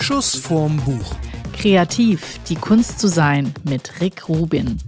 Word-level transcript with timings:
Schuss 0.00 0.36
vorm 0.36 0.76
Buch. 0.78 1.14
Kreativ, 1.52 2.40
die 2.48 2.54
Kunst 2.54 2.98
zu 3.00 3.08
sein 3.08 3.52
mit 3.64 4.00
Rick 4.00 4.28
Rubin. 4.28 4.78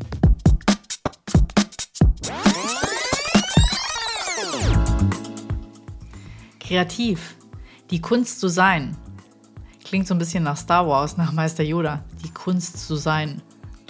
Kreativ, 6.60 7.36
die 7.91 8.00
Kunst 8.00 8.40
zu 8.40 8.48
sein. 8.48 8.96
Klingt 9.84 10.06
so 10.06 10.14
ein 10.14 10.18
bisschen 10.18 10.45
nach 10.45 10.56
Star 10.56 10.88
Wars, 10.88 11.18
nach 11.18 11.32
Meister 11.32 11.62
Yoda. 11.62 12.02
Die 12.24 12.30
Kunst 12.30 12.86
zu 12.86 12.96
sein. 12.96 13.43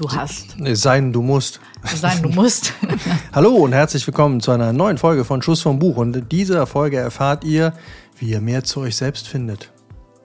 Du 0.03 0.11
hast. 0.11 0.57
Sein, 0.73 1.12
du 1.12 1.23
musst. 1.23 1.61
Sein, 1.85 2.21
du 2.25 2.29
musst. 2.29 2.73
Hallo 3.32 3.50
und 3.50 3.73
herzlich 3.73 4.05
willkommen 4.05 4.41
zu 4.41 4.50
einer 4.50 4.73
neuen 4.73 4.98
Folge 4.98 5.25
von 5.25 5.43
Schuss 5.43 5.62
vom 5.62 5.79
Buch. 5.79 5.96
Und 5.96 6.17
in 6.17 6.29
dieser 6.29 6.67
Folge 6.67 6.96
erfahrt 6.96 7.45
ihr, 7.45 7.73
wie 8.18 8.30
ihr 8.30 8.41
mehr 8.41 8.64
zu 8.64 8.80
euch 8.80 8.96
selbst 8.96 9.29
findet. 9.29 9.71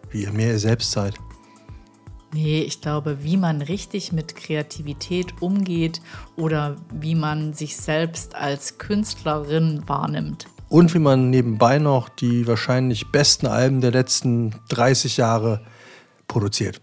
Wie 0.10 0.24
ihr 0.24 0.32
mehr 0.32 0.54
ihr 0.54 0.58
selbst 0.58 0.94
seid. 0.94 1.14
Nee, 2.34 2.62
ich 2.62 2.82
glaube, 2.82 3.24
wie 3.24 3.38
man 3.38 3.62
richtig 3.62 4.12
mit 4.12 4.36
Kreativität 4.36 5.44
umgeht 5.44 6.02
oder 6.36 6.78
wie 6.92 7.14
man 7.14 7.54
sich 7.54 7.78
selbst 7.78 8.34
als 8.34 8.80
Künstlerin 8.80 9.84
wahrnimmt. 9.86 10.48
Und 10.70 10.96
wie 10.96 11.00
man 11.00 11.30
nebenbei 11.30 11.78
noch 11.78 12.10
die 12.10 12.48
wahrscheinlich 12.48 13.12
besten 13.12 13.46
Alben 13.46 13.82
der 13.82 13.92
letzten 13.92 14.56
30 14.70 15.18
Jahre 15.18 15.62
produziert. 16.28 16.82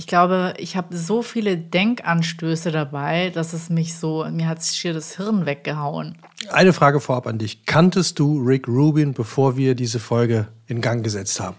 Ich 0.00 0.06
glaube, 0.06 0.54
ich 0.56 0.76
habe 0.76 0.96
so 0.96 1.20
viele 1.20 1.58
Denkanstöße 1.58 2.72
dabei, 2.72 3.28
dass 3.28 3.52
es 3.52 3.68
mich 3.68 3.98
so, 3.98 4.24
mir 4.30 4.48
hat 4.48 4.64
schier 4.64 4.94
das 4.94 5.18
Hirn 5.18 5.44
weggehauen. 5.44 6.16
Eine 6.50 6.72
Frage 6.72 7.00
vorab 7.00 7.26
an 7.26 7.36
dich. 7.36 7.66
Kanntest 7.66 8.18
du 8.18 8.40
Rick 8.40 8.66
Rubin, 8.66 9.12
bevor 9.12 9.58
wir 9.58 9.74
diese 9.74 10.00
Folge 10.00 10.48
in 10.66 10.80
Gang 10.80 11.04
gesetzt 11.04 11.38
haben? 11.38 11.54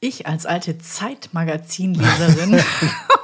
Ich 0.00 0.26
als 0.26 0.46
alte 0.46 0.78
Zeitmagazinleserin 0.78 2.62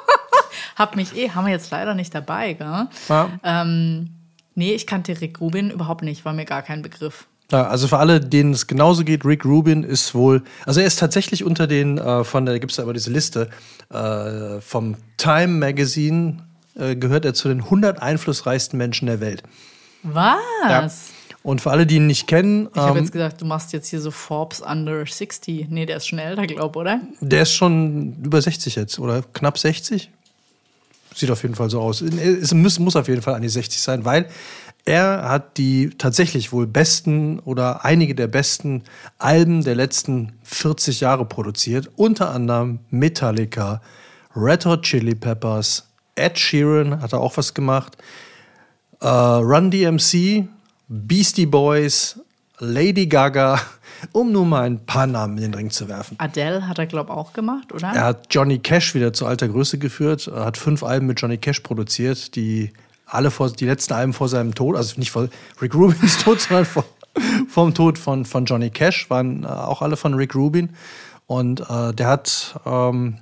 habe 0.76 0.96
mich 0.96 1.16
eh, 1.16 1.30
haben 1.30 1.46
wir 1.46 1.52
jetzt 1.54 1.70
leider 1.70 1.94
nicht 1.94 2.14
dabei, 2.14 2.52
gell? 2.52 2.88
Ja. 3.08 3.30
Ähm, 3.42 4.10
nee, 4.54 4.74
ich 4.74 4.86
kannte 4.86 5.18
Rick 5.18 5.40
Rubin 5.40 5.70
überhaupt 5.70 6.02
nicht, 6.02 6.26
war 6.26 6.34
mir 6.34 6.44
gar 6.44 6.60
kein 6.60 6.82
Begriff. 6.82 7.26
Ja, 7.50 7.66
also 7.66 7.88
für 7.88 7.98
alle, 7.98 8.20
denen 8.20 8.52
es 8.52 8.66
genauso 8.66 9.04
geht, 9.04 9.24
Rick 9.24 9.44
Rubin 9.44 9.84
ist 9.84 10.14
wohl, 10.14 10.42
also 10.64 10.80
er 10.80 10.86
ist 10.86 10.98
tatsächlich 10.98 11.44
unter 11.44 11.66
den, 11.66 11.98
äh, 11.98 12.24
von 12.24 12.46
der, 12.46 12.58
gibt 12.58 12.72
es 12.72 12.76
da 12.76 12.82
aber 12.82 12.94
diese 12.94 13.10
Liste, 13.10 13.50
äh, 13.90 14.60
vom 14.60 14.96
Time 15.18 15.48
Magazine 15.48 16.38
äh, 16.76 16.96
gehört 16.96 17.24
er 17.24 17.34
zu 17.34 17.48
den 17.48 17.60
100 17.60 18.00
einflussreichsten 18.00 18.78
Menschen 18.78 19.06
der 19.06 19.20
Welt. 19.20 19.42
Was? 20.02 20.38
Ja. 20.68 20.88
Und 21.42 21.60
für 21.60 21.70
alle, 21.70 21.86
die 21.86 21.96
ihn 21.96 22.06
nicht 22.06 22.26
kennen, 22.26 22.68
Ich 22.72 22.80
habe 22.80 22.98
ähm, 22.98 23.04
jetzt 23.04 23.12
gedacht, 23.12 23.38
du 23.38 23.44
machst 23.44 23.74
jetzt 23.74 23.88
hier 23.88 24.00
so 24.00 24.10
Forbes 24.10 24.62
under 24.62 25.04
60. 25.04 25.68
Nee, 25.68 25.84
der 25.84 25.98
ist 25.98 26.06
schon 26.06 26.18
älter, 26.18 26.46
glaub, 26.46 26.74
oder? 26.74 27.00
der 27.20 27.42
ist 27.42 27.52
schon 27.52 28.16
über 28.24 28.40
60 28.40 28.76
jetzt 28.76 28.98
oder 28.98 29.22
knapp 29.34 29.58
60. 29.58 30.10
Sieht 31.14 31.30
auf 31.30 31.42
jeden 31.42 31.54
Fall 31.54 31.68
so 31.70 31.80
aus. 31.80 32.00
Es 32.00 32.52
muss, 32.54 32.78
muss 32.78 32.96
auf 32.96 33.08
jeden 33.08 33.20
Fall 33.22 33.34
an 33.34 33.42
die 33.42 33.48
60 33.50 33.80
sein, 33.80 34.04
weil 34.06 34.26
er 34.84 35.28
hat 35.28 35.56
die 35.56 35.90
tatsächlich 35.96 36.52
wohl 36.52 36.66
besten 36.66 37.38
oder 37.40 37.84
einige 37.84 38.14
der 38.14 38.26
besten 38.26 38.82
Alben 39.18 39.64
der 39.64 39.74
letzten 39.74 40.32
40 40.42 41.00
Jahre 41.00 41.24
produziert. 41.24 41.90
Unter 41.96 42.30
anderem 42.30 42.80
Metallica, 42.90 43.80
Red 44.36 44.66
Hot 44.66 44.82
Chili 44.82 45.14
Peppers, 45.14 45.88
Ed 46.16 46.38
Sheeran 46.38 47.00
hat 47.00 47.12
er 47.12 47.20
auch 47.20 47.36
was 47.36 47.54
gemacht, 47.54 47.96
äh, 49.00 49.06
Run 49.08 49.70
DMC, 49.70 50.48
Beastie 50.88 51.46
Boys, 51.46 52.20
Lady 52.58 53.06
Gaga, 53.06 53.60
um 54.12 54.32
nur 54.32 54.44
mal 54.44 54.64
ein 54.64 54.84
paar 54.84 55.06
Namen 55.06 55.38
in 55.38 55.44
den 55.44 55.54
Ring 55.54 55.70
zu 55.70 55.88
werfen. 55.88 56.16
Adele 56.20 56.68
hat 56.68 56.78
er, 56.78 56.86
glaub, 56.86 57.08
auch 57.08 57.32
gemacht, 57.32 57.72
oder? 57.72 57.88
Er 57.88 58.04
hat 58.04 58.26
Johnny 58.30 58.58
Cash 58.58 58.94
wieder 58.94 59.14
zu 59.14 59.24
alter 59.24 59.48
Größe 59.48 59.78
geführt, 59.78 60.28
er 60.28 60.44
hat 60.44 60.58
fünf 60.58 60.82
Alben 60.82 61.06
mit 61.06 61.20
Johnny 61.20 61.38
Cash 61.38 61.60
produziert, 61.60 62.36
die 62.36 62.72
alle 63.06 63.30
vor, 63.30 63.50
die 63.50 63.66
letzten 63.66 63.92
Alben 63.94 64.12
vor 64.12 64.28
seinem 64.28 64.54
Tod, 64.54 64.76
also 64.76 64.98
nicht 64.98 65.10
vor 65.10 65.28
Rick 65.60 65.74
Rubins 65.74 66.18
Tod, 66.24 66.40
sondern 66.40 66.64
vor, 66.64 66.84
vom 67.48 67.74
Tod 67.74 67.98
von, 67.98 68.24
von 68.24 68.44
Johnny 68.44 68.70
Cash, 68.70 69.08
waren 69.10 69.44
äh, 69.44 69.46
auch 69.46 69.82
alle 69.82 69.96
von 69.96 70.14
Rick 70.14 70.34
Rubin. 70.34 70.70
Und 71.26 71.60
äh, 71.70 71.92
der 71.94 72.06
hat, 72.08 72.60
ähm, 72.66 73.18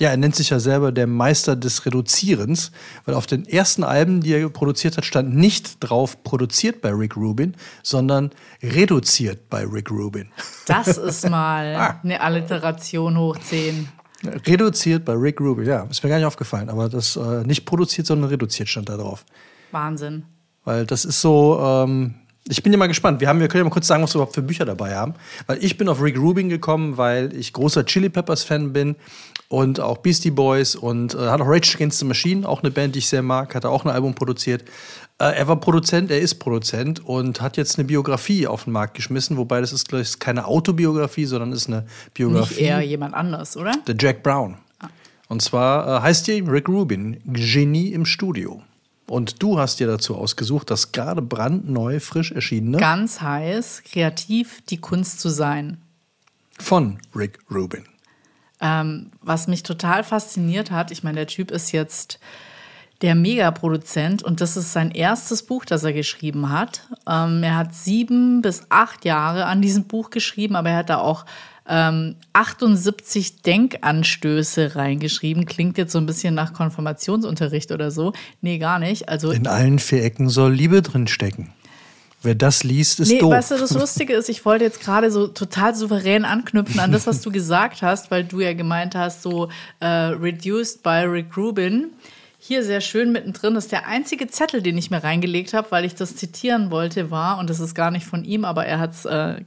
ja, 0.00 0.10
er 0.10 0.16
nennt 0.16 0.34
sich 0.34 0.50
ja 0.50 0.58
selber 0.58 0.90
der 0.90 1.06
Meister 1.06 1.54
des 1.54 1.84
Reduzierens, 1.84 2.72
weil 3.04 3.14
auf 3.14 3.26
den 3.26 3.46
ersten 3.46 3.84
Alben, 3.84 4.20
die 4.22 4.32
er 4.32 4.48
produziert 4.48 4.96
hat, 4.96 5.04
stand 5.04 5.34
nicht 5.34 5.76
drauf 5.80 6.22
produziert 6.24 6.80
bei 6.80 6.90
Rick 6.90 7.16
Rubin, 7.16 7.54
sondern 7.82 8.30
reduziert 8.62 9.50
bei 9.50 9.64
Rick 9.64 9.90
Rubin. 9.90 10.30
Das 10.66 10.96
ist 10.96 11.26
Ah. 11.26 11.30
mal 11.30 11.98
eine 12.02 12.20
Alliteration 12.20 13.18
hoch 13.18 13.36
10. 13.38 13.88
Reduziert 14.24 15.04
bei 15.04 15.14
Rick 15.14 15.40
Rubin, 15.40 15.66
ja, 15.66 15.82
ist 15.84 16.02
mir 16.02 16.10
gar 16.10 16.16
nicht 16.16 16.26
aufgefallen, 16.26 16.68
aber 16.68 16.88
das 16.88 17.16
äh, 17.16 17.44
nicht 17.44 17.64
produziert, 17.64 18.06
sondern 18.06 18.30
reduziert 18.30 18.68
stand 18.68 18.88
da 18.88 18.96
drauf. 18.96 19.24
Wahnsinn. 19.72 20.24
Weil 20.64 20.86
das 20.86 21.04
ist 21.04 21.20
so, 21.20 21.58
ähm, 21.60 22.14
ich 22.48 22.62
bin 22.62 22.72
ja 22.72 22.78
mal 22.78 22.88
gespannt. 22.88 23.20
Wir, 23.20 23.28
haben, 23.28 23.40
wir 23.40 23.48
können 23.48 23.60
ja 23.60 23.64
mal 23.64 23.72
kurz 23.72 23.86
sagen, 23.86 24.02
was 24.02 24.14
wir 24.14 24.18
überhaupt 24.18 24.34
für 24.34 24.42
Bücher 24.42 24.64
dabei 24.64 24.96
haben. 24.96 25.14
Weil 25.46 25.62
ich 25.62 25.78
bin 25.78 25.88
auf 25.88 26.02
Rick 26.02 26.18
Rubin 26.18 26.48
gekommen, 26.48 26.96
weil 26.96 27.34
ich 27.36 27.52
großer 27.52 27.84
Chili 27.84 28.08
Peppers 28.08 28.42
Fan 28.42 28.72
bin 28.72 28.96
und 29.48 29.80
auch 29.80 29.98
Beastie 29.98 30.30
Boys 30.30 30.74
und 30.74 31.14
äh, 31.14 31.18
hat 31.18 31.40
auch 31.40 31.46
Rage 31.46 31.74
Against 31.76 32.00
the 32.00 32.04
Machine, 32.04 32.48
auch 32.48 32.62
eine 32.62 32.70
Band, 32.70 32.94
die 32.94 33.00
ich 33.00 33.08
sehr 33.08 33.22
mag, 33.22 33.54
hat 33.54 33.64
auch 33.64 33.84
ein 33.84 33.90
Album 33.90 34.14
produziert. 34.14 34.64
Äh, 35.22 35.36
er 35.36 35.46
war 35.46 35.56
Produzent, 35.56 36.10
er 36.10 36.18
ist 36.18 36.34
Produzent 36.36 36.98
und 37.04 37.40
hat 37.40 37.56
jetzt 37.56 37.78
eine 37.78 37.86
Biografie 37.86 38.48
auf 38.48 38.64
den 38.64 38.72
Markt 38.72 38.94
geschmissen, 38.94 39.36
wobei 39.36 39.60
das 39.60 39.72
ist, 39.72 39.88
glaube 39.88 40.02
ich, 40.02 40.18
keine 40.18 40.46
Autobiografie, 40.46 41.26
sondern 41.26 41.52
ist 41.52 41.68
eine 41.68 41.86
Biografie. 42.12 42.54
Nicht 42.54 42.62
eher 42.62 42.80
jemand 42.80 43.14
anders, 43.14 43.56
oder? 43.56 43.72
Der 43.86 43.94
Jack 43.98 44.24
Brown. 44.24 44.58
Und 45.28 45.40
zwar 45.40 45.86
äh, 45.86 46.00
heißt 46.02 46.26
die 46.26 46.40
Rick 46.40 46.68
Rubin, 46.68 47.20
Genie 47.24 47.92
im 47.92 48.04
Studio. 48.04 48.62
Und 49.06 49.42
du 49.42 49.58
hast 49.58 49.78
dir 49.78 49.86
dazu 49.86 50.16
ausgesucht, 50.16 50.70
das 50.70 50.90
gerade 50.90 51.22
brandneu, 51.22 52.00
frisch 52.00 52.32
erschienene 52.32 52.78
Ganz 52.78 53.20
heiß, 53.20 53.82
kreativ, 53.84 54.62
die 54.68 54.78
Kunst 54.78 55.20
zu 55.20 55.28
sein. 55.28 55.78
von 56.58 56.98
Rick 57.14 57.38
Rubin. 57.50 57.84
Ähm, 58.60 59.10
was 59.20 59.46
mich 59.48 59.62
total 59.62 60.02
fasziniert 60.04 60.70
hat, 60.70 60.90
ich 60.90 61.02
meine, 61.02 61.16
der 61.16 61.26
Typ 61.26 61.50
ist 61.50 61.72
jetzt 61.72 62.18
der 63.02 63.14
Megaproduzent 63.14 64.22
und 64.22 64.40
das 64.40 64.56
ist 64.56 64.72
sein 64.72 64.90
erstes 64.92 65.42
Buch, 65.42 65.64
das 65.64 65.82
er 65.84 65.92
geschrieben 65.92 66.50
hat. 66.50 66.82
Ähm, 67.08 67.42
er 67.42 67.56
hat 67.56 67.74
sieben 67.74 68.42
bis 68.42 68.62
acht 68.68 69.04
Jahre 69.04 69.46
an 69.46 69.60
diesem 69.60 69.84
Buch 69.84 70.10
geschrieben, 70.10 70.54
aber 70.56 70.70
er 70.70 70.76
hat 70.76 70.90
da 70.90 70.98
auch 70.98 71.26
ähm, 71.68 72.16
78 72.32 73.42
Denkanstöße 73.42 74.76
reingeschrieben. 74.76 75.46
Klingt 75.46 75.78
jetzt 75.78 75.92
so 75.92 75.98
ein 75.98 76.06
bisschen 76.06 76.34
nach 76.34 76.52
Konfirmationsunterricht 76.52 77.72
oder 77.72 77.90
so. 77.90 78.12
Nee, 78.40 78.58
gar 78.58 78.78
nicht. 78.78 79.08
Also 79.08 79.30
In 79.30 79.46
allen 79.46 79.78
vier 79.78 80.04
Ecken 80.04 80.28
soll 80.28 80.52
Liebe 80.52 80.82
drinstecken. 80.82 81.52
Wer 82.24 82.36
das 82.36 82.62
liest, 82.62 83.00
ist 83.00 83.08
Nee, 83.08 83.18
doof. 83.18 83.32
weißt 83.32 83.50
du, 83.50 83.58
das 83.58 83.72
Lustige 83.72 84.12
ist, 84.14 84.28
ich 84.28 84.44
wollte 84.44 84.64
jetzt 84.64 84.80
gerade 84.80 85.10
so 85.10 85.26
total 85.26 85.74
souverän 85.74 86.24
anknüpfen 86.24 86.78
an 86.78 86.92
das, 86.92 87.08
was 87.08 87.20
du 87.20 87.32
gesagt 87.32 87.82
hast, 87.82 88.12
weil 88.12 88.22
du 88.22 88.38
ja 88.40 88.52
gemeint 88.54 88.94
hast, 88.94 89.22
so 89.22 89.48
äh, 89.80 89.86
reduced 89.86 90.84
by 90.84 91.04
Rick 91.04 91.36
Rubin. 91.36 91.90
Hier 92.44 92.64
sehr 92.64 92.80
schön 92.80 93.12
mittendrin 93.12 93.54
ist 93.54 93.70
der 93.70 93.86
einzige 93.86 94.26
Zettel, 94.26 94.62
den 94.62 94.76
ich 94.76 94.90
mir 94.90 95.04
reingelegt 95.04 95.54
habe, 95.54 95.70
weil 95.70 95.84
ich 95.84 95.94
das 95.94 96.16
zitieren 96.16 96.72
wollte, 96.72 97.12
war, 97.12 97.38
und 97.38 97.48
das 97.48 97.60
ist 97.60 97.72
gar 97.72 97.92
nicht 97.92 98.04
von 98.04 98.24
ihm, 98.24 98.44
aber 98.44 98.66
er 98.66 98.80
hat 98.80 98.90
es 98.90 99.04
äh, 99.04 99.44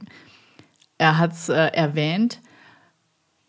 er 0.96 1.18
hat's, 1.18 1.50
äh, 1.50 1.66
erwähnt. 1.74 2.40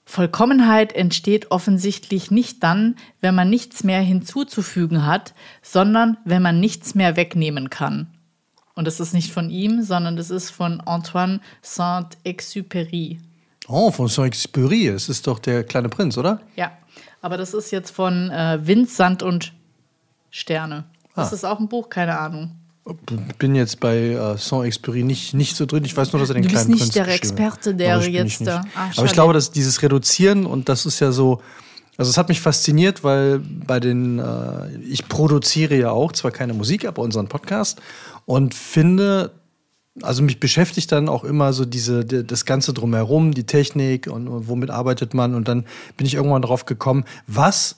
Vollkommenheit 0.04 0.92
entsteht 0.92 1.50
offensichtlich 1.50 2.30
nicht 2.30 2.62
dann, 2.62 2.98
wenn 3.22 3.36
man 3.36 3.50
nichts 3.50 3.86
mehr 3.86 4.02
hinzuzufügen 4.02 5.06
hat, 5.06 5.34
sondern 5.62 6.18
wenn 6.26 6.42
man 6.42 6.60
nichts 6.60 6.94
mehr 6.94 7.16
wegnehmen 7.16 7.70
kann. 7.70 8.08
Und 8.76 8.86
das 8.86 9.00
ist 9.00 9.14
nicht 9.14 9.32
von 9.32 9.50
ihm, 9.50 9.82
sondern 9.82 10.18
das 10.18 10.30
ist 10.30 10.50
von 10.50 10.82
Antoine 10.82 11.40
Saint-Exupéry. 11.62 13.20
oh, 13.70 13.92
von 13.92 14.10
Saint-Exupéry. 14.10 14.92
Es 14.92 15.08
ist 15.08 15.26
doch 15.26 15.40
der 15.40 15.64
kleine 15.64 15.88
Prinz, 15.88 16.18
oder? 16.18 16.42
Ja, 16.58 16.74
aber 17.22 17.38
das 17.38 17.54
ist 17.54 17.72
jetzt 17.72 17.92
von 17.92 18.30
äh, 18.32 18.60
Wind, 18.64 18.90
Sand 18.90 19.24
und 19.24 19.54
Sterne. 20.32 20.86
Das 21.16 21.32
Ah. 21.32 21.36
ist 21.36 21.46
auch 21.46 21.60
ein 21.60 21.68
Buch, 21.68 21.90
keine 21.90 22.18
Ahnung. 22.20 22.52
Ich 23.30 23.36
bin 23.38 23.54
jetzt 23.56 23.80
bei 23.82 23.98
äh, 24.12 24.38
Saint-Exupéry 24.38 25.04
nicht, 25.04 25.34
nicht 25.34 25.58
so 25.58 25.66
drin. 25.66 25.84
Ich 25.84 25.98
weiß 25.98 26.14
nur, 26.14 26.22
dass 26.22 26.30
er 26.30 26.36
den 26.36 26.44
Du 26.44 26.50
bist 26.50 26.56
kleinen 26.66 26.72
nicht 26.72 26.80
Prinz 26.84 26.94
der 26.94 27.04
geschrieben 27.06 27.24
hat. 27.44 27.54
Experte, 27.54 27.76
der 27.76 27.98
ich 28.00 28.06
bin 28.06 28.14
jetzt 28.14 28.26
ich 28.34 28.40
nicht. 28.42 28.48
da- 28.50 28.64
Ah, 28.76 28.90
Aber 28.96 29.06
ich 29.06 29.12
glaube, 29.14 29.34
dass 29.34 29.52
dieses 29.52 29.82
Reduzieren 29.82 30.46
und 30.46 30.70
das 30.70 30.86
ist 30.86 31.00
ja 31.02 31.12
so. 31.12 31.42
Also 31.98 32.12
es 32.12 32.18
hat 32.18 32.30
mich 32.30 32.40
fasziniert, 32.40 33.04
weil 33.04 33.40
bei 33.40 33.80
den, 33.80 34.20
äh, 34.20 34.78
ich 34.88 35.08
produziere 35.10 35.76
ja 35.76 35.90
auch, 35.90 36.12
zwar 36.12 36.30
keine 36.32 36.54
Musik, 36.54 36.86
aber 36.86 37.02
unseren 37.02 37.28
Podcast 37.28 37.82
und 38.26 38.54
finde, 38.54 39.32
also 40.02 40.22
mich 40.24 40.40
beschäftigt 40.40 40.92
dann 40.92 41.10
auch 41.10 41.24
immer 41.24 41.54
so 41.54 41.66
diese, 41.66 42.06
die- 42.06 42.26
das 42.26 42.46
Ganze 42.46 42.74
drumherum, 42.74 43.34
die 43.34 43.46
Technik 43.46 44.08
und, 44.08 44.28
und 44.28 44.48
womit 44.48 44.70
arbeitet 44.70 45.14
man 45.14 45.34
und 45.36 45.48
dann 45.48 45.66
bin 45.98 46.06
ich 46.06 46.14
irgendwann 46.16 46.42
drauf 46.42 46.66
gekommen, 46.66 47.04
was 47.28 47.76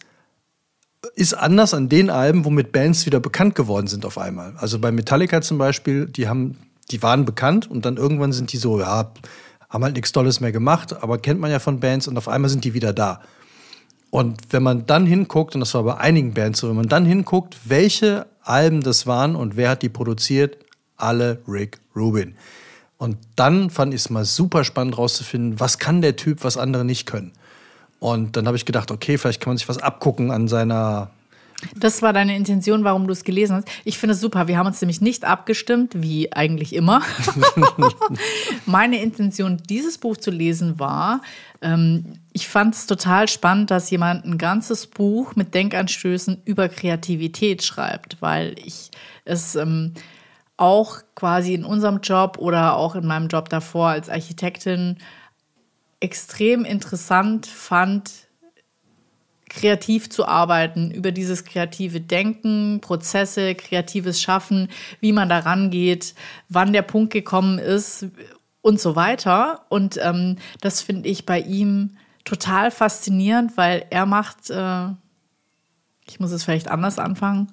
ist 1.15 1.33
anders 1.33 1.73
an 1.73 1.87
den 1.87 2.09
Alben, 2.09 2.43
womit 2.43 2.71
Bands 2.71 3.05
wieder 3.05 3.19
bekannt 3.19 3.55
geworden 3.55 3.87
sind 3.87 4.05
auf 4.05 4.17
einmal. 4.17 4.53
Also 4.57 4.79
bei 4.79 4.91
Metallica 4.91 5.41
zum 5.41 5.57
Beispiel, 5.57 6.05
die 6.07 6.27
haben 6.27 6.57
die 6.91 7.01
waren 7.03 7.23
bekannt 7.25 7.69
und 7.69 7.85
dann 7.85 7.97
irgendwann 7.97 8.31
sind 8.33 8.51
die 8.51 8.57
so, 8.57 8.79
ja, 8.79 9.13
haben 9.69 9.83
halt 9.83 9.95
nichts 9.95 10.11
Tolles 10.11 10.39
mehr 10.39 10.51
gemacht, 10.51 11.01
aber 11.03 11.19
kennt 11.19 11.39
man 11.39 11.51
ja 11.51 11.59
von 11.59 11.79
Bands 11.79 12.07
und 12.07 12.17
auf 12.17 12.27
einmal 12.27 12.49
sind 12.49 12.65
die 12.65 12.73
wieder 12.73 12.93
da. 12.93 13.21
Und 14.09 14.41
wenn 14.49 14.63
man 14.63 14.87
dann 14.87 15.05
hinguckt, 15.05 15.53
und 15.53 15.59
das 15.61 15.73
war 15.75 15.83
bei 15.83 15.97
einigen 15.97 16.33
Bands 16.33 16.59
so, 16.59 16.67
wenn 16.69 16.75
man 16.75 16.87
dann 16.89 17.05
hinguckt, 17.05 17.57
welche 17.65 18.25
Alben 18.41 18.81
das 18.81 19.05
waren 19.05 19.35
und 19.35 19.55
wer 19.55 19.69
hat 19.69 19.83
die 19.83 19.89
produziert, 19.89 20.57
alle 21.01 21.41
Rick 21.47 21.79
Rubin. 21.95 22.35
Und 22.97 23.17
dann 23.35 23.69
fand 23.69 23.93
ich 23.93 24.01
es 24.01 24.09
mal 24.09 24.25
super 24.25 24.63
spannend 24.63 24.97
rauszufinden, 24.97 25.59
was 25.59 25.79
kann 25.79 26.01
der 26.01 26.15
Typ, 26.15 26.43
was 26.43 26.57
andere 26.57 26.83
nicht 26.83 27.05
können. 27.05 27.31
Und 27.99 28.35
dann 28.35 28.45
habe 28.45 28.57
ich 28.57 28.65
gedacht, 28.65 28.91
okay, 28.91 29.17
vielleicht 29.17 29.41
kann 29.41 29.51
man 29.51 29.57
sich 29.57 29.69
was 29.69 29.77
abgucken 29.77 30.31
an 30.31 30.47
seiner 30.47 31.11
das 31.75 32.01
war 32.01 32.13
deine 32.13 32.35
Intention, 32.35 32.83
warum 32.83 33.05
du 33.05 33.11
es 33.11 33.23
gelesen 33.23 33.57
hast. 33.57 33.67
Ich 33.83 33.97
finde 33.97 34.13
es 34.13 34.21
super. 34.21 34.47
Wir 34.47 34.57
haben 34.57 34.67
uns 34.67 34.79
nämlich 34.81 35.01
nicht 35.01 35.25
abgestimmt, 35.25 35.93
wie 35.95 36.31
eigentlich 36.31 36.73
immer. 36.73 37.01
Meine 38.65 39.01
Intention, 39.01 39.61
dieses 39.69 39.97
Buch 39.97 40.17
zu 40.17 40.31
lesen, 40.31 40.79
war, 40.79 41.21
ähm, 41.61 42.19
ich 42.31 42.47
fand 42.47 42.75
es 42.75 42.87
total 42.87 43.27
spannend, 43.27 43.71
dass 43.71 43.89
jemand 43.89 44.25
ein 44.25 44.37
ganzes 44.37 44.87
Buch 44.87 45.35
mit 45.35 45.53
Denkanstößen 45.53 46.43
über 46.45 46.69
Kreativität 46.69 47.63
schreibt, 47.63 48.21
weil 48.21 48.55
ich 48.63 48.91
es 49.25 49.55
ähm, 49.55 49.93
auch 50.59 50.99
quasi 51.15 51.53
in 51.53 51.63
unserem 51.63 52.01
Job 52.01 52.37
oder 52.37 52.75
auch 52.75 52.95
in 52.95 53.05
meinem 53.05 53.27
Job 53.27 53.49
davor 53.49 53.89
als 53.89 54.09
Architektin 54.09 54.97
extrem 55.99 56.65
interessant 56.65 57.47
fand, 57.47 58.11
kreativ 59.49 60.09
zu 60.09 60.27
arbeiten, 60.27 60.91
über 60.91 61.11
dieses 61.11 61.43
kreative 61.43 62.01
Denken, 62.01 62.81
Prozesse, 62.81 63.55
kreatives 63.55 64.21
Schaffen, 64.21 64.69
wie 64.99 65.11
man 65.11 65.29
da 65.29 65.39
rangeht, 65.39 66.13
wann 66.49 66.73
der 66.73 66.83
Punkt 66.83 67.11
gekommen 67.11 67.57
ist 67.57 68.07
und 68.61 68.79
so 68.79 68.95
weiter. 68.95 69.65
Und 69.69 69.97
ähm, 70.01 70.37
das 70.61 70.81
finde 70.81 71.09
ich 71.09 71.25
bei 71.25 71.39
ihm 71.39 71.97
total 72.25 72.69
faszinierend, 72.69 73.57
weil 73.57 73.85
er 73.89 74.05
macht, 74.05 74.49
äh, 74.49 74.89
ich 76.05 76.19
muss 76.19 76.31
es 76.31 76.43
vielleicht 76.43 76.69
anders 76.69 76.99
anfangen, 76.99 77.51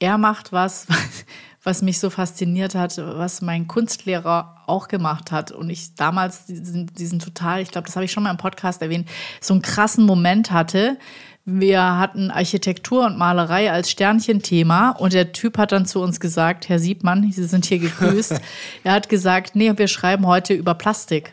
er 0.00 0.18
macht 0.18 0.52
was, 0.52 0.86
was 1.62 1.82
mich 1.82 1.98
so 1.98 2.10
fasziniert 2.10 2.74
hat, 2.74 2.96
was 2.98 3.42
mein 3.42 3.66
Kunstlehrer 3.66 4.56
auch 4.66 4.88
gemacht 4.88 5.32
hat. 5.32 5.50
Und 5.50 5.70
ich 5.70 5.94
damals 5.94 6.46
diesen, 6.46 6.86
diesen 6.86 7.18
total, 7.18 7.60
ich 7.60 7.70
glaube, 7.70 7.86
das 7.86 7.96
habe 7.96 8.04
ich 8.04 8.12
schon 8.12 8.22
mal 8.22 8.30
im 8.30 8.36
Podcast 8.36 8.80
erwähnt, 8.80 9.08
so 9.40 9.54
einen 9.54 9.62
krassen 9.62 10.06
Moment 10.06 10.50
hatte. 10.50 10.98
Wir 11.44 11.98
hatten 11.98 12.30
Architektur 12.30 13.06
und 13.06 13.16
Malerei 13.16 13.72
als 13.72 13.90
Sternchenthema 13.90 14.90
und 14.90 15.14
der 15.14 15.32
Typ 15.32 15.56
hat 15.56 15.72
dann 15.72 15.86
zu 15.86 16.02
uns 16.02 16.20
gesagt, 16.20 16.68
Herr 16.68 16.78
Siebmann, 16.78 17.30
Sie 17.32 17.44
sind 17.44 17.64
hier 17.64 17.78
gegrüßt. 17.78 18.40
er 18.84 18.92
hat 18.92 19.08
gesagt, 19.08 19.56
nee, 19.56 19.72
wir 19.74 19.88
schreiben 19.88 20.26
heute 20.26 20.52
über 20.52 20.74
Plastik. 20.74 21.32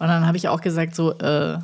Und 0.00 0.08
dann 0.08 0.26
habe 0.26 0.36
ich 0.36 0.48
auch 0.48 0.60
gesagt, 0.60 0.96
so, 0.96 1.12
äh, 1.18 1.58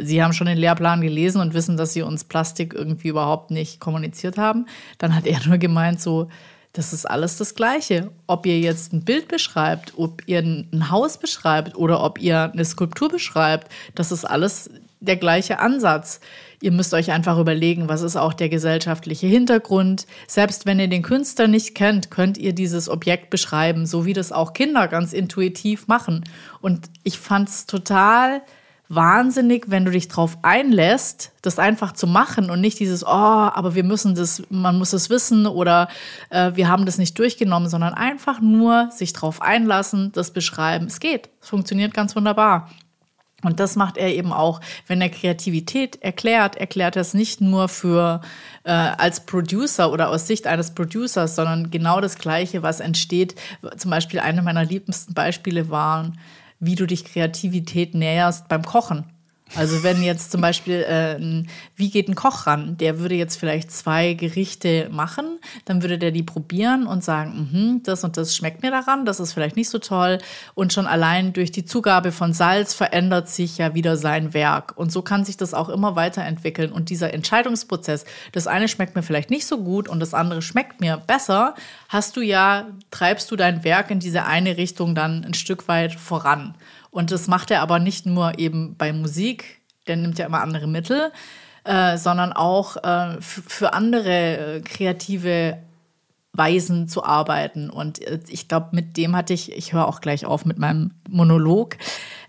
Sie 0.00 0.22
haben 0.22 0.32
schon 0.32 0.46
den 0.46 0.58
Lehrplan 0.58 1.00
gelesen 1.00 1.40
und 1.40 1.54
wissen, 1.54 1.76
dass 1.76 1.92
Sie 1.92 2.02
uns 2.02 2.24
Plastik 2.24 2.72
irgendwie 2.74 3.08
überhaupt 3.08 3.50
nicht 3.50 3.80
kommuniziert 3.80 4.38
haben. 4.38 4.66
Dann 4.98 5.14
hat 5.14 5.26
er 5.26 5.44
nur 5.46 5.58
gemeint, 5.58 6.00
so, 6.00 6.28
das 6.78 6.92
ist 6.92 7.06
alles 7.06 7.36
das 7.36 7.56
Gleiche. 7.56 8.12
Ob 8.28 8.46
ihr 8.46 8.60
jetzt 8.60 8.92
ein 8.92 9.04
Bild 9.04 9.26
beschreibt, 9.26 9.94
ob 9.96 10.22
ihr 10.26 10.38
ein 10.38 10.90
Haus 10.92 11.18
beschreibt 11.18 11.76
oder 11.76 12.04
ob 12.04 12.20
ihr 12.20 12.52
eine 12.52 12.64
Skulptur 12.64 13.08
beschreibt, 13.08 13.66
das 13.96 14.12
ist 14.12 14.24
alles 14.24 14.70
der 15.00 15.16
gleiche 15.16 15.58
Ansatz. 15.58 16.20
Ihr 16.60 16.70
müsst 16.70 16.94
euch 16.94 17.10
einfach 17.10 17.36
überlegen, 17.36 17.88
was 17.88 18.02
ist 18.02 18.14
auch 18.14 18.32
der 18.32 18.48
gesellschaftliche 18.48 19.26
Hintergrund. 19.26 20.06
Selbst 20.28 20.66
wenn 20.66 20.78
ihr 20.78 20.86
den 20.86 21.02
Künstler 21.02 21.48
nicht 21.48 21.74
kennt, 21.74 22.12
könnt 22.12 22.38
ihr 22.38 22.52
dieses 22.52 22.88
Objekt 22.88 23.28
beschreiben, 23.28 23.84
so 23.84 24.06
wie 24.06 24.12
das 24.12 24.30
auch 24.30 24.52
Kinder 24.52 24.86
ganz 24.86 25.12
intuitiv 25.12 25.88
machen. 25.88 26.22
Und 26.60 26.90
ich 27.02 27.18
fand 27.18 27.48
es 27.48 27.66
total 27.66 28.40
wahnsinnig, 28.88 29.64
wenn 29.68 29.84
du 29.84 29.90
dich 29.90 30.08
drauf 30.08 30.38
einlässt, 30.42 31.32
das 31.42 31.58
einfach 31.58 31.92
zu 31.92 32.06
machen 32.06 32.50
und 32.50 32.60
nicht 32.60 32.80
dieses, 32.80 33.04
oh, 33.04 33.08
aber 33.08 33.74
wir 33.74 33.84
müssen 33.84 34.14
das, 34.14 34.42
man 34.48 34.78
muss 34.78 34.92
es 34.92 35.10
wissen 35.10 35.46
oder 35.46 35.88
äh, 36.30 36.52
wir 36.54 36.68
haben 36.68 36.86
das 36.86 36.98
nicht 36.98 37.18
durchgenommen, 37.18 37.68
sondern 37.68 37.94
einfach 37.94 38.40
nur 38.40 38.90
sich 38.90 39.12
drauf 39.12 39.42
einlassen, 39.42 40.10
das 40.12 40.32
beschreiben. 40.32 40.86
Es 40.86 41.00
geht, 41.00 41.28
es 41.42 41.48
funktioniert 41.48 41.92
ganz 41.92 42.16
wunderbar. 42.16 42.70
Und 43.44 43.60
das 43.60 43.76
macht 43.76 43.96
er 43.96 44.12
eben 44.12 44.32
auch, 44.32 44.60
wenn 44.88 45.00
er 45.00 45.10
Kreativität 45.10 46.02
erklärt, 46.02 46.56
erklärt 46.56 46.96
er 46.96 47.02
es 47.02 47.14
nicht 47.14 47.40
nur 47.40 47.68
für 47.68 48.20
äh, 48.64 48.72
als 48.72 49.26
Producer 49.26 49.92
oder 49.92 50.08
aus 50.08 50.26
Sicht 50.26 50.48
eines 50.48 50.74
Producers, 50.74 51.36
sondern 51.36 51.70
genau 51.70 52.00
das 52.00 52.18
Gleiche, 52.18 52.64
was 52.64 52.80
entsteht. 52.80 53.36
Zum 53.76 53.92
Beispiel 53.92 54.18
eine 54.18 54.42
meiner 54.42 54.64
liebsten 54.64 55.14
Beispiele 55.14 55.70
waren 55.70 56.18
wie 56.60 56.74
du 56.74 56.86
dich 56.86 57.04
Kreativität 57.04 57.94
näherst 57.94 58.48
beim 58.48 58.62
Kochen. 58.62 59.04
Also 59.56 59.82
wenn 59.82 60.02
jetzt 60.02 60.30
zum 60.30 60.40
Beispiel, 60.40 60.82
äh, 60.82 61.44
wie 61.76 61.90
geht 61.90 62.08
ein 62.08 62.14
Koch 62.14 62.46
ran? 62.46 62.76
Der 62.76 62.98
würde 62.98 63.14
jetzt 63.14 63.36
vielleicht 63.36 63.72
zwei 63.72 64.12
Gerichte 64.12 64.88
machen, 64.90 65.38
dann 65.64 65.82
würde 65.82 65.98
der 65.98 66.10
die 66.10 66.22
probieren 66.22 66.86
und 66.86 67.02
sagen, 67.02 67.48
mhm, 67.50 67.82
das 67.82 68.04
und 68.04 68.16
das 68.16 68.36
schmeckt 68.36 68.62
mir 68.62 68.70
daran, 68.70 69.06
das 69.06 69.20
ist 69.20 69.32
vielleicht 69.32 69.56
nicht 69.56 69.70
so 69.70 69.78
toll. 69.78 70.18
Und 70.54 70.72
schon 70.72 70.86
allein 70.86 71.32
durch 71.32 71.50
die 71.50 71.64
Zugabe 71.64 72.12
von 72.12 72.32
Salz 72.32 72.74
verändert 72.74 73.28
sich 73.28 73.58
ja 73.58 73.74
wieder 73.74 73.96
sein 73.96 74.34
Werk. 74.34 74.76
Und 74.76 74.92
so 74.92 75.02
kann 75.02 75.24
sich 75.24 75.36
das 75.36 75.54
auch 75.54 75.68
immer 75.68 75.96
weiterentwickeln. 75.96 76.70
Und 76.70 76.90
dieser 76.90 77.14
Entscheidungsprozess, 77.14 78.04
das 78.32 78.46
eine 78.46 78.68
schmeckt 78.68 78.96
mir 78.96 79.02
vielleicht 79.02 79.30
nicht 79.30 79.46
so 79.46 79.58
gut 79.58 79.88
und 79.88 80.00
das 80.00 80.14
andere 80.14 80.42
schmeckt 80.42 80.80
mir 80.80 80.98
besser, 80.98 81.54
hast 81.88 82.16
du 82.16 82.20
ja, 82.20 82.66
treibst 82.90 83.30
du 83.30 83.36
dein 83.36 83.64
Werk 83.64 83.90
in 83.90 83.98
diese 83.98 84.24
eine 84.24 84.56
Richtung 84.56 84.94
dann 84.94 85.24
ein 85.24 85.34
Stück 85.34 85.68
weit 85.68 85.94
voran. 85.94 86.54
Und 86.98 87.12
das 87.12 87.28
macht 87.28 87.52
er 87.52 87.62
aber 87.62 87.78
nicht 87.78 88.06
nur 88.06 88.40
eben 88.40 88.74
bei 88.76 88.92
Musik, 88.92 89.60
der 89.86 89.94
nimmt 89.94 90.18
ja 90.18 90.26
immer 90.26 90.40
andere 90.40 90.66
Mittel, 90.66 91.12
äh, 91.62 91.96
sondern 91.96 92.32
auch 92.32 92.76
äh, 92.76 93.20
für 93.20 93.72
andere 93.72 94.56
äh, 94.56 94.60
kreative 94.62 95.58
Weisen 96.32 96.88
zu 96.88 97.04
arbeiten. 97.04 97.70
Und 97.70 98.02
äh, 98.02 98.18
ich 98.26 98.48
glaube, 98.48 98.70
mit 98.72 98.96
dem 98.96 99.14
hatte 99.14 99.32
ich, 99.32 99.52
ich 99.52 99.72
höre 99.72 99.86
auch 99.86 100.00
gleich 100.00 100.26
auf 100.26 100.44
mit 100.44 100.58
meinem 100.58 100.90
Monolog, 101.08 101.76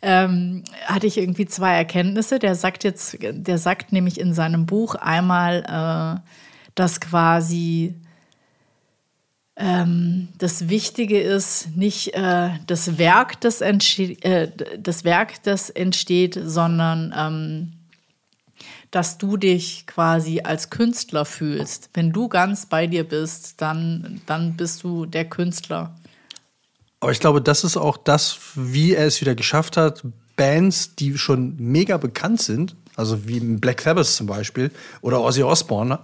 ähm, 0.03 0.63
hatte 0.85 1.07
ich 1.07 1.17
irgendwie 1.17 1.47
zwei 1.47 1.73
Erkenntnisse. 1.73 2.37
Der 2.37 2.53
sagt 2.53 2.83
jetzt, 2.83 3.17
der 3.19 3.57
sagt 3.57 3.91
nämlich 3.91 4.19
in 4.19 4.35
seinem 4.35 4.67
Buch 4.67 4.93
einmal, 4.93 5.63
äh, 6.21 6.29
dass 6.75 7.01
quasi 7.01 7.95
ähm, 9.59 10.29
das 10.37 10.69
Wichtige 10.69 11.19
ist 11.19 11.75
nicht 11.75 12.13
äh, 12.13 12.51
das, 12.65 12.97
Werk, 12.97 13.41
das, 13.41 13.59
äh, 13.59 14.47
das 14.79 15.03
Werk, 15.03 15.43
das 15.43 15.69
entsteht, 15.69 16.39
sondern 16.41 17.13
ähm, 17.15 17.73
dass 18.89 19.17
du 19.17 19.35
dich 19.35 19.85
quasi 19.85 20.39
als 20.41 20.69
Künstler 20.69 21.25
fühlst. 21.25 21.89
Wenn 21.93 22.13
du 22.13 22.29
ganz 22.29 22.67
bei 22.67 22.87
dir 22.87 23.03
bist, 23.03 23.61
dann, 23.61 24.21
dann 24.25 24.55
bist 24.55 24.83
du 24.83 25.05
der 25.05 25.25
Künstler. 25.25 25.93
Aber 27.01 27.11
ich 27.11 27.19
glaube, 27.19 27.41
das 27.41 27.65
ist 27.65 27.75
auch 27.75 27.97
das, 27.97 28.39
wie 28.55 28.93
er 28.93 29.07
es 29.07 29.19
wieder 29.19 29.35
geschafft 29.35 29.75
hat, 29.75 30.03
Bands, 30.37 30.95
die 30.95 31.17
schon 31.17 31.57
mega 31.57 31.97
bekannt 31.97 32.41
sind, 32.41 32.77
also 32.95 33.27
wie 33.27 33.41
Black 33.41 33.81
Sabbath 33.81 34.07
zum 34.07 34.27
Beispiel 34.27 34.71
oder 35.01 35.21
Ozzy 35.21 35.43
Osbourne, 35.43 35.99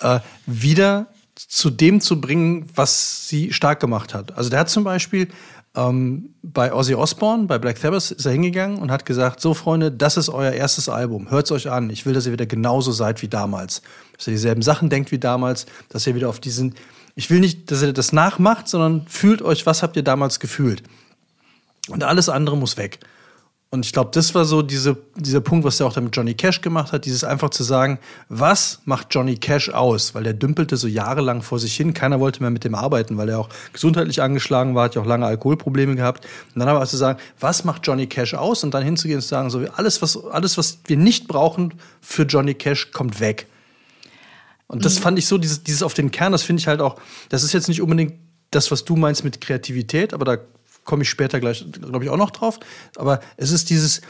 äh, 0.00 0.20
wieder 0.46 1.06
zu 1.36 1.70
dem 1.70 2.00
zu 2.00 2.20
bringen, 2.20 2.68
was 2.74 3.28
sie 3.28 3.52
stark 3.52 3.80
gemacht 3.80 4.14
hat. 4.14 4.36
Also 4.36 4.50
der 4.50 4.60
hat 4.60 4.70
zum 4.70 4.84
Beispiel 4.84 5.28
ähm, 5.76 6.34
bei 6.42 6.72
Ozzy 6.72 6.94
Osbourne, 6.94 7.46
bei 7.46 7.58
Black 7.58 7.78
Sabbath, 7.78 8.12
ist 8.12 8.24
er 8.24 8.32
hingegangen 8.32 8.78
und 8.78 8.90
hat 8.90 9.04
gesagt, 9.04 9.40
so 9.40 9.54
Freunde, 9.54 9.90
das 9.90 10.16
ist 10.16 10.28
euer 10.28 10.52
erstes 10.52 10.88
Album, 10.88 11.30
hört 11.30 11.46
es 11.46 11.52
euch 11.52 11.70
an, 11.70 11.90
ich 11.90 12.06
will, 12.06 12.14
dass 12.14 12.26
ihr 12.26 12.32
wieder 12.32 12.46
genauso 12.46 12.92
seid 12.92 13.22
wie 13.22 13.28
damals. 13.28 13.82
Dass 14.16 14.28
ihr 14.28 14.34
dieselben 14.34 14.62
Sachen 14.62 14.88
denkt 14.88 15.10
wie 15.10 15.18
damals, 15.18 15.66
dass 15.88 16.06
ihr 16.06 16.14
wieder 16.14 16.28
auf 16.28 16.38
diesen, 16.38 16.74
ich 17.16 17.30
will 17.30 17.40
nicht, 17.40 17.70
dass 17.70 17.82
ihr 17.82 17.92
das 17.92 18.12
nachmacht, 18.12 18.68
sondern 18.68 19.06
fühlt 19.08 19.42
euch, 19.42 19.66
was 19.66 19.82
habt 19.82 19.96
ihr 19.96 20.04
damals 20.04 20.38
gefühlt. 20.38 20.82
Und 21.88 22.04
alles 22.04 22.28
andere 22.28 22.56
muss 22.56 22.76
weg. 22.76 23.00
Und 23.74 23.84
ich 23.84 23.92
glaube, 23.92 24.10
das 24.14 24.36
war 24.36 24.44
so 24.44 24.62
diese, 24.62 24.96
dieser 25.16 25.40
Punkt, 25.40 25.64
was 25.64 25.80
er 25.80 25.86
auch 25.86 25.92
dann 25.92 26.04
mit 26.04 26.14
Johnny 26.14 26.34
Cash 26.34 26.60
gemacht 26.60 26.92
hat, 26.92 27.06
dieses 27.06 27.24
einfach 27.24 27.50
zu 27.50 27.64
sagen, 27.64 27.98
was 28.28 28.78
macht 28.84 29.08
Johnny 29.10 29.36
Cash 29.36 29.70
aus? 29.70 30.14
Weil 30.14 30.22
der 30.22 30.32
dümpelte 30.32 30.76
so 30.76 30.86
jahrelang 30.86 31.42
vor 31.42 31.58
sich 31.58 31.74
hin, 31.74 31.92
keiner 31.92 32.20
wollte 32.20 32.40
mehr 32.40 32.50
mit 32.50 32.62
dem 32.62 32.76
arbeiten, 32.76 33.16
weil 33.16 33.30
er 33.30 33.40
auch 33.40 33.48
gesundheitlich 33.72 34.22
angeschlagen 34.22 34.76
war, 34.76 34.84
hat 34.84 34.94
ja 34.94 35.02
auch 35.02 35.06
lange 35.06 35.26
Alkoholprobleme 35.26 35.96
gehabt. 35.96 36.24
Und 36.54 36.60
dann 36.60 36.68
aber 36.68 36.86
zu 36.86 36.96
sagen, 36.96 37.18
was 37.40 37.64
macht 37.64 37.84
Johnny 37.84 38.06
Cash 38.06 38.34
aus? 38.34 38.62
Und 38.62 38.74
dann 38.74 38.84
hinzugehen 38.84 39.16
und 39.16 39.22
zu 39.22 39.28
sagen, 39.28 39.50
so 39.50 39.66
alles, 39.74 40.00
was, 40.00 40.24
alles, 40.24 40.56
was 40.56 40.78
wir 40.86 40.96
nicht 40.96 41.26
brauchen 41.26 41.74
für 42.00 42.22
Johnny 42.22 42.54
Cash, 42.54 42.92
kommt 42.92 43.18
weg. 43.18 43.48
Und 44.68 44.84
das 44.84 45.00
mhm. 45.00 45.02
fand 45.02 45.18
ich 45.18 45.26
so, 45.26 45.36
dieses, 45.36 45.64
dieses 45.64 45.82
auf 45.82 45.94
den 45.94 46.12
Kern, 46.12 46.30
das 46.30 46.44
finde 46.44 46.60
ich 46.60 46.68
halt 46.68 46.80
auch, 46.80 46.94
das 47.28 47.42
ist 47.42 47.52
jetzt 47.52 47.66
nicht 47.66 47.82
unbedingt 47.82 48.12
das, 48.52 48.70
was 48.70 48.84
du 48.84 48.94
meinst 48.94 49.24
mit 49.24 49.40
Kreativität, 49.40 50.14
aber 50.14 50.24
da 50.24 50.36
komme 50.84 51.02
ich 51.02 51.10
später 51.10 51.40
gleich, 51.40 51.64
glaube 51.72 52.04
ich, 52.04 52.10
auch 52.10 52.16
noch 52.16 52.30
drauf. 52.30 52.60
Aber 52.96 53.20
es 53.36 53.50
ist 53.50 53.70
dieses, 53.70 54.02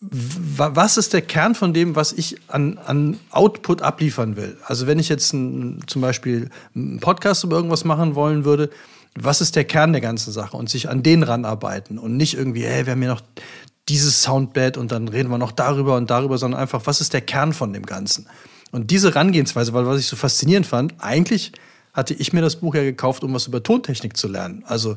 was 0.00 0.96
ist 0.96 1.12
der 1.12 1.22
Kern 1.22 1.54
von 1.54 1.72
dem, 1.72 1.94
was 1.94 2.12
ich 2.12 2.36
an, 2.48 2.78
an 2.78 3.20
Output 3.30 3.82
abliefern 3.82 4.36
will? 4.36 4.56
Also 4.64 4.86
wenn 4.86 4.98
ich 4.98 5.08
jetzt 5.08 5.32
ein, 5.32 5.80
zum 5.86 6.02
Beispiel 6.02 6.50
einen 6.74 7.00
Podcast 7.00 7.44
über 7.44 7.56
irgendwas 7.56 7.84
machen 7.84 8.14
wollen 8.14 8.44
würde, 8.44 8.70
was 9.14 9.40
ist 9.40 9.56
der 9.56 9.64
Kern 9.64 9.92
der 9.92 10.00
ganzen 10.00 10.32
Sache 10.32 10.56
und 10.56 10.70
sich 10.70 10.88
an 10.88 11.02
den 11.02 11.22
ranarbeiten 11.22 11.98
und 11.98 12.16
nicht 12.16 12.34
irgendwie, 12.34 12.64
hey, 12.64 12.86
wir 12.86 12.92
haben 12.92 13.00
hier 13.00 13.10
noch 13.10 13.22
dieses 13.88 14.22
Soundbed 14.22 14.76
und 14.76 14.90
dann 14.90 15.08
reden 15.08 15.28
wir 15.28 15.38
noch 15.38 15.52
darüber 15.52 15.96
und 15.96 16.10
darüber, 16.10 16.38
sondern 16.38 16.60
einfach, 16.60 16.82
was 16.86 17.00
ist 17.00 17.12
der 17.12 17.20
Kern 17.20 17.52
von 17.52 17.72
dem 17.72 17.84
Ganzen? 17.84 18.26
Und 18.70 18.90
diese 18.90 19.10
Herangehensweise, 19.10 19.72
weil 19.72 19.86
was 19.86 20.00
ich 20.00 20.06
so 20.06 20.16
faszinierend 20.16 20.66
fand, 20.66 20.94
eigentlich 20.98 21.52
hatte 21.92 22.14
ich 22.14 22.32
mir 22.32 22.40
das 22.40 22.56
Buch 22.56 22.74
ja 22.74 22.82
gekauft, 22.82 23.22
um 23.22 23.34
was 23.34 23.46
über 23.46 23.62
Tontechnik 23.62 24.16
zu 24.16 24.28
lernen. 24.28 24.64
Also, 24.66 24.96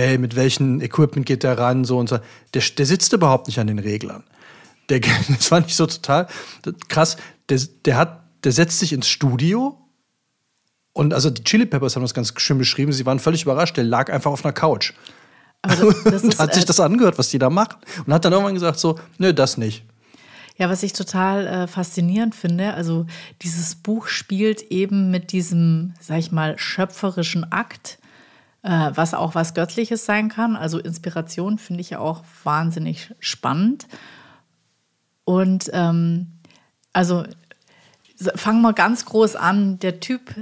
hey, 0.00 0.18
mit 0.18 0.36
welchem 0.36 0.80
Equipment 0.80 1.26
geht 1.26 1.42
der 1.42 1.58
ran, 1.58 1.84
so 1.84 1.98
und 1.98 2.08
so. 2.08 2.18
Der, 2.54 2.62
der 2.62 2.86
sitzt 2.86 3.12
überhaupt 3.12 3.46
nicht 3.46 3.58
an 3.58 3.66
den 3.66 3.78
Reglern. 3.78 4.24
Der, 4.88 5.00
das 5.28 5.46
fand 5.46 5.68
ich 5.68 5.76
so 5.76 5.86
total 5.86 6.26
krass. 6.88 7.16
Der, 7.48 7.60
der, 7.84 7.96
hat, 7.96 8.24
der 8.44 8.52
setzt 8.52 8.78
sich 8.78 8.92
ins 8.92 9.08
Studio 9.08 9.78
und 10.92 11.14
also 11.14 11.30
die 11.30 11.42
Chili 11.44 11.66
Peppers 11.66 11.96
haben 11.96 12.02
das 12.02 12.14
ganz 12.14 12.32
schön 12.36 12.58
beschrieben. 12.58 12.92
Sie 12.92 13.06
waren 13.06 13.18
völlig 13.18 13.42
überrascht. 13.42 13.76
Der 13.76 13.84
lag 13.84 14.12
einfach 14.12 14.30
auf 14.30 14.44
einer 14.44 14.52
Couch. 14.52 14.92
Also, 15.62 15.90
das 16.04 16.24
ist, 16.24 16.38
hat 16.38 16.54
sich 16.54 16.64
äh, 16.64 16.66
das 16.66 16.80
angehört, 16.80 17.18
was 17.18 17.30
die 17.30 17.38
da 17.38 17.50
machen. 17.50 17.76
Und 18.06 18.12
hat 18.12 18.24
dann 18.24 18.32
irgendwann 18.32 18.54
gesagt 18.54 18.78
so, 18.78 18.98
nö, 19.18 19.32
das 19.32 19.56
nicht. 19.56 19.84
Ja, 20.58 20.68
was 20.68 20.82
ich 20.82 20.92
total 20.92 21.46
äh, 21.46 21.66
faszinierend 21.66 22.34
finde, 22.34 22.74
also 22.74 23.06
dieses 23.40 23.74
Buch 23.74 24.06
spielt 24.06 24.60
eben 24.70 25.10
mit 25.10 25.32
diesem, 25.32 25.94
sag 25.98 26.18
ich 26.18 26.30
mal, 26.30 26.58
schöpferischen 26.58 27.50
Akt, 27.50 27.98
was 28.70 29.14
auch 29.14 29.34
was 29.34 29.54
Göttliches 29.54 30.04
sein 30.04 30.28
kann. 30.28 30.56
Also 30.56 30.78
Inspiration 30.78 31.58
finde 31.58 31.80
ich 31.80 31.90
ja 31.90 31.98
auch 31.98 32.22
wahnsinnig 32.44 33.12
spannend. 33.18 33.86
Und 35.24 35.70
ähm, 35.72 36.28
also 36.92 37.24
fangen 38.34 38.62
wir 38.62 38.72
ganz 38.72 39.04
groß 39.04 39.36
an. 39.36 39.78
Der 39.80 40.00
Typ 40.00 40.34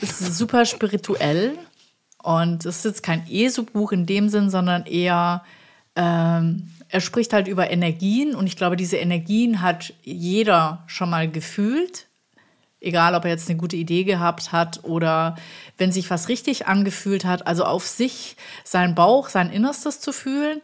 ist 0.00 0.36
super 0.36 0.64
spirituell 0.64 1.58
und 2.22 2.64
es 2.64 2.78
ist 2.78 2.84
jetzt 2.84 3.02
kein 3.02 3.26
ESO-Buch 3.30 3.92
in 3.92 4.06
dem 4.06 4.28
Sinn, 4.28 4.50
sondern 4.50 4.86
eher 4.86 5.42
ähm, 5.96 6.70
er 6.88 7.00
spricht 7.00 7.32
halt 7.32 7.48
über 7.48 7.70
Energien 7.70 8.34
und 8.34 8.46
ich 8.46 8.56
glaube, 8.56 8.76
diese 8.76 8.96
Energien 8.96 9.60
hat 9.60 9.92
jeder 10.02 10.84
schon 10.86 11.10
mal 11.10 11.30
gefühlt. 11.30 12.06
Egal, 12.80 13.14
ob 13.14 13.24
er 13.24 13.30
jetzt 13.30 13.48
eine 13.48 13.58
gute 13.58 13.76
Idee 13.76 14.04
gehabt 14.04 14.52
hat 14.52 14.84
oder 14.84 15.36
wenn 15.78 15.90
sich 15.90 16.10
was 16.10 16.28
richtig 16.28 16.66
angefühlt 16.66 17.24
hat. 17.24 17.46
Also 17.46 17.64
auf 17.64 17.86
sich, 17.86 18.36
seinen 18.64 18.94
Bauch, 18.94 19.28
sein 19.28 19.50
Innerstes 19.50 20.00
zu 20.00 20.12
fühlen, 20.12 20.60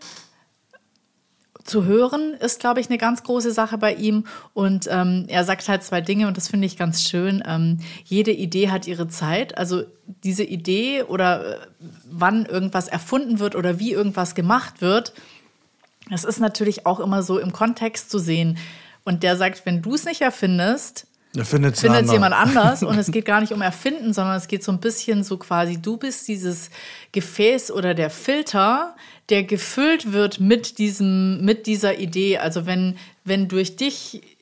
zu 1.64 1.85
hören, 1.85 2.35
ist, 2.35 2.61
glaube 2.61 2.80
ich, 2.80 2.88
eine 2.88 2.99
ganz 2.99 3.23
große 3.23 3.50
Sache 3.50 3.78
bei 3.78 3.94
ihm. 3.94 4.25
Und 4.52 4.87
ähm, 4.90 5.25
er 5.28 5.44
sagt 5.44 5.66
halt 5.68 5.83
zwei 5.83 6.00
Dinge 6.00 6.28
und 6.28 6.37
das 6.37 6.49
finde 6.49 6.66
ich 6.66 6.76
ganz 6.76 7.02
schön. 7.02 7.42
Ähm, 7.47 7.78
jede 8.04 8.33
Idee 8.33 8.71
hat 8.71 8.87
ihre 8.87 9.09
Zeit. 9.09 9.56
Also 9.56 9.83
diese 10.23 10.44
Idee 10.44 11.02
oder 11.02 11.62
äh, 11.62 11.66
wann 12.04 12.44
irgendwas 12.44 12.87
erfunden 12.88 13.38
wird 13.38 13.56
oder 13.56 13.78
wie 13.78 13.92
irgendwas 13.92 14.35
gemacht 14.35 14.83
wird, 14.83 15.14
das 16.11 16.25
ist 16.25 16.38
natürlich 16.38 16.85
auch 16.85 17.00
immer 17.00 17.23
so 17.23 17.38
im 17.38 17.52
Kontext 17.52 18.11
zu 18.11 18.18
sehen. 18.18 18.59
Und 19.04 19.23
der 19.23 19.37
sagt, 19.37 19.64
wenn 19.64 19.80
du 19.80 19.94
es 19.94 20.04
nicht 20.04 20.21
erfindest, 20.21 21.06
findet 21.81 22.07
es 22.07 22.12
jemand 22.12 22.35
anders. 22.35 22.83
Und 22.83 22.97
es 22.97 23.07
geht 23.11 23.25
gar 23.25 23.41
nicht 23.41 23.53
um 23.53 23.61
Erfinden, 23.61 24.12
sondern 24.12 24.37
es 24.37 24.47
geht 24.47 24.62
so 24.62 24.71
ein 24.71 24.79
bisschen 24.79 25.25
so 25.25 25.37
quasi, 25.37 25.81
du 25.81 25.97
bist 25.97 26.29
dieses 26.29 26.71
Gefäß 27.12 27.73
oder 27.73 27.95
der 27.95 28.11
Filter, 28.11 28.95
der 29.31 29.43
gefüllt 29.43 30.12
wird 30.12 30.38
mit 30.38 30.79
diesem, 30.79 31.45
mit 31.45 31.67
dieser 31.67 31.99
Idee. 31.99 32.38
Also 32.38 32.67
wenn, 32.67 32.97
wenn 33.25 33.49
durch 33.49 33.76
dich 33.76 34.34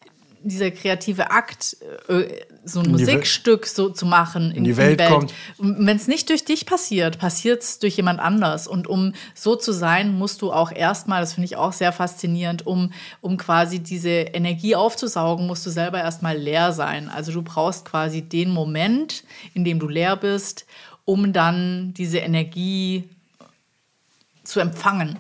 dieser 0.44 0.70
kreative 0.70 1.30
Akt, 1.30 1.76
äh, 2.08 2.24
so 2.64 2.80
ein 2.80 2.90
Musikstück 2.90 3.66
so 3.66 3.88
zu 3.88 4.06
machen 4.06 4.50
in, 4.50 4.58
in 4.58 4.64
die 4.64 4.76
Welt, 4.76 4.98
Welt. 4.98 5.10
kommt. 5.10 5.34
Wenn 5.58 5.96
es 5.96 6.08
nicht 6.08 6.28
durch 6.28 6.44
dich 6.44 6.66
passiert, 6.66 7.18
passiert 7.18 7.62
es 7.62 7.78
durch 7.78 7.96
jemand 7.96 8.20
anders. 8.20 8.66
Und 8.66 8.86
um 8.86 9.14
so 9.34 9.56
zu 9.56 9.72
sein, 9.72 10.16
musst 10.16 10.42
du 10.42 10.52
auch 10.52 10.72
erstmal, 10.72 11.20
das 11.20 11.34
finde 11.34 11.46
ich 11.46 11.56
auch 11.56 11.72
sehr 11.72 11.92
faszinierend, 11.92 12.66
um, 12.66 12.92
um 13.20 13.36
quasi 13.36 13.80
diese 13.80 14.10
Energie 14.10 14.76
aufzusaugen, 14.76 15.46
musst 15.46 15.66
du 15.66 15.70
selber 15.70 15.98
erstmal 15.98 16.36
leer 16.36 16.72
sein. 16.72 17.08
Also 17.08 17.32
du 17.32 17.42
brauchst 17.42 17.84
quasi 17.84 18.22
den 18.22 18.50
Moment, 18.50 19.24
in 19.54 19.64
dem 19.64 19.78
du 19.78 19.88
leer 19.88 20.16
bist, 20.16 20.66
um 21.04 21.32
dann 21.32 21.94
diese 21.94 22.18
Energie 22.18 23.08
zu 24.44 24.60
empfangen. 24.60 25.18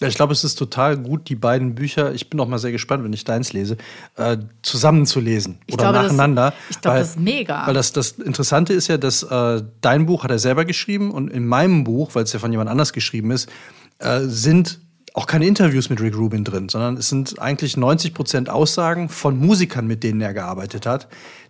Ja, 0.00 0.06
ich 0.06 0.14
glaube, 0.14 0.32
es 0.32 0.44
ist 0.44 0.54
total 0.54 0.96
gut, 0.96 1.28
die 1.28 1.34
beiden 1.34 1.74
Bücher, 1.74 2.14
ich 2.14 2.30
bin 2.30 2.38
auch 2.38 2.46
mal 2.46 2.58
sehr 2.58 2.70
gespannt, 2.70 3.02
wenn 3.02 3.12
ich 3.12 3.24
deins 3.24 3.52
lese, 3.52 3.76
äh, 4.14 4.36
zusammenzulesen 4.62 5.58
oder 5.72 5.90
glaube, 5.90 5.98
nacheinander. 5.98 6.50
Das, 6.50 6.70
ich 6.70 6.80
glaube, 6.80 6.98
das 6.98 7.08
ist 7.10 7.18
mega. 7.18 7.66
Weil 7.66 7.74
das, 7.74 7.92
das 7.92 8.12
Interessante 8.12 8.74
ist 8.74 8.86
ja, 8.86 8.96
dass 8.96 9.24
äh, 9.24 9.62
dein 9.80 10.06
Buch 10.06 10.22
hat 10.22 10.30
er 10.30 10.38
selber 10.38 10.64
geschrieben 10.64 11.10
und 11.10 11.28
in 11.28 11.46
meinem 11.48 11.82
Buch, 11.82 12.14
weil 12.14 12.22
es 12.22 12.32
ja 12.32 12.38
von 12.38 12.52
jemand 12.52 12.70
anders 12.70 12.92
geschrieben 12.92 13.32
ist, 13.32 13.50
äh, 13.98 14.20
sind 14.20 14.78
auch 15.14 15.26
keine 15.26 15.46
Interviews 15.46 15.90
mit 15.90 16.00
Rick 16.00 16.16
Rubin 16.16 16.44
drin, 16.44 16.68
sondern 16.68 16.96
es 16.96 17.08
sind 17.08 17.40
eigentlich 17.40 17.76
90 17.76 18.14
Prozent 18.14 18.50
Aussagen 18.50 19.08
von 19.08 19.36
Musikern, 19.36 19.88
mit 19.88 20.04
denen 20.04 20.20
er 20.20 20.32
gearbeitet 20.32 20.86
hat, 20.86 21.08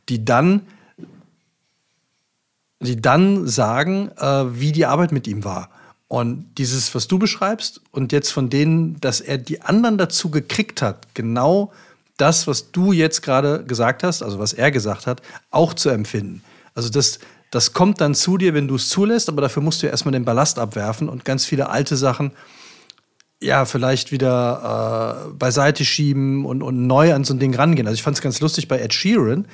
die 0.08 0.24
dann, 0.24 0.62
die 2.80 2.96
dann 2.96 3.46
sagen, 3.46 4.10
äh, 4.16 4.58
wie 4.58 4.72
die 4.72 4.86
Arbeit 4.86 5.12
mit 5.12 5.26
ihm 5.26 5.44
war. 5.44 5.68
Und 6.08 6.46
dieses, 6.56 6.94
was 6.94 7.06
du 7.06 7.18
beschreibst, 7.18 7.82
und 7.92 8.12
jetzt 8.12 8.32
von 8.32 8.48
denen, 8.48 8.98
dass 9.00 9.20
er 9.20 9.38
die 9.38 9.60
anderen 9.60 9.98
dazu 9.98 10.30
gekriegt 10.30 10.80
hat, 10.80 11.06
genau 11.14 11.72
das, 12.16 12.46
was 12.46 12.72
du 12.72 12.92
jetzt 12.92 13.22
gerade 13.22 13.62
gesagt 13.64 14.02
hast, 14.02 14.22
also 14.22 14.38
was 14.38 14.52
er 14.54 14.70
gesagt 14.70 15.06
hat, 15.06 15.22
auch 15.50 15.74
zu 15.74 15.90
empfinden. 15.90 16.42
Also 16.74 16.88
das, 16.88 17.18
das 17.50 17.74
kommt 17.74 18.00
dann 18.00 18.14
zu 18.14 18.38
dir, 18.38 18.54
wenn 18.54 18.68
du 18.68 18.76
es 18.76 18.88
zulässt, 18.88 19.28
aber 19.28 19.42
dafür 19.42 19.62
musst 19.62 19.82
du 19.82 19.86
ja 19.86 19.92
erstmal 19.92 20.12
den 20.12 20.24
Ballast 20.24 20.58
abwerfen 20.58 21.08
und 21.08 21.24
ganz 21.24 21.44
viele 21.44 21.68
alte 21.68 21.96
Sachen 21.96 22.32
ja, 23.40 23.64
vielleicht 23.64 24.10
wieder 24.10 25.28
äh, 25.28 25.32
beiseite 25.34 25.84
schieben 25.84 26.44
und, 26.44 26.62
und 26.62 26.86
neu 26.86 27.14
an 27.14 27.24
so 27.24 27.34
ein 27.34 27.38
Ding 27.38 27.54
rangehen. 27.54 27.86
Also 27.86 27.94
ich 27.94 28.02
fand 28.02 28.16
es 28.16 28.22
ganz 28.22 28.40
lustig 28.40 28.66
bei 28.68 28.78
Ed 28.78 28.92
Sheeran. 28.92 29.46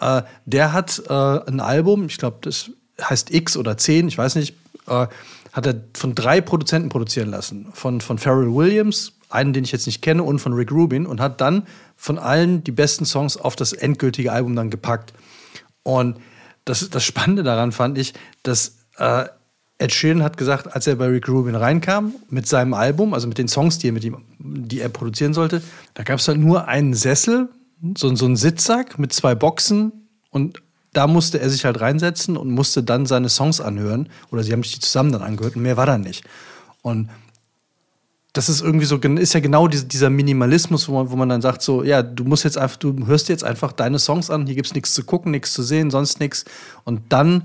Äh, 0.00 0.22
der 0.44 0.72
hat 0.72 1.02
äh, 1.08 1.12
ein 1.12 1.60
Album, 1.60 2.06
ich 2.06 2.18
glaube, 2.18 2.38
das 2.42 2.70
heißt 3.00 3.34
X 3.34 3.56
oder 3.56 3.76
10, 3.76 4.08
ich 4.08 4.16
weiß 4.16 4.36
nicht, 4.36 4.54
äh, 4.86 5.08
hat 5.54 5.66
er 5.66 5.76
von 5.94 6.14
drei 6.16 6.40
Produzenten 6.40 6.88
produzieren 6.88 7.30
lassen. 7.30 7.68
Von, 7.72 8.00
von 8.00 8.18
Pharrell 8.18 8.52
Williams, 8.52 9.12
einen, 9.30 9.52
den 9.52 9.64
ich 9.64 9.72
jetzt 9.72 9.86
nicht 9.86 10.02
kenne, 10.02 10.24
und 10.24 10.40
von 10.40 10.52
Rick 10.52 10.72
Rubin 10.72 11.06
und 11.06 11.20
hat 11.20 11.40
dann 11.40 11.66
von 11.96 12.18
allen 12.18 12.64
die 12.64 12.72
besten 12.72 13.06
Songs 13.06 13.36
auf 13.36 13.54
das 13.54 13.72
endgültige 13.72 14.32
Album 14.32 14.56
dann 14.56 14.68
gepackt. 14.68 15.14
Und 15.84 16.18
das, 16.64 16.90
das 16.90 17.04
Spannende 17.04 17.44
daran 17.44 17.70
fand 17.70 17.98
ich, 17.98 18.14
dass 18.42 18.78
äh, 18.98 19.26
Ed 19.78 19.92
Sheeran 19.92 20.24
hat 20.24 20.36
gesagt, 20.36 20.74
als 20.74 20.88
er 20.88 20.96
bei 20.96 21.06
Rick 21.06 21.28
Rubin 21.28 21.54
reinkam 21.54 22.14
mit 22.30 22.48
seinem 22.48 22.74
Album, 22.74 23.14
also 23.14 23.28
mit 23.28 23.38
den 23.38 23.48
Songs, 23.48 23.78
die 23.78 23.88
er, 23.88 23.92
mit 23.92 24.02
ihm, 24.02 24.18
die 24.38 24.80
er 24.80 24.88
produzieren 24.88 25.34
sollte, 25.34 25.62
da 25.94 26.02
gab 26.02 26.18
es 26.18 26.24
dann 26.24 26.40
nur 26.40 26.66
einen 26.66 26.94
Sessel, 26.94 27.48
so, 27.96 28.12
so 28.16 28.24
einen 28.24 28.36
Sitzsack 28.36 28.98
mit 28.98 29.12
zwei 29.12 29.36
Boxen 29.36 30.08
und 30.30 30.62
da 30.94 31.06
musste 31.06 31.40
er 31.40 31.50
sich 31.50 31.64
halt 31.64 31.80
reinsetzen 31.80 32.36
und 32.36 32.50
musste 32.50 32.82
dann 32.82 33.04
seine 33.04 33.28
Songs 33.28 33.60
anhören. 33.60 34.08
Oder 34.30 34.42
sie 34.42 34.52
haben 34.52 34.62
sich 34.62 34.74
die 34.74 34.80
zusammen 34.80 35.12
dann 35.12 35.22
angehört 35.22 35.56
und 35.56 35.62
mehr 35.62 35.76
war 35.76 35.86
da 35.86 35.98
nicht. 35.98 36.24
Und 36.82 37.10
das 38.32 38.48
ist 38.48 38.62
irgendwie 38.62 38.86
so, 38.86 38.96
ist 38.96 39.34
ja 39.34 39.40
genau 39.40 39.68
dieser 39.68 40.10
Minimalismus, 40.10 40.88
wo 40.88 40.94
man, 40.94 41.10
wo 41.10 41.16
man 41.16 41.28
dann 41.28 41.40
sagt, 41.42 41.62
so, 41.62 41.84
ja, 41.84 42.02
du 42.02 42.24
musst 42.24 42.42
jetzt 42.42 42.58
einfach, 42.58 42.76
du 42.76 43.06
hörst 43.06 43.28
jetzt 43.28 43.44
einfach 43.44 43.70
deine 43.70 44.00
Songs 44.00 44.28
an, 44.28 44.46
hier 44.46 44.56
gibt 44.56 44.66
es 44.66 44.74
nichts 44.74 44.92
zu 44.92 45.04
gucken, 45.04 45.30
nichts 45.30 45.52
zu 45.52 45.62
sehen, 45.62 45.92
sonst 45.92 46.18
nichts. 46.18 46.44
Und 46.82 47.00
dann 47.10 47.42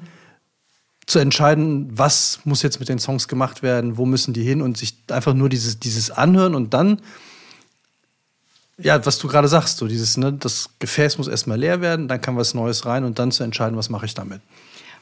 zu 1.06 1.20
entscheiden, 1.20 1.90
was 1.92 2.40
muss 2.44 2.64
jetzt 2.64 2.80
mit 2.80 2.90
den 2.90 3.00
Songs 3.00 3.28
gemacht 3.28 3.62
werden, 3.62 3.98
wo 3.98 4.06
müssen 4.06 4.34
die 4.34 4.44
hin 4.44 4.62
und 4.62 4.78
sich 4.78 4.96
einfach 5.10 5.34
nur 5.34 5.50
dieses, 5.50 5.80
dieses 5.80 6.12
Anhören 6.12 6.56
und 6.56 6.74
dann 6.74 7.02
ja, 8.82 9.06
was 9.06 9.18
du 9.18 9.28
gerade 9.28 9.48
sagst, 9.48 9.78
so 9.78 9.88
dieses, 9.88 10.18
ne, 10.18 10.34
das 10.34 10.70
Gefäß 10.80 11.18
muss 11.18 11.28
erstmal 11.28 11.60
leer 11.60 11.82
werden, 11.82 12.08
dann 12.08 12.22
kann 12.22 12.38
was 12.38 12.54
Neues 12.54 12.86
rein 12.86 13.04
und 13.04 13.20
dann 13.20 13.32
zu 13.32 13.44
entscheiden, 13.44 13.78
was 13.78 13.90
mache 13.90 14.06
ich 14.06 14.14
damit. 14.14 14.42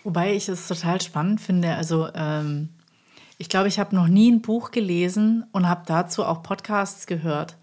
Wobei 0.03 0.33
ich 0.33 0.49
es 0.49 0.67
total 0.67 1.01
spannend 1.01 1.41
finde. 1.41 1.75
Also 1.75 2.09
ähm, 2.13 2.69
ich 3.37 3.49
glaube, 3.49 3.67
ich 3.67 3.79
habe 3.79 3.95
noch 3.95 4.07
nie 4.07 4.31
ein 4.31 4.41
Buch 4.41 4.71
gelesen 4.71 5.45
und 5.51 5.67
habe 5.67 5.83
dazu 5.85 6.23
auch 6.23 6.43
Podcasts 6.43 7.07
gehört. 7.07 7.55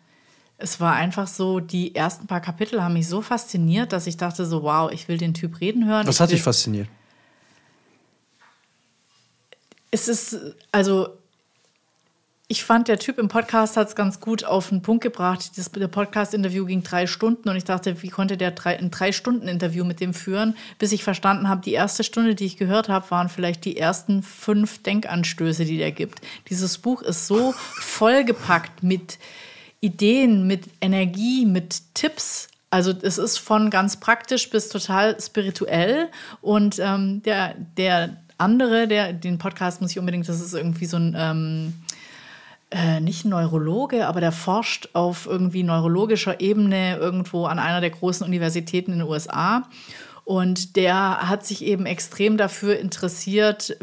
Es 0.56 0.80
war 0.80 0.94
einfach 0.94 1.26
so, 1.26 1.58
die 1.58 1.94
ersten 1.94 2.26
paar 2.26 2.40
Kapitel 2.40 2.82
haben 2.82 2.94
mich 2.94 3.08
so 3.08 3.22
fasziniert, 3.22 3.92
dass 3.92 4.06
ich 4.06 4.16
dachte 4.16 4.46
so, 4.46 4.62
wow, 4.62 4.90
ich 4.92 5.08
will 5.08 5.18
den 5.18 5.34
Typ 5.34 5.60
reden 5.60 5.86
hören. 5.86 6.06
Was 6.06 6.20
hat 6.20 6.30
dich 6.30 6.42
fasziniert? 6.42 6.88
Es 9.90 10.08
ist, 10.08 10.38
also 10.70 11.08
ich 12.46 12.62
fand, 12.62 12.88
der 12.88 12.98
Typ 12.98 13.18
im 13.18 13.28
Podcast 13.28 13.78
hat 13.78 13.88
es 13.88 13.96
ganz 13.96 14.20
gut 14.20 14.44
auf 14.44 14.68
den 14.68 14.82
Punkt 14.82 15.02
gebracht. 15.02 15.52
Das, 15.56 15.72
der 15.72 15.88
Podcast-Interview 15.88 16.66
ging 16.66 16.82
drei 16.82 17.06
Stunden 17.06 17.48
und 17.48 17.56
ich 17.56 17.64
dachte, 17.64 18.02
wie 18.02 18.10
konnte 18.10 18.36
der 18.36 18.50
drei, 18.50 18.78
ein 18.78 18.90
Drei-Stunden-Interview 18.90 19.82
mit 19.84 20.00
dem 20.00 20.12
führen, 20.12 20.54
bis 20.78 20.92
ich 20.92 21.04
verstanden 21.04 21.48
habe, 21.48 21.62
die 21.62 21.72
erste 21.72 22.04
Stunde, 22.04 22.34
die 22.34 22.44
ich 22.44 22.58
gehört 22.58 22.90
habe, 22.90 23.10
waren 23.10 23.30
vielleicht 23.30 23.64
die 23.64 23.78
ersten 23.78 24.22
fünf 24.22 24.82
Denkanstöße, 24.82 25.64
die 25.64 25.78
der 25.78 25.92
gibt. 25.92 26.20
Dieses 26.50 26.76
Buch 26.76 27.00
ist 27.00 27.26
so 27.26 27.54
vollgepackt 27.80 28.82
mit 28.82 29.18
Ideen, 29.80 30.46
mit 30.46 30.68
Energie, 30.82 31.46
mit 31.46 31.94
Tipps. 31.94 32.48
Also 32.68 32.92
es 33.00 33.16
ist 33.16 33.38
von 33.38 33.70
ganz 33.70 34.00
praktisch 34.00 34.50
bis 34.50 34.68
total 34.68 35.18
spirituell 35.18 36.08
und 36.42 36.78
ähm, 36.78 37.22
der, 37.22 37.54
der 37.78 38.18
andere, 38.36 38.88
der, 38.88 39.12
den 39.12 39.38
Podcast 39.38 39.80
muss 39.80 39.92
ich 39.92 39.98
unbedingt, 39.98 40.28
das 40.28 40.40
ist 40.40 40.54
irgendwie 40.54 40.86
so 40.86 40.96
ein, 40.96 41.14
ähm, 41.16 41.74
äh, 42.74 42.98
nicht 42.98 43.24
Neurologe, 43.24 44.08
aber 44.08 44.20
der 44.20 44.32
forscht 44.32 44.88
auf 44.94 45.26
irgendwie 45.26 45.62
neurologischer 45.62 46.40
Ebene 46.40 46.96
irgendwo 46.96 47.46
an 47.46 47.60
einer 47.60 47.80
der 47.80 47.90
großen 47.90 48.26
Universitäten 48.26 48.92
in 48.92 48.98
den 48.98 49.08
USA. 49.08 49.62
Und 50.24 50.74
der 50.74 51.28
hat 51.28 51.46
sich 51.46 51.64
eben 51.64 51.86
extrem 51.86 52.36
dafür 52.36 52.78
interessiert, 52.78 53.76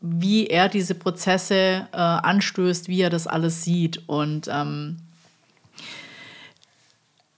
wie 0.00 0.48
er 0.48 0.68
diese 0.68 0.96
Prozesse 0.96 1.86
äh, 1.92 1.96
anstößt, 1.96 2.88
wie 2.88 3.02
er 3.02 3.10
das 3.10 3.28
alles 3.28 3.62
sieht. 3.62 4.08
Und 4.08 4.48
ähm, 4.52 4.96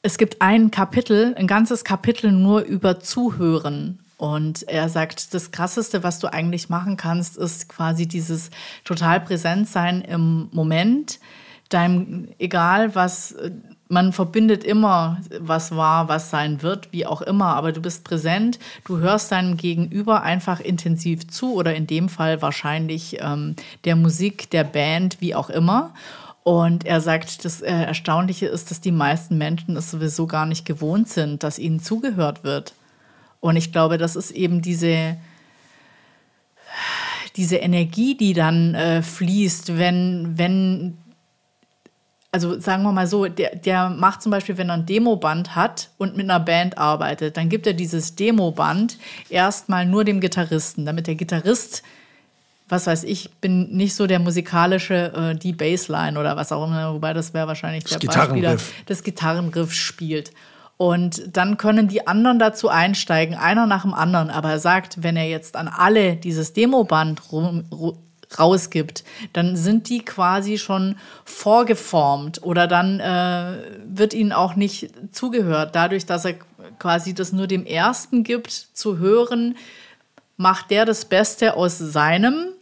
es 0.01 0.17
gibt 0.17 0.41
ein 0.41 0.71
Kapitel, 0.71 1.35
ein 1.37 1.47
ganzes 1.47 1.85
Kapitel 1.85 2.33
nur 2.33 2.63
über 2.63 3.01
Zuhören. 3.01 4.02
Und 4.23 4.69
er 4.69 4.89
sagt, 4.89 5.35
das 5.35 5.51
Krasseste, 5.51 6.05
was 6.05 6.21
du 6.21 6.33
eigentlich 6.33 6.69
machen 6.69 6.97
kannst, 6.97 7.37
ist 7.37 7.69
quasi 7.69 8.07
dieses 8.07 8.51
total 8.85 9.19
präsent 9.19 9.69
sein 9.69 10.01
im 10.01 10.49
Moment. 10.53 11.19
Deinem, 11.71 12.29
egal 12.39 12.95
was 12.95 13.35
man 13.89 14.13
verbindet 14.13 14.63
immer, 14.63 15.21
was 15.41 15.75
war, 15.75 16.07
was 16.07 16.31
sein 16.31 16.63
wird, 16.63 16.93
wie 16.93 17.05
auch 17.05 17.21
immer, 17.21 17.57
aber 17.57 17.73
du 17.73 17.83
bist 17.83 18.05
präsent, 18.05 18.61
du 18.85 18.99
hörst 18.99 19.33
deinem 19.33 19.57
Gegenüber 19.57 20.23
einfach 20.23 20.61
intensiv 20.61 21.27
zu 21.27 21.55
oder 21.55 21.75
in 21.75 21.89
dem 21.89 22.09
Fall 22.09 22.41
wahrscheinlich 22.43 23.17
ähm, 23.21 23.57
der 23.85 23.97
Musik, 23.97 24.51
der 24.51 24.63
Band, 24.63 25.21
wie 25.21 25.35
auch 25.35 25.51
immer. 25.51 25.95
Und 26.45 26.87
er 26.87 27.01
sagt, 27.01 27.45
das 27.45 27.61
äh, 27.61 27.73
Erstaunliche 27.73 28.47
ist, 28.47 28.71
dass 28.71 28.81
die 28.81 28.93
meisten 28.93 29.37
Menschen 29.37 29.77
es 29.77 29.91
sowieso 29.91 30.29
gar 30.29 30.47
nicht 30.47 30.65
gewohnt 30.65 31.09
sind, 31.09 31.43
dass 31.43 31.59
ihnen 31.59 31.81
zugehört 31.81 32.45
wird. 32.45 32.75
Und 33.43 33.57
ich 33.57 33.73
glaube, 33.73 33.99
das 33.99 34.15
ist 34.15 34.31
eben 34.31 34.63
diese, 34.63 35.17
diese 37.35 37.57
Energie, 37.57 38.17
die 38.17 38.35
dann 38.35 38.77
äh, 38.77 39.03
fließt, 39.03 39.77
wenn, 39.77 40.39
wenn 40.39 40.97
also 42.31 42.59
sagen 42.61 42.85
wir 42.85 42.93
mal 42.93 43.09
so, 43.09 43.27
der, 43.27 43.57
der 43.57 43.91
macht 43.91 44.23
zum 44.23 44.31
Beispiel, 44.31 44.57
wenn 44.57 44.71
er 44.71 44.77
ein 44.77 44.87
Demoband 44.87 45.57
hat 45.57 45.91
und 45.99 46.17
mit 46.17 46.31
einer 46.31 46.39
Band 46.39 46.79
arbeitet, 46.79 47.37
dann 47.37 47.49
gibt 47.49 47.67
er 47.67 47.75
dieses 47.75 48.15
Demoband 48.15 48.97
erstmal 49.29 49.87
nur 49.87 50.05
dem 50.05 50.21
Gitarristen, 50.21 50.87
damit 50.87 51.09
der 51.09 51.17
Gitarrist, 51.17 51.83
was 52.69 52.87
weiß 52.87 53.03
ich, 53.03 53.29
bin 53.41 53.77
nicht 53.77 53.95
so 53.97 54.07
der 54.07 54.21
musikalische, 54.21 55.13
äh, 55.15 55.35
die 55.37 55.53
Bassline 55.53 56.19
oder 56.19 56.37
was 56.37 56.53
auch 56.53 56.65
immer, 56.65 56.95
wobei 56.95 57.13
das 57.13 57.35
wäre 57.35 57.49
wahrscheinlich 57.49 57.83
das 57.83 57.99
der 57.99 58.07
Beispiel, 58.07 58.57
das 58.87 59.03
Gitarrenriff 59.03 59.75
spielt. 59.75 60.31
Und 60.83 61.37
dann 61.37 61.59
können 61.59 61.87
die 61.87 62.09
anderen 62.09 62.41
dazu 62.41 62.69
einsteigen, 62.69 63.37
einer 63.37 63.67
nach 63.67 63.83
dem 63.83 63.95
anderen. 63.95 64.31
Aber 64.31 64.51
er 64.51 64.59
sagt, 64.59 65.05
wenn 65.05 65.15
er 65.15 65.29
jetzt 65.29 65.55
an 65.55 65.69
alle 65.69 66.17
dieses 66.17 66.55
Demoband 66.55 67.23
rausgibt, 68.37 69.05
dann 69.33 69.55
sind 69.55 69.89
die 69.89 70.01
quasi 70.05 70.59
schon 70.59 70.97
vorgeformt 71.25 72.43
oder 72.43 72.67
dann 72.67 72.99
äh, 72.99 73.59
wird 73.87 74.13
ihnen 74.13 74.33
auch 74.33 74.57
nicht 74.57 74.91
zugehört. 75.13 75.77
Dadurch, 75.77 76.05
dass 76.05 76.25
er 76.25 76.35
quasi 76.81 77.15
das 77.15 77.33
nur 77.33 77.47
dem 77.47 77.65
Ersten 77.65 78.25
gibt 78.25 78.51
zu 78.51 78.99
hören, 78.99 79.57
macht 80.37 80.73
der 80.73 80.85
das 80.85 81.05
Beste 81.05 81.57
aus 81.57 81.79
seinem 81.79 82.55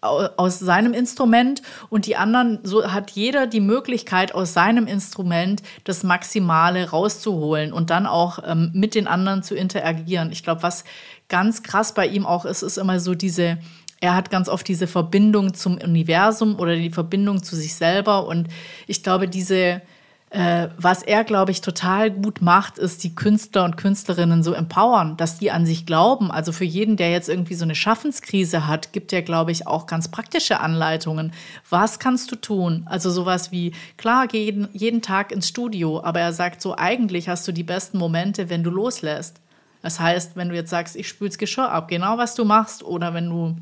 aus 0.00 0.60
seinem 0.60 0.92
Instrument 0.92 1.62
und 1.90 2.06
die 2.06 2.14
anderen, 2.14 2.60
so 2.62 2.92
hat 2.92 3.10
jeder 3.10 3.48
die 3.48 3.60
Möglichkeit, 3.60 4.32
aus 4.32 4.52
seinem 4.52 4.86
Instrument 4.86 5.62
das 5.84 6.04
Maximale 6.04 6.90
rauszuholen 6.90 7.72
und 7.72 7.90
dann 7.90 8.06
auch 8.06 8.38
ähm, 8.46 8.70
mit 8.74 8.94
den 8.94 9.08
anderen 9.08 9.42
zu 9.42 9.56
interagieren. 9.56 10.30
Ich 10.30 10.44
glaube, 10.44 10.62
was 10.62 10.84
ganz 11.28 11.64
krass 11.64 11.94
bei 11.94 12.06
ihm 12.06 12.26
auch 12.26 12.44
ist, 12.44 12.62
ist 12.62 12.78
immer 12.78 13.00
so 13.00 13.14
diese, 13.14 13.58
er 14.00 14.14
hat 14.14 14.30
ganz 14.30 14.48
oft 14.48 14.68
diese 14.68 14.86
Verbindung 14.86 15.54
zum 15.54 15.78
Universum 15.78 16.60
oder 16.60 16.76
die 16.76 16.90
Verbindung 16.90 17.42
zu 17.42 17.56
sich 17.56 17.74
selber. 17.74 18.26
Und 18.28 18.48
ich 18.86 19.02
glaube, 19.02 19.26
diese, 19.26 19.82
äh, 20.30 20.68
was 20.76 21.02
er, 21.02 21.24
glaube 21.24 21.52
ich, 21.52 21.62
total 21.62 22.10
gut 22.10 22.42
macht, 22.42 22.76
ist 22.76 23.02
die 23.02 23.14
Künstler 23.14 23.64
und 23.64 23.76
Künstlerinnen 23.78 24.42
so 24.42 24.52
empowern, 24.52 25.16
dass 25.16 25.38
die 25.38 25.50
an 25.50 25.64
sich 25.64 25.86
glauben. 25.86 26.30
Also 26.30 26.52
für 26.52 26.64
jeden, 26.64 26.96
der 26.96 27.10
jetzt 27.10 27.30
irgendwie 27.30 27.54
so 27.54 27.64
eine 27.64 27.74
Schaffenskrise 27.74 28.66
hat, 28.66 28.92
gibt 28.92 29.12
er, 29.12 29.22
glaube 29.22 29.52
ich, 29.52 29.66
auch 29.66 29.86
ganz 29.86 30.08
praktische 30.08 30.60
Anleitungen. 30.60 31.32
Was 31.70 31.98
kannst 31.98 32.30
du 32.30 32.36
tun? 32.36 32.82
Also 32.86 33.10
sowas 33.10 33.52
wie, 33.52 33.72
klar, 33.96 34.26
geh 34.26 34.44
jeden, 34.44 34.68
jeden 34.72 35.00
Tag 35.00 35.32
ins 35.32 35.48
Studio, 35.48 36.02
aber 36.02 36.20
er 36.20 36.34
sagt 36.34 36.60
so, 36.60 36.76
eigentlich 36.76 37.28
hast 37.28 37.48
du 37.48 37.52
die 37.52 37.62
besten 37.62 37.96
Momente, 37.96 38.50
wenn 38.50 38.62
du 38.62 38.70
loslässt. 38.70 39.40
Das 39.80 39.98
heißt, 39.98 40.36
wenn 40.36 40.50
du 40.50 40.54
jetzt 40.54 40.70
sagst, 40.70 40.96
ich 40.96 41.08
spül's 41.08 41.38
Geschirr 41.38 41.70
ab, 41.70 41.88
genau 41.88 42.18
was 42.18 42.34
du 42.34 42.44
machst, 42.44 42.82
oder 42.82 43.14
wenn 43.14 43.30
du 43.30 43.56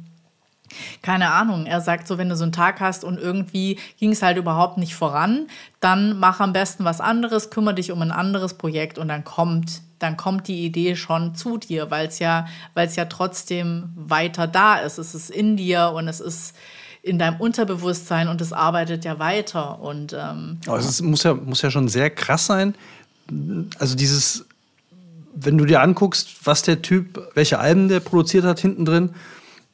keine 1.02 1.31
Ahnung. 1.33 1.66
Er 1.66 1.81
sagt 1.81 2.09
so, 2.09 2.18
wenn 2.18 2.29
du 2.29 2.37
so 2.37 2.44
einen 2.44 2.52
Tag 2.52 2.81
hast 2.81 3.05
und 3.05 3.18
irgendwie 3.18 3.79
ging 3.98 4.12
es 4.12 4.22
halt 4.22 4.37
überhaupt 4.37 4.79
nicht 4.79 4.94
voran, 4.94 5.46
dann 5.81 6.18
mach 6.18 6.40
am 6.40 6.52
besten 6.52 6.85
was 6.85 7.00
anderes, 7.00 7.50
kümmere 7.50 7.74
dich 7.74 7.92
um 7.92 8.02
ein 8.02 8.12
anderes 8.12 8.55
Projekt 8.55 8.98
und 8.98 9.09
dann 9.09 9.24
kommt, 9.24 9.83
dann 9.98 10.16
kommt 10.16 10.48
die 10.48 10.64
Idee 10.64 10.96
schon 10.96 11.35
zu 11.35 11.59
dir, 11.59 11.90
weil 11.90 12.09
es 12.09 12.18
ja, 12.18 12.46
weil 12.74 12.87
es 12.87 12.96
ja 12.96 13.07
trotzdem 13.07 13.90
weiter 13.94 14.46
da 14.46 14.76
ist. 14.76 14.98
Es 14.98 15.14
ist 15.14 15.31
in 15.31 15.57
dir 15.57 15.92
und 15.94 16.09
es 16.09 16.20
ist 16.20 16.55
in 17.07 17.20
deinem 17.20 17.40
Unterbewusstsein 17.40 18.26
und 18.26 18.40
es 18.40 18.52
arbeitet 18.52 19.05
ja 19.05 19.20
weiter. 19.20 19.81
Und 19.81 20.12
ähm, 20.12 20.59
Aber 20.66 20.79
es 20.79 21.00
muss 21.00 21.22
ja, 21.22 21.35
muss 21.35 21.62
ja 21.62 21.70
schon 21.70 21.88
sehr 21.88 22.11
krass 22.11 22.46
sein. 22.46 22.74
Also 23.79 23.94
dieses, 23.94 24.44
wenn 25.33 25.57
du 25.57 25.64
dir 25.66 25.83
anguckst, 25.83 26.44
was 26.44 26.62
der 26.62 26.83
Typ, 26.83 27.31
welche 27.35 27.61
Alben 27.61 27.88
der 27.88 28.00
produziert 28.00 28.44
hat 28.44 28.59
hinten 28.59 28.85
drin, 28.85 29.14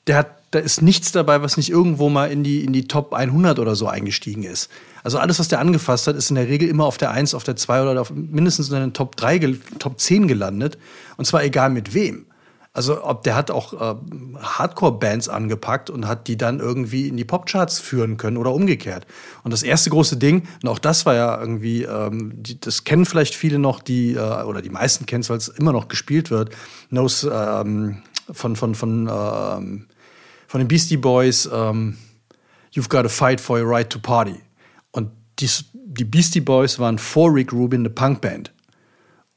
der 0.06 0.16
hat 0.18 0.41
da 0.52 0.58
ist 0.58 0.82
nichts 0.82 1.12
dabei, 1.12 1.42
was 1.42 1.56
nicht 1.56 1.70
irgendwo 1.70 2.10
mal 2.10 2.30
in 2.30 2.44
die, 2.44 2.62
in 2.62 2.74
die 2.74 2.86
Top 2.86 3.14
100 3.14 3.58
oder 3.58 3.74
so 3.74 3.88
eingestiegen 3.88 4.42
ist. 4.42 4.70
Also 5.02 5.18
alles, 5.18 5.38
was 5.38 5.48
der 5.48 5.60
angefasst 5.60 6.06
hat, 6.06 6.14
ist 6.14 6.28
in 6.28 6.36
der 6.36 6.46
Regel 6.46 6.68
immer 6.68 6.84
auf 6.84 6.98
der 6.98 7.10
1, 7.10 7.34
auf 7.34 7.42
der 7.42 7.56
2 7.56 7.82
oder 7.82 8.00
auf, 8.00 8.10
mindestens 8.10 8.68
in 8.68 8.76
den 8.76 8.92
Top 8.92 9.16
3, 9.16 9.56
Top 9.78 9.98
10 9.98 10.28
gelandet. 10.28 10.78
Und 11.16 11.24
zwar 11.24 11.42
egal 11.42 11.70
mit 11.70 11.94
wem. 11.94 12.26
Also 12.74 13.02
ob 13.02 13.22
der 13.22 13.34
hat 13.34 13.50
auch 13.50 13.72
äh, 13.72 13.94
Hardcore-Bands 14.40 15.30
angepackt 15.30 15.88
und 15.88 16.06
hat 16.06 16.28
die 16.28 16.36
dann 16.36 16.60
irgendwie 16.60 17.08
in 17.08 17.16
die 17.16 17.24
Popcharts 17.24 17.80
führen 17.80 18.18
können 18.18 18.36
oder 18.36 18.52
umgekehrt. 18.52 19.06
Und 19.44 19.52
das 19.52 19.62
erste 19.62 19.88
große 19.88 20.18
Ding, 20.18 20.46
und 20.62 20.68
auch 20.68 20.78
das 20.78 21.06
war 21.06 21.14
ja 21.14 21.38
irgendwie, 21.40 21.84
ähm, 21.84 22.32
die, 22.42 22.60
das 22.60 22.84
kennen 22.84 23.06
vielleicht 23.06 23.34
viele 23.34 23.58
noch, 23.58 23.80
die, 23.80 24.14
äh, 24.14 24.42
oder 24.44 24.60
die 24.60 24.70
meisten 24.70 25.06
kennen 25.06 25.22
es, 25.22 25.30
weil 25.30 25.38
es 25.38 25.48
immer 25.48 25.72
noch 25.72 25.88
gespielt 25.88 26.30
wird, 26.30 26.50
Knows 26.90 27.26
ähm, 27.30 28.02
von, 28.30 28.56
von, 28.56 28.74
von 28.74 29.10
ähm, 29.10 29.86
von 30.52 30.58
den 30.58 30.68
Beastie 30.68 30.98
Boys, 30.98 31.48
ähm, 31.50 31.96
You've 32.74 32.90
Got 32.90 33.04
to 33.04 33.08
Fight 33.08 33.40
for 33.40 33.58
Your 33.58 33.70
Right 33.70 33.88
to 33.88 33.98
Party. 33.98 34.38
Und 34.90 35.10
die, 35.38 35.48
die 35.72 36.04
Beastie 36.04 36.42
Boys 36.42 36.78
waren 36.78 36.98
vor 36.98 37.32
Rick 37.32 37.54
Rubin 37.54 37.80
eine 37.80 37.88
Punkband. 37.88 38.52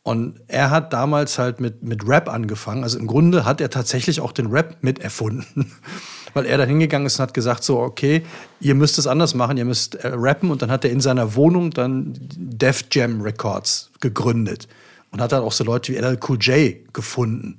Und 0.04 0.42
er 0.48 0.72
hat 0.72 0.92
damals 0.92 1.40
halt 1.40 1.62
mit, 1.62 1.82
mit 1.84 2.06
Rap 2.06 2.28
angefangen. 2.28 2.84
Also 2.84 3.00
im 3.00 3.08
Grunde 3.08 3.46
hat 3.46 3.62
er 3.62 3.70
tatsächlich 3.70 4.20
auch 4.20 4.34
den 4.34 4.48
Rap 4.48 4.80
mit 4.82 5.00
erfunden. 5.00 5.72
Weil 6.34 6.48
er 6.48 6.58
da 6.58 6.66
hingegangen 6.66 7.06
ist 7.06 7.18
und 7.18 7.24
hat 7.24 7.34
gesagt, 7.34 7.64
so, 7.64 7.80
okay, 7.80 8.24
ihr 8.60 8.76
müsst 8.76 9.00
es 9.00 9.08
anders 9.08 9.36
machen, 9.36 9.56
ihr 9.56 9.64
müsst 9.64 9.96
äh, 9.96 10.10
rappen. 10.12 10.52
Und 10.52 10.64
dann 10.64 10.70
hat 10.70 10.84
er 10.84 10.92
in 10.92 11.00
seiner 11.00 11.36
Wohnung 11.36 11.72
dann 11.72 12.12
Def 12.36 12.84
Jam 12.92 13.22
Records 13.22 13.90
gegründet. 14.02 14.68
Und 15.12 15.22
hat 15.22 15.32
dann 15.32 15.44
auch 15.44 15.54
so 15.54 15.64
Leute 15.64 15.94
wie 15.94 15.96
LL 15.96 16.20
Cool 16.28 16.40
J 16.42 16.94
gefunden 16.94 17.56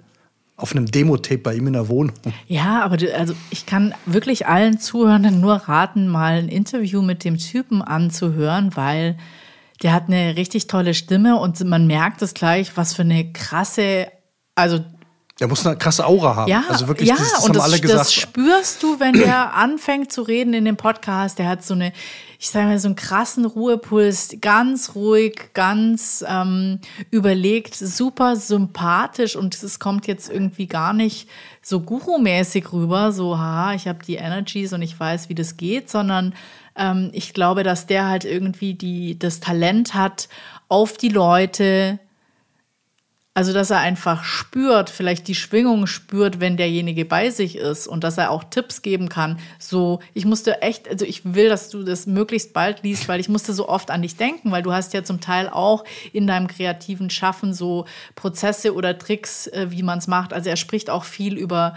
auf 0.56 0.74
einem 0.74 0.86
Demo-Tape 0.86 1.38
bei 1.38 1.54
ihm 1.54 1.66
in 1.66 1.74
der 1.74 1.88
Wohnung. 1.88 2.14
Ja, 2.46 2.82
aber 2.82 2.96
du, 2.96 3.14
also 3.14 3.34
ich 3.50 3.66
kann 3.66 3.94
wirklich 4.06 4.46
allen 4.46 4.78
Zuhörern 4.78 5.40
nur 5.40 5.54
raten, 5.54 6.08
mal 6.08 6.38
ein 6.38 6.48
Interview 6.48 7.02
mit 7.02 7.24
dem 7.24 7.36
Typen 7.36 7.82
anzuhören, 7.82 8.74
weil 8.74 9.16
der 9.82 9.92
hat 9.92 10.08
eine 10.08 10.36
richtig 10.36 10.66
tolle 10.66 10.94
Stimme 10.94 11.38
und 11.38 11.62
man 11.64 11.86
merkt 11.86 12.22
es 12.22 12.32
gleich, 12.32 12.76
was 12.76 12.94
für 12.94 13.02
eine 13.02 13.32
krasse, 13.32 14.08
also 14.54 14.80
der 15.38 15.48
muss 15.48 15.66
eine 15.66 15.76
krasse 15.76 16.06
Aura 16.06 16.34
haben. 16.34 16.50
Ja, 16.50 16.64
also 16.68 16.88
wirklich, 16.88 17.10
ja 17.10 17.16
das, 17.16 17.32
das 17.32 17.44
und 17.44 17.48
haben 17.50 17.54
das, 17.56 17.64
alle 17.64 17.80
gesagt. 17.80 18.00
das 18.00 18.12
spürst 18.14 18.82
du, 18.82 18.98
wenn 18.98 19.12
der 19.12 19.54
anfängt 19.54 20.10
zu 20.10 20.22
reden 20.22 20.54
in 20.54 20.64
dem 20.64 20.78
Podcast. 20.78 21.38
Der 21.38 21.48
hat 21.48 21.62
so 21.62 21.74
eine, 21.74 21.92
ich 22.38 22.48
sage 22.48 22.68
mal, 22.68 22.78
so 22.78 22.88
einen 22.88 22.96
krassen 22.96 23.44
Ruhepuls, 23.44 24.36
ganz 24.40 24.94
ruhig, 24.94 25.50
ganz 25.52 26.24
ähm, 26.26 26.80
überlegt, 27.10 27.74
super 27.74 28.36
sympathisch 28.36 29.36
und 29.36 29.62
es 29.62 29.78
kommt 29.78 30.06
jetzt 30.06 30.30
irgendwie 30.30 30.68
gar 30.68 30.94
nicht 30.94 31.28
so 31.60 31.80
Guru-mäßig 31.80 32.72
rüber, 32.72 33.12
so, 33.12 33.36
haha, 33.36 33.74
ich 33.74 33.88
habe 33.88 33.98
die 34.06 34.14
Energies 34.14 34.72
und 34.72 34.80
ich 34.80 34.98
weiß, 34.98 35.28
wie 35.28 35.34
das 35.34 35.58
geht, 35.58 35.90
sondern 35.90 36.34
ähm, 36.76 37.10
ich 37.12 37.34
glaube, 37.34 37.62
dass 37.62 37.86
der 37.86 38.08
halt 38.08 38.24
irgendwie 38.24 38.72
die, 38.72 39.18
das 39.18 39.40
Talent 39.40 39.92
hat, 39.92 40.28
auf 40.68 40.96
die 40.96 41.08
Leute 41.08 41.98
Also, 43.36 43.52
dass 43.52 43.68
er 43.68 43.80
einfach 43.80 44.24
spürt, 44.24 44.88
vielleicht 44.88 45.28
die 45.28 45.34
Schwingung 45.34 45.86
spürt, 45.86 46.40
wenn 46.40 46.56
derjenige 46.56 47.04
bei 47.04 47.28
sich 47.28 47.56
ist 47.56 47.86
und 47.86 48.02
dass 48.02 48.16
er 48.16 48.30
auch 48.30 48.44
Tipps 48.44 48.80
geben 48.80 49.10
kann. 49.10 49.38
So, 49.58 50.00
ich 50.14 50.24
musste 50.24 50.62
echt, 50.62 50.88
also 50.88 51.04
ich 51.04 51.34
will, 51.34 51.50
dass 51.50 51.68
du 51.68 51.82
das 51.82 52.06
möglichst 52.06 52.54
bald 52.54 52.82
liest, 52.82 53.08
weil 53.08 53.20
ich 53.20 53.28
musste 53.28 53.52
so 53.52 53.68
oft 53.68 53.90
an 53.90 54.00
dich 54.00 54.16
denken, 54.16 54.52
weil 54.52 54.62
du 54.62 54.72
hast 54.72 54.94
ja 54.94 55.04
zum 55.04 55.20
Teil 55.20 55.50
auch 55.50 55.84
in 56.14 56.26
deinem 56.26 56.46
kreativen 56.46 57.10
Schaffen 57.10 57.52
so 57.52 57.84
Prozesse 58.14 58.72
oder 58.72 58.96
Tricks, 58.96 59.48
äh, 59.48 59.66
wie 59.68 59.82
man 59.82 59.98
es 59.98 60.06
macht. 60.06 60.32
Also 60.32 60.48
er 60.48 60.56
spricht 60.56 60.88
auch 60.88 61.04
viel 61.04 61.36
über 61.36 61.74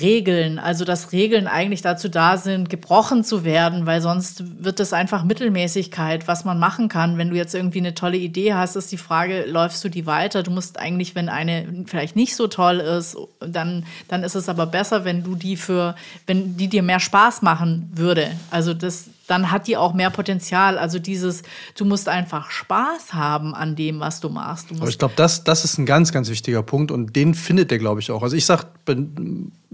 Regeln, 0.00 0.58
also 0.58 0.84
dass 0.84 1.12
Regeln 1.12 1.46
eigentlich 1.46 1.82
dazu 1.82 2.08
da 2.08 2.36
sind, 2.36 2.68
gebrochen 2.68 3.22
zu 3.22 3.44
werden, 3.44 3.86
weil 3.86 4.00
sonst 4.00 4.64
wird 4.64 4.80
es 4.80 4.92
einfach 4.92 5.24
Mittelmäßigkeit, 5.24 6.26
was 6.26 6.44
man 6.44 6.58
machen 6.58 6.88
kann. 6.88 7.18
Wenn 7.18 7.30
du 7.30 7.36
jetzt 7.36 7.54
irgendwie 7.54 7.78
eine 7.78 7.94
tolle 7.94 8.16
Idee 8.16 8.54
hast, 8.54 8.76
ist 8.76 8.90
die 8.92 8.96
Frage, 8.96 9.44
läufst 9.46 9.84
du 9.84 9.88
die 9.88 10.06
weiter? 10.06 10.42
Du 10.42 10.50
musst 10.50 10.78
eigentlich, 10.78 11.14
wenn 11.14 11.28
eine 11.28 11.84
vielleicht 11.86 12.16
nicht 12.16 12.34
so 12.34 12.48
toll 12.48 12.80
ist, 12.80 13.16
dann, 13.40 13.84
dann 14.08 14.24
ist 14.24 14.34
es 14.34 14.48
aber 14.48 14.66
besser, 14.66 15.04
wenn 15.04 15.22
du 15.22 15.36
die 15.36 15.56
für, 15.56 15.94
wenn 16.26 16.56
die 16.56 16.68
dir 16.68 16.82
mehr 16.82 17.00
Spaß 17.00 17.42
machen 17.42 17.90
würde. 17.94 18.30
Also 18.50 18.74
das, 18.74 19.06
dann 19.26 19.50
hat 19.50 19.66
die 19.66 19.76
auch 19.76 19.94
mehr 19.94 20.10
Potenzial. 20.10 20.78
Also 20.78 20.98
dieses, 20.98 21.42
du 21.76 21.84
musst 21.84 22.08
einfach 22.08 22.50
Spaß 22.50 23.14
haben 23.14 23.54
an 23.54 23.76
dem, 23.76 24.00
was 24.00 24.20
du 24.20 24.28
machst. 24.28 24.70
Du 24.70 24.76
Aber 24.76 24.88
ich 24.88 24.98
glaube, 24.98 25.14
das, 25.16 25.44
das 25.44 25.64
ist 25.64 25.78
ein 25.78 25.86
ganz, 25.86 26.12
ganz 26.12 26.28
wichtiger 26.28 26.62
Punkt 26.62 26.90
und 26.90 27.16
den 27.16 27.34
findet 27.34 27.70
der, 27.70 27.78
glaube 27.78 28.00
ich, 28.00 28.10
auch. 28.10 28.22
Also 28.22 28.36
ich 28.36 28.46
sage 28.46 28.66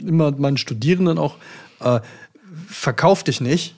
immer 0.02 0.30
meinen 0.32 0.56
Studierenden 0.56 1.18
auch, 1.18 1.36
äh, 1.80 2.00
verkauf 2.68 3.24
dich 3.24 3.40
nicht 3.40 3.74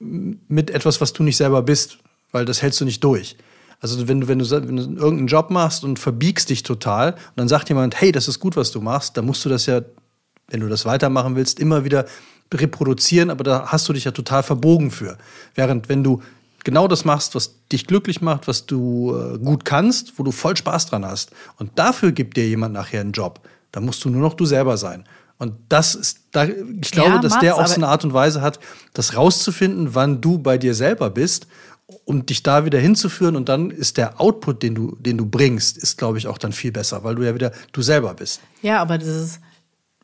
mit 0.00 0.70
etwas, 0.70 1.00
was 1.00 1.12
du 1.12 1.22
nicht 1.22 1.36
selber 1.36 1.62
bist, 1.62 1.98
weil 2.30 2.44
das 2.44 2.62
hältst 2.62 2.80
du 2.80 2.84
nicht 2.84 3.02
durch. 3.02 3.36
Also 3.80 4.08
wenn 4.08 4.20
du, 4.20 4.28
wenn 4.28 4.38
du, 4.38 4.50
wenn 4.50 4.76
du 4.76 4.82
irgendeinen 4.82 5.28
Job 5.28 5.50
machst 5.50 5.84
und 5.84 5.98
verbiegst 5.98 6.50
dich 6.50 6.62
total 6.62 7.12
und 7.12 7.36
dann 7.36 7.48
sagt 7.48 7.68
jemand, 7.68 8.00
hey, 8.00 8.12
das 8.12 8.28
ist 8.28 8.40
gut, 8.40 8.56
was 8.56 8.72
du 8.72 8.80
machst, 8.80 9.16
dann 9.16 9.24
musst 9.24 9.44
du 9.44 9.48
das 9.48 9.66
ja, 9.66 9.82
wenn 10.48 10.60
du 10.60 10.68
das 10.68 10.84
weitermachen 10.84 11.36
willst, 11.36 11.60
immer 11.60 11.84
wieder 11.84 12.06
reproduzieren, 12.52 13.30
aber 13.30 13.44
da 13.44 13.66
hast 13.66 13.88
du 13.88 13.92
dich 13.92 14.04
ja 14.04 14.10
total 14.10 14.42
verbogen 14.42 14.90
für. 14.90 15.18
Während 15.54 15.88
wenn 15.88 16.02
du 16.02 16.22
genau 16.64 16.88
das 16.88 17.04
machst, 17.04 17.34
was 17.34 17.54
dich 17.72 17.86
glücklich 17.86 18.20
macht, 18.20 18.48
was 18.48 18.66
du 18.66 19.14
äh, 19.16 19.38
gut 19.38 19.64
kannst, 19.64 20.18
wo 20.18 20.22
du 20.22 20.32
voll 20.32 20.56
Spaß 20.56 20.86
dran 20.86 21.04
hast 21.04 21.30
und 21.56 21.78
dafür 21.78 22.12
gibt 22.12 22.36
dir 22.36 22.48
jemand 22.48 22.74
nachher 22.74 23.00
einen 23.00 23.12
Job, 23.12 23.40
dann 23.72 23.84
musst 23.84 24.04
du 24.04 24.10
nur 24.10 24.22
noch 24.22 24.34
du 24.34 24.44
selber 24.44 24.76
sein. 24.76 25.04
Und 25.38 25.54
das 25.68 25.94
ist, 25.94 26.18
da, 26.32 26.44
ich 26.44 26.90
glaube, 26.90 27.10
ja, 27.10 27.18
dass 27.18 27.38
der 27.38 27.56
auch 27.56 27.66
so 27.66 27.76
eine 27.76 27.86
Art 27.86 28.04
und 28.04 28.12
Weise 28.12 28.40
hat, 28.40 28.58
das 28.92 29.16
rauszufinden, 29.16 29.94
wann 29.94 30.20
du 30.20 30.38
bei 30.38 30.58
dir 30.58 30.74
selber 30.74 31.10
bist 31.10 31.46
und 32.04 32.28
dich 32.28 32.42
da 32.42 32.64
wieder 32.64 32.78
hinzuführen 32.78 33.36
und 33.36 33.48
dann 33.48 33.70
ist 33.70 33.96
der 33.96 34.20
Output, 34.20 34.62
den 34.62 34.74
du, 34.74 34.96
den 34.98 35.16
du 35.16 35.26
bringst, 35.26 35.78
ist, 35.78 35.96
glaube 35.96 36.18
ich, 36.18 36.26
auch 36.26 36.38
dann 36.38 36.52
viel 36.52 36.72
besser, 36.72 37.04
weil 37.04 37.14
du 37.14 37.22
ja 37.22 37.34
wieder 37.34 37.52
du 37.72 37.82
selber 37.82 38.14
bist. 38.14 38.40
Ja, 38.62 38.80
aber 38.82 38.98
das 38.98 39.08
ist, 39.08 39.40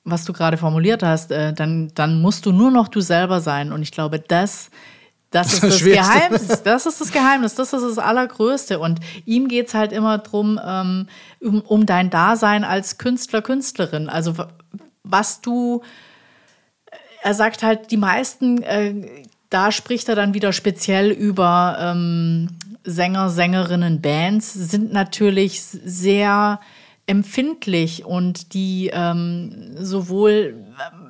was 0.04 0.24
du 0.24 0.32
gerade 0.32 0.56
formuliert 0.56 1.02
hast, 1.02 1.30
äh, 1.32 1.52
dann, 1.52 1.90
dann 1.94 2.20
musst 2.20 2.46
du 2.46 2.52
nur 2.52 2.70
noch 2.70 2.88
du 2.88 3.00
selber 3.00 3.40
sein. 3.40 3.72
Und 3.72 3.82
ich 3.82 3.90
glaube, 3.90 4.18
das, 4.18 4.70
das, 5.30 5.54
ist 5.54 5.62
das, 5.62 5.70
das 5.78 5.84
Geheimnis. 5.84 6.62
Das 6.62 6.86
ist 6.86 7.00
das 7.00 7.10
Geheimnis. 7.10 7.54
Das 7.54 7.72
ist 7.72 7.82
das 7.82 7.98
Allergrößte. 7.98 8.78
Und 8.78 9.00
ihm 9.24 9.48
geht 9.48 9.68
es 9.68 9.74
halt 9.74 9.92
immer 9.92 10.18
darum, 10.18 10.60
ähm, 10.64 11.08
um, 11.40 11.60
um 11.62 11.86
dein 11.86 12.10
Dasein 12.10 12.64
als 12.64 12.98
Künstler, 12.98 13.40
Künstlerin. 13.40 14.08
Also 14.08 14.34
was 15.02 15.40
du, 15.40 15.82
er 17.22 17.34
sagt 17.34 17.62
halt, 17.62 17.90
die 17.90 17.96
meisten, 17.96 18.62
äh, 18.62 18.94
da 19.48 19.72
spricht 19.72 20.08
er 20.08 20.16
dann 20.16 20.34
wieder 20.34 20.52
speziell 20.52 21.10
über 21.10 21.78
ähm, 21.80 22.48
Sänger, 22.84 23.30
Sängerinnen, 23.30 24.02
Bands, 24.02 24.52
sind 24.52 24.92
natürlich 24.92 25.62
sehr 25.62 26.60
empfindlich 27.06 28.06
und 28.06 28.54
die 28.54 28.90
ähm, 28.92 29.74
sowohl, 29.78 30.54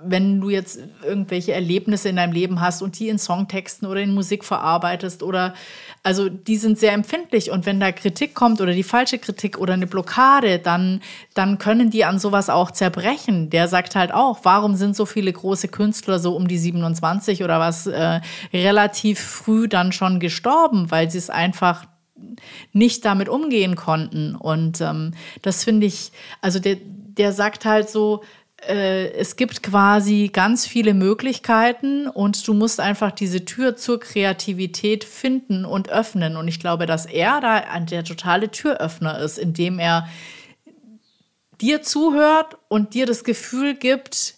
wenn 0.04 0.40
du 0.40 0.50
jetzt 0.50 0.80
irgendwelche 1.04 1.52
Erlebnisse 1.52 2.08
in 2.08 2.16
deinem 2.16 2.32
Leben 2.32 2.60
hast 2.60 2.82
und 2.82 2.98
die 2.98 3.08
in 3.08 3.18
Songtexten 3.18 3.86
oder 3.86 4.00
in 4.00 4.12
Musik 4.12 4.44
verarbeitest 4.44 5.22
oder 5.22 5.54
also 6.02 6.28
die 6.28 6.56
sind 6.56 6.80
sehr 6.80 6.92
empfindlich 6.92 7.52
und 7.52 7.64
wenn 7.64 7.78
da 7.78 7.92
Kritik 7.92 8.34
kommt 8.34 8.60
oder 8.60 8.72
die 8.72 8.82
falsche 8.82 9.18
Kritik 9.18 9.56
oder 9.56 9.74
eine 9.74 9.86
Blockade, 9.86 10.58
dann, 10.58 11.00
dann 11.34 11.58
können 11.58 11.90
die 11.90 12.04
an 12.04 12.18
sowas 12.18 12.50
auch 12.50 12.72
zerbrechen. 12.72 13.48
Der 13.50 13.68
sagt 13.68 13.94
halt 13.94 14.12
auch, 14.12 14.40
warum 14.42 14.74
sind 14.74 14.96
so 14.96 15.06
viele 15.06 15.32
große 15.32 15.68
Künstler 15.68 16.18
so 16.18 16.34
um 16.34 16.48
die 16.48 16.58
27 16.58 17.44
oder 17.44 17.60
was 17.60 17.86
äh, 17.86 18.20
relativ 18.52 19.20
früh 19.20 19.68
dann 19.68 19.92
schon 19.92 20.18
gestorben, 20.18 20.90
weil 20.90 21.08
sie 21.08 21.18
es 21.18 21.30
einfach 21.30 21.86
nicht 22.72 23.04
damit 23.04 23.28
umgehen 23.28 23.76
konnten. 23.76 24.34
Und 24.34 24.80
ähm, 24.80 25.12
das 25.42 25.64
finde 25.64 25.86
ich, 25.86 26.12
also 26.40 26.58
der, 26.58 26.76
der 26.80 27.32
sagt 27.32 27.64
halt 27.64 27.88
so, 27.88 28.22
äh, 28.68 29.12
es 29.12 29.36
gibt 29.36 29.62
quasi 29.62 30.30
ganz 30.32 30.66
viele 30.66 30.94
Möglichkeiten 30.94 32.06
und 32.08 32.46
du 32.46 32.54
musst 32.54 32.80
einfach 32.80 33.12
diese 33.12 33.44
Tür 33.44 33.76
zur 33.76 34.00
Kreativität 34.00 35.04
finden 35.04 35.64
und 35.64 35.88
öffnen. 35.88 36.36
Und 36.36 36.48
ich 36.48 36.60
glaube, 36.60 36.86
dass 36.86 37.06
er 37.06 37.40
da 37.40 37.80
der 37.80 38.04
totale 38.04 38.50
Türöffner 38.50 39.18
ist, 39.18 39.38
indem 39.38 39.78
er 39.78 40.08
dir 41.60 41.82
zuhört 41.82 42.56
und 42.68 42.94
dir 42.94 43.06
das 43.06 43.24
Gefühl 43.24 43.74
gibt, 43.74 44.34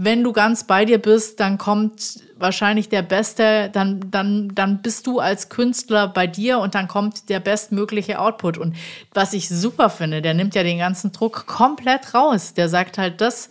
wenn 0.00 0.22
du 0.22 0.32
ganz 0.32 0.62
bei 0.62 0.84
dir 0.84 0.98
bist, 0.98 1.40
dann 1.40 1.58
kommt 1.58 2.20
wahrscheinlich 2.38 2.88
der 2.88 3.02
beste, 3.02 3.68
dann, 3.72 4.00
dann, 4.12 4.54
dann 4.54 4.80
bist 4.80 5.08
du 5.08 5.18
als 5.18 5.48
Künstler 5.48 6.06
bei 6.06 6.28
dir 6.28 6.60
und 6.60 6.76
dann 6.76 6.86
kommt 6.86 7.28
der 7.28 7.40
bestmögliche 7.40 8.20
Output. 8.20 8.58
Und 8.58 8.76
was 9.12 9.32
ich 9.32 9.48
super 9.48 9.90
finde, 9.90 10.22
der 10.22 10.34
nimmt 10.34 10.54
ja 10.54 10.62
den 10.62 10.78
ganzen 10.78 11.10
Druck 11.10 11.46
komplett 11.46 12.14
raus. 12.14 12.54
Der 12.54 12.68
sagt 12.68 12.96
halt, 12.96 13.20
das, 13.20 13.50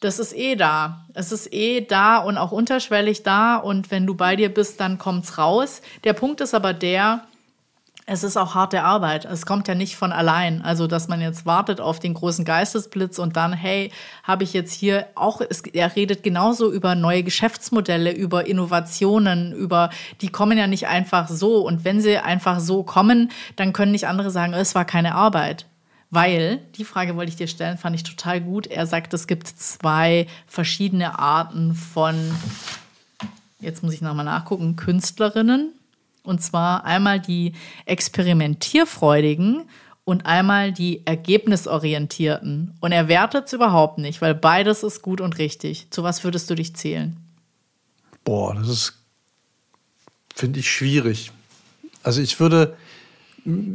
das 0.00 0.18
ist 0.18 0.36
eh 0.36 0.54
da. 0.54 1.06
Es 1.14 1.32
ist 1.32 1.50
eh 1.50 1.80
da 1.80 2.18
und 2.18 2.36
auch 2.36 2.52
unterschwellig 2.52 3.22
da. 3.22 3.56
Und 3.56 3.90
wenn 3.90 4.06
du 4.06 4.14
bei 4.14 4.36
dir 4.36 4.52
bist, 4.52 4.80
dann 4.80 4.98
kommt's 4.98 5.38
raus. 5.38 5.80
Der 6.04 6.12
Punkt 6.12 6.42
ist 6.42 6.52
aber 6.52 6.74
der, 6.74 7.24
es 8.06 8.22
ist 8.22 8.36
auch 8.36 8.54
harte 8.54 8.82
Arbeit. 8.82 9.24
Es 9.24 9.46
kommt 9.46 9.66
ja 9.66 9.74
nicht 9.74 9.96
von 9.96 10.12
allein. 10.12 10.60
Also, 10.62 10.86
dass 10.86 11.08
man 11.08 11.22
jetzt 11.22 11.46
wartet 11.46 11.80
auf 11.80 12.00
den 12.00 12.12
großen 12.12 12.44
Geistesblitz 12.44 13.18
und 13.18 13.36
dann, 13.36 13.54
hey, 13.54 13.90
habe 14.22 14.44
ich 14.44 14.52
jetzt 14.52 14.74
hier 14.74 15.06
auch, 15.14 15.40
es, 15.40 15.62
er 15.62 15.96
redet 15.96 16.22
genauso 16.22 16.70
über 16.70 16.94
neue 16.94 17.22
Geschäftsmodelle, 17.22 18.12
über 18.12 18.46
Innovationen, 18.46 19.52
über, 19.52 19.88
die 20.20 20.28
kommen 20.28 20.58
ja 20.58 20.66
nicht 20.66 20.86
einfach 20.86 21.28
so. 21.28 21.64
Und 21.66 21.84
wenn 21.84 22.02
sie 22.02 22.18
einfach 22.18 22.60
so 22.60 22.82
kommen, 22.82 23.30
dann 23.56 23.72
können 23.72 23.92
nicht 23.92 24.06
andere 24.06 24.30
sagen, 24.30 24.52
es 24.52 24.74
war 24.74 24.84
keine 24.84 25.14
Arbeit. 25.14 25.64
Weil, 26.10 26.58
die 26.76 26.84
Frage 26.84 27.16
wollte 27.16 27.30
ich 27.30 27.36
dir 27.36 27.48
stellen, 27.48 27.78
fand 27.78 27.96
ich 27.96 28.02
total 28.02 28.40
gut. 28.40 28.66
Er 28.66 28.86
sagt, 28.86 29.14
es 29.14 29.26
gibt 29.26 29.48
zwei 29.48 30.26
verschiedene 30.46 31.18
Arten 31.18 31.72
von, 31.74 32.14
jetzt 33.60 33.82
muss 33.82 33.94
ich 33.94 34.02
nochmal 34.02 34.26
nachgucken, 34.26 34.76
Künstlerinnen 34.76 35.72
und 36.24 36.42
zwar 36.42 36.84
einmal 36.84 37.20
die 37.20 37.52
experimentierfreudigen 37.84 39.68
und 40.04 40.26
einmal 40.26 40.72
die 40.72 41.06
ergebnisorientierten. 41.06 42.74
Und 42.80 42.92
er 42.92 43.08
wertet 43.08 43.46
es 43.46 43.52
überhaupt 43.52 43.98
nicht, 43.98 44.20
weil 44.20 44.34
beides 44.34 44.82
ist 44.82 45.02
gut 45.02 45.20
und 45.20 45.38
richtig. 45.38 45.90
Zu 45.90 46.02
was 46.02 46.24
würdest 46.24 46.50
du 46.50 46.54
dich 46.54 46.74
zählen? 46.74 47.16
Boah, 48.24 48.54
das 48.54 48.68
ist, 48.68 48.98
finde 50.34 50.60
ich, 50.60 50.70
schwierig. 50.70 51.30
Also 52.02 52.20
ich 52.20 52.40
würde, 52.40 52.76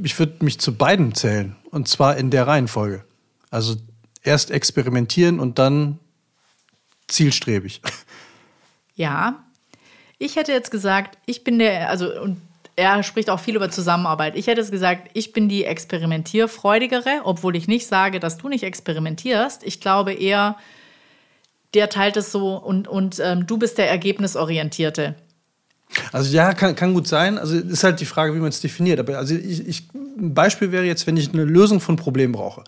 ich 0.04 0.18
würde 0.20 0.44
mich 0.44 0.60
zu 0.60 0.76
beiden 0.76 1.14
zählen. 1.16 1.56
Und 1.72 1.88
zwar 1.88 2.18
in 2.18 2.32
der 2.32 2.48
Reihenfolge. 2.48 3.06
Also 3.52 3.76
erst 4.24 4.52
experimentieren 4.52 5.40
und 5.40 5.60
dann 5.60 6.00
zielstrebig. 7.08 7.82
Ja, 8.96 9.46
ich 10.20 10.36
hätte 10.36 10.52
jetzt 10.52 10.70
gesagt, 10.70 11.18
ich 11.26 11.44
bin 11.44 11.58
der, 11.58 11.90
also, 11.90 12.22
und 12.22 12.38
er 12.76 13.04
spricht 13.04 13.30
auch 13.30 13.40
viel 13.40 13.56
über 13.56 13.70
Zusammenarbeit. 13.70 14.36
Ich 14.38 14.48
hätte 14.48 14.62
es 14.62 14.72
gesagt, 14.72 15.10
ich 15.14 15.34
bin 15.34 15.50
die 15.50 15.66
experimentierfreudigere, 15.66 17.22
obwohl 17.24 17.56
ich 17.56 17.68
nicht 17.68 17.88
sage, 17.88 18.20
dass 18.20 18.38
du 18.38 18.48
nicht 18.48 18.64
experimentierst. 18.64 19.64
Ich 19.64 19.82
glaube 19.82 20.14
eher, 20.14 20.58
der 21.74 21.90
teilt 21.90 22.16
es 22.18 22.32
so 22.32 22.56
und, 22.56 22.88
und 22.88 23.20
ähm, 23.24 23.48
du 23.48 23.58
bist 23.58 23.78
der 23.78 23.90
Ergebnisorientierte. 23.90 25.16
Also 26.12 26.34
ja, 26.34 26.54
kann, 26.54 26.76
kann 26.76 26.94
gut 26.94 27.08
sein. 27.08 27.38
Also 27.38 27.58
ist 27.58 27.84
halt 27.84 28.00
die 28.00 28.06
Frage, 28.06 28.34
wie 28.36 28.40
man 28.40 28.50
es 28.50 28.62
definiert. 28.62 29.00
Aber 29.00 29.18
also 29.18 29.36
ich, 29.36 29.68
ich, 29.68 29.84
ein 29.94 30.34
Beispiel 30.34 30.72
wäre 30.72 30.86
jetzt, 30.86 31.08
wenn 31.08 31.18
ich 31.18 31.34
eine 31.34 31.44
Lösung 31.46 31.80
von 31.80 31.96
Problemen 31.96 32.34
brauche. 32.34 32.64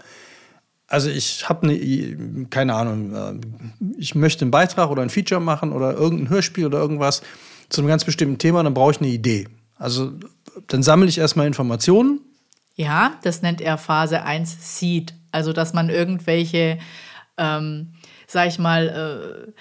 Also 0.91 1.09
ich 1.09 1.47
habe 1.47 1.69
eine, 1.69 2.47
keine 2.49 2.75
Ahnung, 2.75 3.15
äh, 3.15 3.33
ich 3.97 4.13
möchte 4.13 4.41
einen 4.43 4.51
Beitrag 4.51 4.89
oder 4.89 5.01
ein 5.01 5.09
Feature 5.09 5.39
machen 5.39 5.71
oder 5.71 5.93
irgendein 5.93 6.29
Hörspiel 6.29 6.65
oder 6.65 6.79
irgendwas 6.79 7.21
zu 7.69 7.79
einem 7.79 7.87
ganz 7.87 8.03
bestimmten 8.03 8.37
Thema, 8.37 8.61
dann 8.61 8.73
brauche 8.73 8.91
ich 8.91 8.99
eine 8.99 9.07
Idee. 9.07 9.47
Also 9.77 10.11
dann 10.67 10.83
sammle 10.83 11.07
ich 11.07 11.17
erstmal 11.17 11.47
Informationen. 11.47 12.19
Ja, 12.75 13.13
das 13.23 13.41
nennt 13.41 13.61
er 13.61 13.77
Phase 13.77 14.23
1 14.23 14.79
Seed. 14.79 15.13
Also 15.31 15.53
dass 15.53 15.71
man 15.71 15.89
irgendwelche, 15.89 16.77
ähm, 17.37 17.93
sag 18.27 18.49
ich 18.49 18.59
mal, 18.59 19.47
äh, 19.47 19.51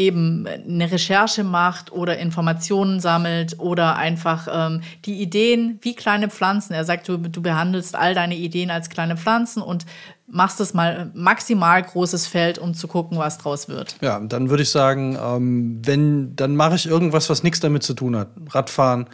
eben 0.00 0.46
eine 0.46 0.90
Recherche 0.90 1.44
macht 1.44 1.92
oder 1.92 2.18
Informationen 2.18 3.00
sammelt 3.00 3.58
oder 3.58 3.96
einfach 3.96 4.48
ähm, 4.50 4.82
die 5.04 5.20
Ideen 5.20 5.78
wie 5.82 5.94
kleine 5.94 6.30
Pflanzen. 6.30 6.72
Er 6.72 6.84
sagt, 6.84 7.08
du, 7.08 7.18
du 7.18 7.42
behandelst 7.42 7.94
all 7.94 8.14
deine 8.14 8.36
Ideen 8.36 8.70
als 8.70 8.88
kleine 8.88 9.18
Pflanzen 9.18 9.62
und 9.62 9.84
machst 10.30 10.60
es 10.60 10.74
mal 10.74 11.10
maximal 11.14 11.82
großes 11.82 12.26
Feld, 12.26 12.58
um 12.58 12.74
zu 12.74 12.88
gucken, 12.88 13.18
was 13.18 13.38
draus 13.38 13.68
wird. 13.68 13.96
Ja, 14.00 14.20
dann 14.20 14.50
würde 14.50 14.62
ich 14.62 14.70
sagen, 14.70 15.18
ähm, 15.20 15.80
wenn, 15.84 16.36
dann 16.36 16.56
mache 16.56 16.76
ich 16.76 16.86
irgendwas, 16.86 17.28
was 17.30 17.42
nichts 17.42 17.60
damit 17.60 17.82
zu 17.82 17.94
tun 17.94 18.16
hat. 18.16 18.28
Radfahren, 18.48 19.06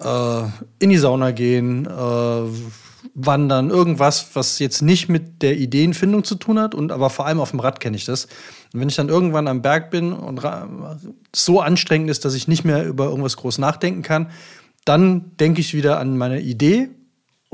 äh, 0.00 0.42
in 0.78 0.90
die 0.90 0.96
Sauna 0.96 1.32
gehen, 1.32 1.86
äh, 1.86 2.42
wandern, 3.14 3.70
irgendwas, 3.70 4.30
was 4.34 4.58
jetzt 4.58 4.80
nicht 4.82 5.08
mit 5.08 5.42
der 5.42 5.56
Ideenfindung 5.56 6.24
zu 6.24 6.36
tun 6.36 6.58
hat, 6.58 6.74
und 6.74 6.90
aber 6.90 7.10
vor 7.10 7.26
allem 7.26 7.40
auf 7.40 7.50
dem 7.50 7.60
Rad 7.60 7.80
kenne 7.80 7.96
ich 7.96 8.04
das. 8.04 8.26
Und 8.72 8.80
wenn 8.80 8.88
ich 8.88 8.96
dann 8.96 9.08
irgendwann 9.08 9.46
am 9.46 9.62
Berg 9.62 9.90
bin 9.90 10.12
und 10.12 10.40
so 11.34 11.60
anstrengend 11.60 12.10
ist, 12.10 12.24
dass 12.24 12.34
ich 12.34 12.48
nicht 12.48 12.64
mehr 12.64 12.86
über 12.86 13.04
irgendwas 13.06 13.36
groß 13.36 13.58
nachdenken 13.58 14.02
kann, 14.02 14.30
dann 14.84 15.36
denke 15.38 15.60
ich 15.60 15.74
wieder 15.74 15.98
an 15.98 16.16
meine 16.16 16.40
Idee 16.40 16.90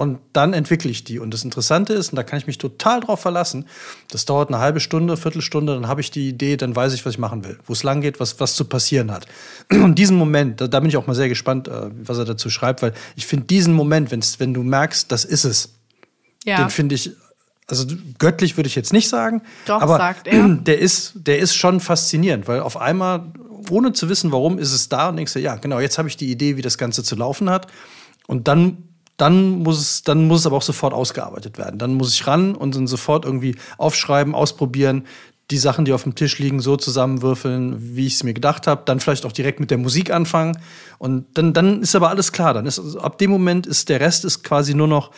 und 0.00 0.18
dann 0.32 0.54
entwickle 0.54 0.90
ich 0.90 1.04
die. 1.04 1.18
Und 1.18 1.34
das 1.34 1.44
Interessante 1.44 1.92
ist, 1.92 2.08
und 2.08 2.16
da 2.16 2.22
kann 2.22 2.38
ich 2.38 2.46
mich 2.46 2.56
total 2.56 3.00
drauf 3.00 3.20
verlassen, 3.20 3.66
das 4.10 4.24
dauert 4.24 4.48
eine 4.48 4.58
halbe 4.58 4.80
Stunde, 4.80 5.18
Viertelstunde, 5.18 5.74
dann 5.74 5.88
habe 5.88 6.00
ich 6.00 6.10
die 6.10 6.30
Idee, 6.30 6.56
dann 6.56 6.74
weiß 6.74 6.94
ich, 6.94 7.04
was 7.04 7.12
ich 7.12 7.18
machen 7.18 7.44
will, 7.44 7.58
wo 7.66 7.74
es 7.74 7.82
lang 7.82 8.00
geht, 8.00 8.18
was, 8.18 8.40
was 8.40 8.54
zu 8.54 8.64
passieren 8.64 9.12
hat. 9.12 9.26
Und 9.70 9.96
diesen 9.96 10.16
Moment, 10.16 10.58
da, 10.62 10.68
da 10.68 10.80
bin 10.80 10.88
ich 10.88 10.96
auch 10.96 11.06
mal 11.06 11.12
sehr 11.12 11.28
gespannt, 11.28 11.68
äh, 11.68 11.90
was 11.92 12.16
er 12.16 12.24
dazu 12.24 12.48
schreibt, 12.48 12.80
weil 12.80 12.94
ich 13.14 13.26
finde 13.26 13.44
diesen 13.44 13.74
Moment, 13.74 14.10
wenn 14.10 14.54
du 14.54 14.62
merkst, 14.62 15.12
das 15.12 15.26
ist 15.26 15.44
es, 15.44 15.74
ja. 16.46 16.56
den 16.56 16.70
finde 16.70 16.94
ich 16.94 17.10
also 17.68 17.84
göttlich 18.18 18.56
würde 18.56 18.68
ich 18.68 18.74
jetzt 18.76 18.94
nicht 18.94 19.10
sagen, 19.10 19.42
Doch, 19.66 19.82
aber 19.82 19.98
sagt 19.98 20.26
er. 20.28 20.48
der 20.48 20.78
ist, 20.78 21.12
der 21.14 21.40
ist 21.40 21.54
schon 21.54 21.78
faszinierend, 21.78 22.48
weil 22.48 22.60
auf 22.60 22.78
einmal, 22.78 23.34
ohne 23.68 23.92
zu 23.92 24.08
wissen, 24.08 24.32
warum, 24.32 24.58
ist 24.58 24.72
es 24.72 24.88
da 24.88 25.10
und 25.10 25.16
denkst 25.16 25.34
du, 25.34 25.40
ja, 25.40 25.56
genau, 25.56 25.78
jetzt 25.78 25.98
habe 25.98 26.08
ich 26.08 26.16
die 26.16 26.30
Idee, 26.30 26.56
wie 26.56 26.62
das 26.62 26.78
Ganze 26.78 27.04
zu 27.04 27.16
laufen 27.16 27.50
hat. 27.50 27.66
Und 28.26 28.48
dann, 28.48 28.89
dann 29.20 29.50
muss 29.62 29.80
es, 29.80 30.02
dann 30.02 30.26
muss 30.26 30.40
es 30.40 30.46
aber 30.46 30.56
auch 30.56 30.62
sofort 30.62 30.94
ausgearbeitet 30.94 31.58
werden. 31.58 31.78
Dann 31.78 31.94
muss 31.94 32.14
ich 32.14 32.26
ran 32.26 32.54
und 32.54 32.74
dann 32.74 32.86
sofort 32.86 33.24
irgendwie 33.24 33.56
aufschreiben, 33.78 34.34
ausprobieren, 34.34 35.04
die 35.50 35.58
Sachen, 35.58 35.84
die 35.84 35.92
auf 35.92 36.04
dem 36.04 36.14
Tisch 36.14 36.38
liegen, 36.38 36.60
so 36.60 36.76
zusammenwürfeln, 36.76 37.96
wie 37.96 38.06
ich 38.06 38.14
es 38.14 38.22
mir 38.22 38.34
gedacht 38.34 38.66
habe. 38.66 38.82
Dann 38.84 39.00
vielleicht 39.00 39.26
auch 39.26 39.32
direkt 39.32 39.58
mit 39.58 39.70
der 39.70 39.78
Musik 39.78 40.12
anfangen. 40.12 40.58
Und 40.98 41.26
dann, 41.34 41.52
dann 41.52 41.82
ist 41.82 41.94
aber 41.96 42.08
alles 42.08 42.32
klar. 42.32 42.54
Dann 42.54 42.66
ist 42.66 42.78
also 42.78 43.00
ab 43.00 43.18
dem 43.18 43.30
Moment 43.30 43.66
ist 43.66 43.88
der 43.88 44.00
Rest 44.00 44.24
ist 44.24 44.44
quasi 44.44 44.74
nur 44.74 44.88
noch 44.88 45.10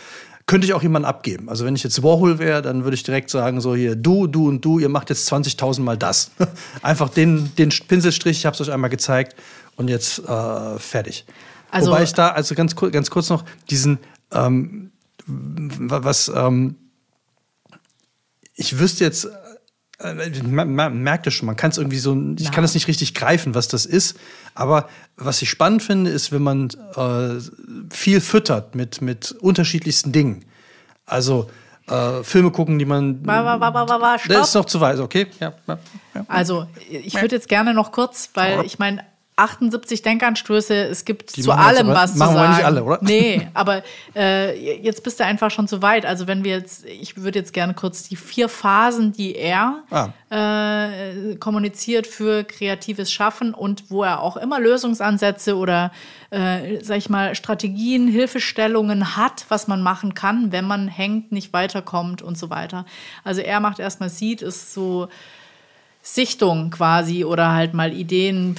könnte 0.46 0.66
ich 0.66 0.74
auch 0.74 0.82
jemanden 0.82 1.06
abgeben. 1.06 1.48
Also 1.48 1.64
wenn 1.64 1.76
ich 1.76 1.84
jetzt 1.84 2.02
Warhol 2.02 2.40
wäre, 2.40 2.62
dann 2.62 2.82
würde 2.82 2.96
ich 2.96 3.04
direkt 3.04 3.30
sagen, 3.30 3.60
so 3.60 3.76
hier, 3.76 3.94
du, 3.94 4.26
du 4.26 4.48
und 4.48 4.64
du, 4.64 4.80
ihr 4.80 4.88
macht 4.88 5.08
jetzt 5.08 5.32
20.000 5.32 5.80
Mal 5.82 5.96
das. 5.96 6.32
Einfach 6.82 7.08
den, 7.08 7.54
den 7.56 7.68
Pinselstrich, 7.68 8.38
ich 8.38 8.46
habe 8.46 8.54
es 8.54 8.60
euch 8.60 8.72
einmal 8.72 8.90
gezeigt 8.90 9.36
und 9.76 9.88
jetzt 9.88 10.18
äh, 10.18 10.78
fertig. 10.78 11.26
Also, 11.72 11.90
Wobei 11.90 12.02
ich 12.02 12.12
da, 12.12 12.28
also 12.28 12.54
ganz, 12.54 12.76
ganz 12.76 13.10
kurz 13.10 13.30
noch, 13.30 13.44
diesen, 13.70 13.98
ähm, 14.30 14.92
was, 15.26 16.30
ähm, 16.34 16.76
ich 18.54 18.78
wüsste 18.78 19.04
jetzt, 19.04 19.26
äh, 19.98 20.42
man, 20.42 20.74
man 20.74 21.02
merkt 21.02 21.26
es 21.26 21.32
schon, 21.32 21.46
man 21.46 21.56
kann 21.56 21.70
es 21.70 21.78
irgendwie 21.78 21.98
so, 21.98 22.14
ich 22.38 22.50
kann 22.52 22.62
es 22.62 22.74
nicht 22.74 22.88
richtig 22.88 23.14
greifen, 23.14 23.54
was 23.54 23.68
das 23.68 23.86
ist. 23.86 24.18
Aber 24.54 24.86
was 25.16 25.40
ich 25.40 25.48
spannend 25.48 25.82
finde, 25.82 26.10
ist, 26.10 26.30
wenn 26.30 26.42
man 26.42 26.68
äh, 26.94 27.40
viel 27.90 28.20
füttert 28.20 28.74
mit, 28.74 29.00
mit 29.00 29.32
unterschiedlichsten 29.32 30.12
Dingen. 30.12 30.44
Also 31.06 31.48
äh, 31.88 32.22
Filme 32.22 32.50
gucken, 32.50 32.78
die 32.78 32.84
man. 32.84 33.24
War. 33.26 34.38
Das 34.38 34.48
ist 34.48 34.54
noch 34.54 34.66
zu 34.66 34.80
weit, 34.82 34.98
okay? 34.98 35.28
Ja. 35.40 35.54
Also, 36.28 36.66
ich 36.88 37.14
würde 37.14 37.34
jetzt 37.34 37.48
gerne 37.48 37.72
noch 37.72 37.92
kurz, 37.92 38.28
weil 38.34 38.66
ich 38.66 38.78
meine, 38.78 39.04
78 39.42 40.02
Denkanstöße, 40.02 40.74
es 40.74 41.04
gibt 41.04 41.36
Die 41.36 41.42
zu 41.42 41.52
allem 41.52 41.88
was 41.88 42.12
zu 42.12 42.18
sagen. 42.18 42.34
Machen 42.34 42.44
wir 42.44 42.56
nicht 42.56 42.64
alle, 42.64 42.84
oder? 42.84 42.98
Nee, 43.02 43.48
aber 43.54 43.82
äh, 44.14 44.56
jetzt 44.80 45.02
bist 45.02 45.20
du 45.20 45.24
einfach 45.24 45.50
schon 45.50 45.66
zu 45.68 45.82
weit. 45.82 46.06
Also 46.06 46.26
wenn 46.26 46.44
wir 46.44 46.52
jetzt, 46.52 46.84
ich 46.84 47.16
würde 47.16 47.38
jetzt 47.38 47.52
gerne 47.52 47.74
kurz 47.74 48.04
die 48.04 48.16
vier 48.16 48.48
Phasen, 48.48 49.12
die 49.12 49.34
er 49.34 49.82
ah. 49.90 50.10
äh, 50.30 51.36
kommuniziert 51.36 52.06
für 52.06 52.44
kreatives 52.44 53.12
Schaffen 53.12 53.52
und 53.52 53.90
wo 53.90 54.04
er 54.04 54.20
auch 54.20 54.36
immer 54.36 54.60
Lösungsansätze 54.60 55.56
oder, 55.56 55.90
äh, 56.30 56.82
sag 56.82 56.98
ich 56.98 57.10
mal, 57.10 57.34
Strategien, 57.34 58.08
Hilfestellungen 58.08 59.16
hat, 59.16 59.46
was 59.48 59.66
man 59.66 59.82
machen 59.82 60.14
kann, 60.14 60.52
wenn 60.52 60.66
man 60.66 60.88
hängt, 60.88 61.32
nicht 61.32 61.52
weiterkommt 61.52 62.22
und 62.22 62.38
so 62.38 62.48
weiter. 62.50 62.86
Also 63.24 63.40
er 63.40 63.60
macht 63.60 63.80
erstmal 63.80 64.08
Seed, 64.08 64.42
ist 64.42 64.72
so 64.72 65.08
Sichtung 66.02 66.70
quasi 66.70 67.24
oder 67.24 67.52
halt 67.52 67.74
mal 67.74 67.92
Ideen 67.92 68.56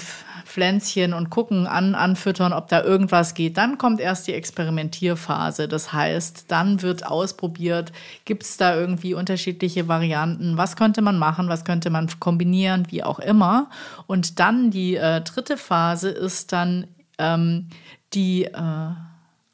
Pflänzchen 0.53 1.13
und 1.13 1.31
gucken, 1.31 1.65
an, 1.65 1.95
anfüttern, 1.95 2.53
ob 2.53 2.67
da 2.67 2.83
irgendwas 2.83 3.33
geht. 3.33 3.57
Dann 3.57 3.79
kommt 3.79 3.99
erst 3.99 4.27
die 4.27 4.33
Experimentierphase. 4.33 5.67
Das 5.67 5.91
heißt, 5.93 6.45
dann 6.49 6.83
wird 6.83 7.07
ausprobiert, 7.07 7.91
gibt 8.25 8.43
es 8.43 8.57
da 8.57 8.75
irgendwie 8.75 9.15
unterschiedliche 9.15 9.87
Varianten, 9.87 10.55
was 10.55 10.75
könnte 10.75 11.01
man 11.01 11.17
machen, 11.17 11.49
was 11.49 11.65
könnte 11.65 11.89
man 11.89 12.07
kombinieren, 12.19 12.85
wie 12.91 13.03
auch 13.03 13.17
immer. 13.17 13.71
Und 14.05 14.39
dann 14.39 14.69
die 14.69 14.95
äh, 14.95 15.21
dritte 15.21 15.57
Phase 15.57 16.09
ist 16.09 16.51
dann 16.51 16.85
ähm, 17.17 17.69
die 18.13 18.43
äh, 18.43 18.91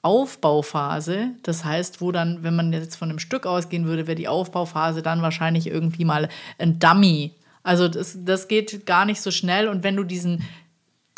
Aufbauphase. 0.02 1.30
Das 1.44 1.64
heißt, 1.64 2.02
wo 2.02 2.12
dann, 2.12 2.44
wenn 2.44 2.58
man 2.58 2.74
jetzt 2.74 2.98
von 2.98 3.10
einem 3.10 3.20
Stück 3.20 3.46
ausgehen 3.46 3.86
würde, 3.86 4.06
wäre 4.06 4.16
die 4.16 4.28
Aufbauphase 4.28 5.02
dann 5.02 5.22
wahrscheinlich 5.22 5.68
irgendwie 5.68 6.04
mal 6.04 6.28
ein 6.58 6.78
Dummy. 6.80 7.32
Also 7.64 7.88
das, 7.88 8.18
das 8.24 8.48
geht 8.48 8.86
gar 8.86 9.06
nicht 9.06 9.22
so 9.22 9.32
schnell. 9.32 9.68
Und 9.68 9.84
wenn 9.84 9.96
du 9.96 10.04
diesen 10.04 10.44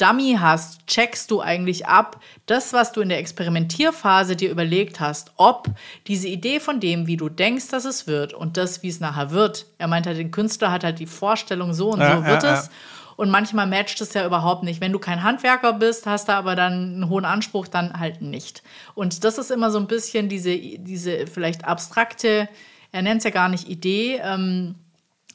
Dummy 0.02 0.38
hast, 0.40 0.88
checkst 0.88 1.30
du 1.30 1.42
eigentlich 1.42 1.86
ab, 1.86 2.20
das, 2.48 2.74
was 2.74 2.92
du 2.92 3.02
in 3.02 3.10
der 3.10 3.20
Experimentierphase 3.20 4.36
dir 4.36 4.50
überlegt 4.50 5.00
hast, 5.00 5.32
ob 5.38 5.70
diese 6.08 6.28
Idee 6.28 6.60
von 6.60 6.80
dem, 6.80 7.06
wie 7.06 7.18
du 7.18 7.30
denkst, 7.30 7.68
dass 7.68 7.86
es 7.86 8.08
wird 8.08 8.34
und 8.34 8.58
das, 8.58 8.82
wie 8.82 8.88
es 8.88 9.00
nachher 9.00 9.30
wird. 9.30 9.68
Er 9.78 9.88
meint 9.88 10.08
halt, 10.08 10.18
der 10.18 10.30
Künstler 10.30 10.72
hat 10.72 10.84
halt 10.84 10.98
die 10.98 11.06
Vorstellung, 11.06 11.74
so 11.74 11.92
und 11.92 12.00
ja, 12.00 12.18
so 12.18 12.26
wird 12.26 12.44
ja, 12.44 12.54
es. 12.54 12.66
Ja. 12.66 12.72
Und 13.16 13.30
manchmal 13.30 13.68
matcht 13.68 14.02
es 14.02 14.16
ja 14.16 14.26
überhaupt 14.26 14.64
nicht. 14.64 14.82
Wenn 14.82 14.92
du 14.92 14.98
kein 14.98 15.22
Handwerker 15.22 15.74
bist, 15.74 16.08
hast 16.08 16.30
du 16.30 16.34
aber 16.34 16.56
dann 16.56 16.74
einen 16.74 17.10
hohen 17.10 17.26
Anspruch, 17.26 17.68
dann 17.68 18.00
halt 18.00 18.24
nicht. 18.24 18.64
Und 18.96 19.24
das 19.24 19.38
ist 19.38 19.52
immer 19.52 19.70
so 19.70 19.78
ein 19.78 19.86
bisschen 19.86 20.30
diese, 20.30 20.58
diese 20.58 21.28
vielleicht 21.28 21.66
abstrakte, 21.66 22.50
er 22.92 23.02
nennt 23.04 23.20
es 23.20 23.24
ja 23.26 23.30
gar 23.30 23.50
nicht 23.50 23.70
Idee, 23.70 24.20
ähm, 24.24 24.76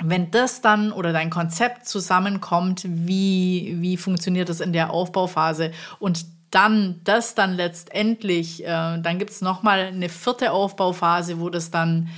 wenn 0.03 0.31
das 0.31 0.61
dann 0.61 0.93
oder 0.93 1.13
dein 1.13 1.31
Konzept 1.31 1.89
zusammenkommt, 1.89 2.85
wie, 2.87 3.77
wie 3.81 3.97
funktioniert 3.97 4.49
das 4.49 4.61
in 4.61 4.73
der 4.73 4.91
Aufbauphase 4.91 5.73
und 5.99 6.27
dann 6.51 7.01
das 7.05 7.35
dann 7.35 7.55
letztendlich, 7.55 8.65
äh, 8.65 8.67
dann 8.67 9.19
gibt 9.19 9.31
es 9.31 9.41
nochmal 9.41 9.81
eine 9.81 10.09
vierte 10.09 10.53
Aufbauphase, 10.53 11.41
wo 11.41 11.51
das 11.51 11.71
dann 11.71 12.09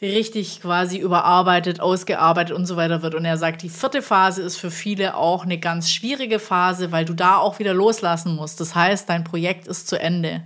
richtig 0.00 0.62
quasi 0.62 0.98
überarbeitet, 0.98 1.80
ausgearbeitet 1.80 2.56
und 2.56 2.66
so 2.66 2.76
weiter 2.76 3.02
wird. 3.02 3.14
Und 3.14 3.24
er 3.24 3.36
sagt, 3.36 3.62
die 3.62 3.68
vierte 3.68 4.00
Phase 4.00 4.42
ist 4.42 4.56
für 4.56 4.70
viele 4.70 5.16
auch 5.16 5.44
eine 5.44 5.58
ganz 5.58 5.90
schwierige 5.90 6.38
Phase, 6.38 6.92
weil 6.92 7.04
du 7.04 7.14
da 7.14 7.38
auch 7.38 7.58
wieder 7.58 7.74
loslassen 7.74 8.36
musst. 8.36 8.60
Das 8.60 8.74
heißt, 8.74 9.08
dein 9.08 9.24
Projekt 9.24 9.66
ist 9.66 9.88
zu 9.88 9.98
Ende. 9.98 10.44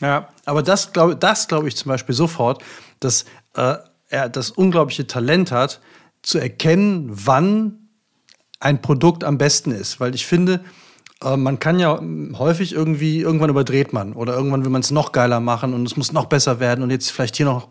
Ja, 0.00 0.28
aber 0.46 0.62
das 0.62 0.92
glaube 0.92 1.16
das 1.16 1.46
glaub 1.46 1.64
ich 1.66 1.76
zum 1.76 1.90
Beispiel 1.90 2.14
sofort, 2.14 2.62
dass 2.98 3.24
äh, 3.54 3.74
er 4.12 4.28
das 4.28 4.50
unglaubliche 4.50 5.06
Talent 5.06 5.50
hat, 5.50 5.80
zu 6.22 6.38
erkennen, 6.38 7.08
wann 7.10 7.88
ein 8.60 8.80
Produkt 8.82 9.24
am 9.24 9.38
besten 9.38 9.72
ist. 9.72 9.98
Weil 9.98 10.14
ich 10.14 10.26
finde, 10.26 10.60
äh, 11.24 11.36
man 11.36 11.58
kann 11.58 11.78
ja 11.78 12.00
häufig 12.38 12.72
irgendwie, 12.72 13.20
irgendwann 13.20 13.50
überdreht 13.50 13.92
man 13.92 14.12
oder 14.12 14.34
irgendwann 14.34 14.64
will 14.64 14.70
man 14.70 14.82
es 14.82 14.90
noch 14.90 15.12
geiler 15.12 15.40
machen 15.40 15.74
und 15.74 15.86
es 15.86 15.96
muss 15.96 16.12
noch 16.12 16.26
besser 16.26 16.60
werden 16.60 16.84
und 16.84 16.90
jetzt 16.90 17.10
vielleicht 17.10 17.36
hier 17.36 17.46
noch 17.46 17.68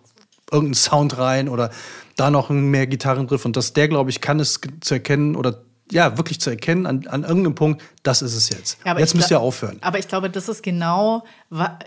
irgendein 0.52 0.74
Sound 0.74 1.18
rein 1.18 1.48
oder 1.48 1.70
da 2.18 2.30
noch 2.30 2.50
mehr 2.50 2.88
Gitarrengriff 2.88 3.46
und 3.46 3.56
das, 3.56 3.72
der, 3.74 3.88
glaube 3.88 4.10
ich, 4.10 4.20
kann 4.20 4.40
es 4.40 4.60
zu 4.82 4.96
erkennen 4.96 5.36
oder 5.36 5.64
ja, 5.92 6.18
wirklich 6.18 6.40
zu 6.40 6.50
erkennen 6.50 6.86
an, 6.86 7.06
an 7.08 7.24
irgendeinem 7.24 7.56
Punkt, 7.56 7.84
das 8.04 8.22
ist 8.22 8.36
es 8.36 8.50
jetzt. 8.50 8.80
Ja, 8.86 8.98
jetzt 8.98 9.14
müsst 9.14 9.30
ihr 9.32 9.40
aufhören. 9.40 9.78
Aber 9.82 10.00
ich 10.00 10.08
glaube, 10.08 10.30
das 10.30 10.50
ist 10.50 10.64
genau, 10.64 11.24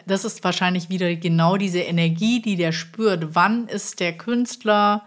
das 0.07 0.25
ist 0.25 0.45
wahrscheinlich 0.45 0.90
wieder 0.90 1.14
genau 1.17 1.57
diese 1.57 1.81
Energie, 1.81 2.40
die 2.40 2.57
der 2.57 2.73
spürt. 2.73 3.35
Wann 3.35 3.67
ist 3.69 4.01
der 4.01 4.17
Künstler 4.17 5.03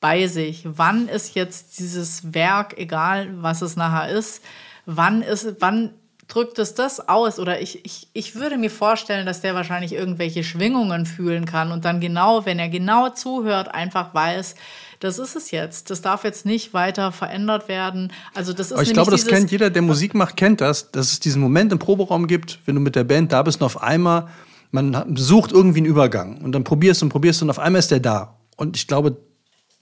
bei 0.00 0.26
sich? 0.26 0.62
Wann 0.64 1.08
ist 1.08 1.34
jetzt 1.34 1.78
dieses 1.78 2.34
Werk, 2.34 2.78
egal 2.78 3.28
was 3.42 3.62
es 3.62 3.76
nachher 3.76 4.08
ist, 4.08 4.42
wann 4.86 5.22
ist, 5.22 5.56
wann 5.60 5.92
drückt 6.28 6.58
es 6.58 6.74
das 6.74 7.08
aus? 7.08 7.38
Oder 7.38 7.60
ich, 7.60 7.84
ich, 7.84 8.08
ich 8.12 8.34
würde 8.34 8.58
mir 8.58 8.70
vorstellen, 8.70 9.26
dass 9.26 9.40
der 9.40 9.54
wahrscheinlich 9.54 9.92
irgendwelche 9.92 10.44
Schwingungen 10.44 11.06
fühlen 11.06 11.46
kann 11.46 11.72
und 11.72 11.84
dann 11.84 12.00
genau, 12.00 12.46
wenn 12.46 12.58
er 12.58 12.68
genau 12.68 13.08
zuhört, 13.08 13.74
einfach 13.74 14.14
weiß, 14.14 14.54
das 15.00 15.18
ist 15.18 15.36
es 15.36 15.50
jetzt. 15.50 15.90
Das 15.90 16.02
darf 16.02 16.24
jetzt 16.24 16.44
nicht 16.44 16.74
weiter 16.74 17.12
verändert 17.12 17.68
werden. 17.68 18.12
Also 18.34 18.52
das 18.52 18.68
ist 18.68 18.72
Aber 18.72 18.82
ich 18.82 18.92
glaube, 18.92 19.10
das 19.10 19.26
kennt 19.26 19.50
jeder, 19.50 19.70
der 19.70 19.82
Musik 19.82 20.14
macht, 20.14 20.36
kennt 20.36 20.60
das, 20.60 20.90
dass 20.90 21.12
es 21.12 21.20
diesen 21.20 21.40
Moment 21.40 21.72
im 21.72 21.78
Proberaum 21.78 22.26
gibt, 22.26 22.58
wenn 22.66 22.74
du 22.74 22.80
mit 22.80 22.96
der 22.96 23.04
Band 23.04 23.32
da 23.32 23.42
bist 23.42 23.60
und 23.60 23.66
auf 23.66 23.82
einmal, 23.82 24.28
man 24.70 25.16
sucht 25.16 25.52
irgendwie 25.52 25.78
einen 25.78 25.86
Übergang 25.86 26.38
und 26.42 26.52
dann 26.52 26.64
probierst 26.64 27.02
und 27.02 27.08
probierst 27.08 27.42
und 27.42 27.50
auf 27.50 27.58
einmal 27.58 27.78
ist 27.78 27.90
der 27.90 28.00
da. 28.00 28.38
Und 28.56 28.76
ich 28.76 28.86
glaube, 28.86 29.16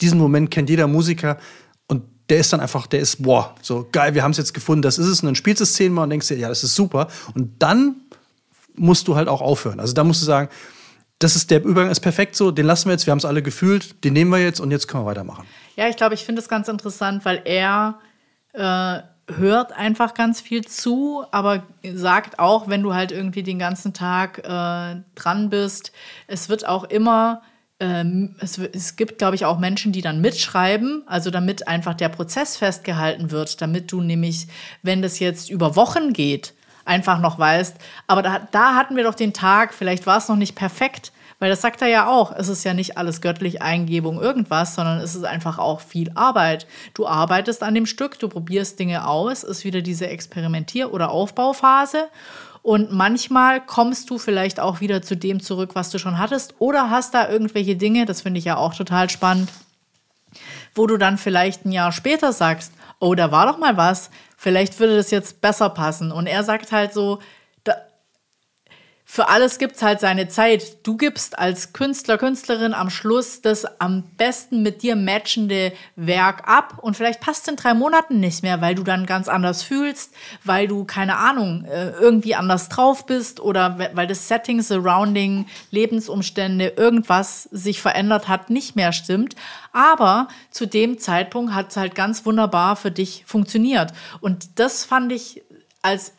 diesen 0.00 0.18
Moment 0.18 0.50
kennt 0.50 0.68
jeder 0.68 0.86
Musiker 0.86 1.38
der 2.28 2.38
ist 2.38 2.52
dann 2.52 2.60
einfach, 2.60 2.86
der 2.86 3.00
ist, 3.00 3.22
boah, 3.22 3.54
so 3.62 3.88
geil, 3.92 4.14
wir 4.14 4.22
haben 4.22 4.32
es 4.32 4.36
jetzt 4.36 4.52
gefunden, 4.52 4.82
das 4.82 4.98
ist 4.98 5.06
es. 5.06 5.20
Und 5.20 5.26
dann 5.26 5.34
spielst 5.34 5.60
du 5.60 5.64
es 5.64 5.74
zehnmal 5.74 6.04
und 6.04 6.10
denkst 6.10 6.28
dir, 6.28 6.36
ja, 6.36 6.48
das 6.48 6.64
ist 6.64 6.74
super. 6.74 7.08
Und 7.34 7.62
dann 7.62 7.96
musst 8.74 9.08
du 9.08 9.16
halt 9.16 9.28
auch 9.28 9.40
aufhören. 9.40 9.80
Also 9.80 9.94
da 9.94 10.04
musst 10.04 10.22
du 10.22 10.26
sagen, 10.26 10.48
das 11.18 11.34
ist 11.34 11.50
der 11.50 11.64
Übergang 11.64 11.90
ist 11.90 12.00
perfekt 12.00 12.36
so, 12.36 12.50
den 12.50 12.66
lassen 12.66 12.86
wir 12.88 12.92
jetzt, 12.92 13.06
wir 13.06 13.10
haben 13.10 13.18
es 13.18 13.24
alle 13.24 13.42
gefühlt, 13.42 14.04
den 14.04 14.12
nehmen 14.12 14.30
wir 14.30 14.38
jetzt 14.38 14.60
und 14.60 14.70
jetzt 14.70 14.86
können 14.86 15.04
wir 15.04 15.06
weitermachen. 15.06 15.46
Ja, 15.76 15.88
ich 15.88 15.96
glaube, 15.96 16.14
ich 16.14 16.24
finde 16.24 16.42
es 16.42 16.48
ganz 16.48 16.68
interessant, 16.68 17.24
weil 17.24 17.40
er 17.44 17.98
äh, 18.52 19.00
hört 19.34 19.72
einfach 19.72 20.14
ganz 20.14 20.40
viel 20.40 20.64
zu, 20.66 21.24
aber 21.30 21.62
sagt 21.94 22.38
auch, 22.38 22.68
wenn 22.68 22.82
du 22.82 22.94
halt 22.94 23.12
irgendwie 23.12 23.42
den 23.42 23.58
ganzen 23.58 23.94
Tag 23.94 24.38
äh, 24.38 25.00
dran 25.14 25.48
bist, 25.48 25.92
es 26.26 26.48
wird 26.48 26.66
auch 26.68 26.84
immer 26.84 27.42
ähm, 27.78 28.34
es, 28.40 28.58
es, 28.58 28.96
gibt, 28.96 29.18
glaube 29.18 29.36
ich, 29.36 29.44
auch 29.44 29.58
Menschen, 29.58 29.92
die 29.92 30.00
dann 30.00 30.20
mitschreiben, 30.20 31.02
also 31.06 31.30
damit 31.30 31.68
einfach 31.68 31.94
der 31.94 32.08
Prozess 32.08 32.56
festgehalten 32.56 33.30
wird, 33.30 33.60
damit 33.60 33.92
du 33.92 34.00
nämlich, 34.00 34.46
wenn 34.82 35.02
das 35.02 35.18
jetzt 35.18 35.50
über 35.50 35.76
Wochen 35.76 36.12
geht, 36.12 36.54
einfach 36.84 37.20
noch 37.20 37.38
weißt, 37.38 37.76
aber 38.06 38.22
da, 38.22 38.48
da 38.50 38.74
hatten 38.74 38.96
wir 38.96 39.04
doch 39.04 39.14
den 39.14 39.34
Tag, 39.34 39.74
vielleicht 39.74 40.06
war 40.06 40.18
es 40.18 40.28
noch 40.28 40.36
nicht 40.36 40.54
perfekt, 40.54 41.12
weil 41.38 41.50
das 41.50 41.60
sagt 41.60 41.82
er 41.82 41.88
ja 41.88 42.08
auch, 42.08 42.32
es 42.34 42.48
ist 42.48 42.64
ja 42.64 42.72
nicht 42.72 42.96
alles 42.96 43.20
göttlich 43.20 43.60
Eingebung 43.60 44.20
irgendwas, 44.22 44.74
sondern 44.74 44.98
es 45.00 45.14
ist 45.14 45.24
einfach 45.24 45.58
auch 45.58 45.80
viel 45.80 46.10
Arbeit. 46.14 46.66
Du 46.94 47.06
arbeitest 47.06 47.62
an 47.62 47.74
dem 47.74 47.84
Stück, 47.84 48.18
du 48.18 48.28
probierst 48.28 48.78
Dinge 48.78 49.06
aus, 49.06 49.44
ist 49.44 49.64
wieder 49.64 49.82
diese 49.82 50.06
Experimentier- 50.06 50.92
oder 50.92 51.10
Aufbauphase. 51.10 52.08
Und 52.66 52.90
manchmal 52.90 53.64
kommst 53.64 54.10
du 54.10 54.18
vielleicht 54.18 54.58
auch 54.58 54.80
wieder 54.80 55.00
zu 55.00 55.16
dem 55.16 55.40
zurück, 55.40 55.76
was 55.76 55.90
du 55.90 56.00
schon 56.00 56.18
hattest, 56.18 56.56
oder 56.58 56.90
hast 56.90 57.14
da 57.14 57.28
irgendwelche 57.28 57.76
Dinge, 57.76 58.06
das 58.06 58.22
finde 58.22 58.40
ich 58.40 58.44
ja 58.44 58.56
auch 58.56 58.74
total 58.74 59.08
spannend, 59.08 59.50
wo 60.74 60.88
du 60.88 60.96
dann 60.96 61.16
vielleicht 61.16 61.64
ein 61.64 61.70
Jahr 61.70 61.92
später 61.92 62.32
sagst, 62.32 62.72
oh, 62.98 63.14
da 63.14 63.30
war 63.30 63.46
doch 63.46 63.58
mal 63.58 63.76
was, 63.76 64.10
vielleicht 64.36 64.80
würde 64.80 64.96
das 64.96 65.12
jetzt 65.12 65.40
besser 65.40 65.68
passen. 65.68 66.10
Und 66.10 66.26
er 66.26 66.42
sagt 66.42 66.72
halt 66.72 66.92
so, 66.92 67.20
für 69.08 69.28
alles 69.28 69.58
gibt 69.58 69.76
es 69.76 69.82
halt 69.82 70.00
seine 70.00 70.26
Zeit. 70.26 70.84
Du 70.84 70.96
gibst 70.96 71.38
als 71.38 71.72
Künstler, 71.72 72.18
Künstlerin 72.18 72.74
am 72.74 72.90
Schluss 72.90 73.40
das 73.40 73.64
am 73.80 74.02
besten 74.18 74.62
mit 74.62 74.82
dir 74.82 74.96
matchende 74.96 75.72
Werk 75.94 76.48
ab 76.48 76.80
und 76.82 76.96
vielleicht 76.96 77.20
passt 77.20 77.42
es 77.42 77.48
in 77.48 77.54
drei 77.54 77.72
Monaten 77.72 78.18
nicht 78.18 78.42
mehr, 78.42 78.60
weil 78.60 78.74
du 78.74 78.82
dann 78.82 79.06
ganz 79.06 79.28
anders 79.28 79.62
fühlst, 79.62 80.12
weil 80.42 80.66
du, 80.66 80.84
keine 80.84 81.18
Ahnung, 81.18 81.64
äh, 81.66 81.90
irgendwie 81.90 82.34
anders 82.34 82.68
drauf 82.68 83.06
bist 83.06 83.38
oder 83.38 83.78
weil 83.94 84.08
das 84.08 84.26
Setting, 84.26 84.60
Surrounding, 84.60 85.46
Lebensumstände, 85.70 86.74
irgendwas 86.76 87.44
sich 87.44 87.80
verändert 87.80 88.26
hat, 88.26 88.50
nicht 88.50 88.74
mehr 88.74 88.92
stimmt. 88.92 89.36
Aber 89.72 90.26
zu 90.50 90.66
dem 90.66 90.98
Zeitpunkt 90.98 91.54
hat 91.54 91.70
es 91.70 91.76
halt 91.76 91.94
ganz 91.94 92.26
wunderbar 92.26 92.74
für 92.74 92.90
dich 92.90 93.22
funktioniert. 93.24 93.92
Und 94.20 94.58
das 94.58 94.84
fand 94.84 95.12
ich 95.12 95.44
als 95.80 96.15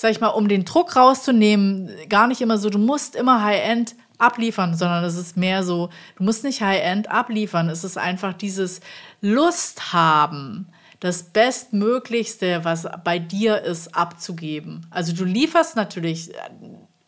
sag 0.00 0.12
ich 0.12 0.20
mal, 0.20 0.28
um 0.28 0.48
den 0.48 0.64
Druck 0.64 0.96
rauszunehmen, 0.96 1.90
gar 2.08 2.26
nicht 2.26 2.40
immer 2.40 2.56
so, 2.56 2.70
du 2.70 2.78
musst 2.78 3.14
immer 3.14 3.44
High-End 3.44 3.94
abliefern, 4.16 4.74
sondern 4.74 5.04
es 5.04 5.14
ist 5.14 5.36
mehr 5.36 5.62
so, 5.62 5.90
du 6.16 6.24
musst 6.24 6.42
nicht 6.42 6.62
High-End 6.62 7.10
abliefern. 7.10 7.68
Es 7.68 7.84
ist 7.84 7.98
einfach 7.98 8.32
dieses 8.32 8.80
Lust 9.20 9.92
haben, 9.92 10.68
das 11.00 11.24
Bestmöglichste, 11.24 12.60
was 12.62 12.86
bei 13.04 13.18
dir 13.18 13.60
ist, 13.60 13.94
abzugeben. 13.94 14.86
Also 14.88 15.12
du 15.12 15.24
lieferst 15.24 15.76
natürlich 15.76 16.30
äh, 16.30 16.38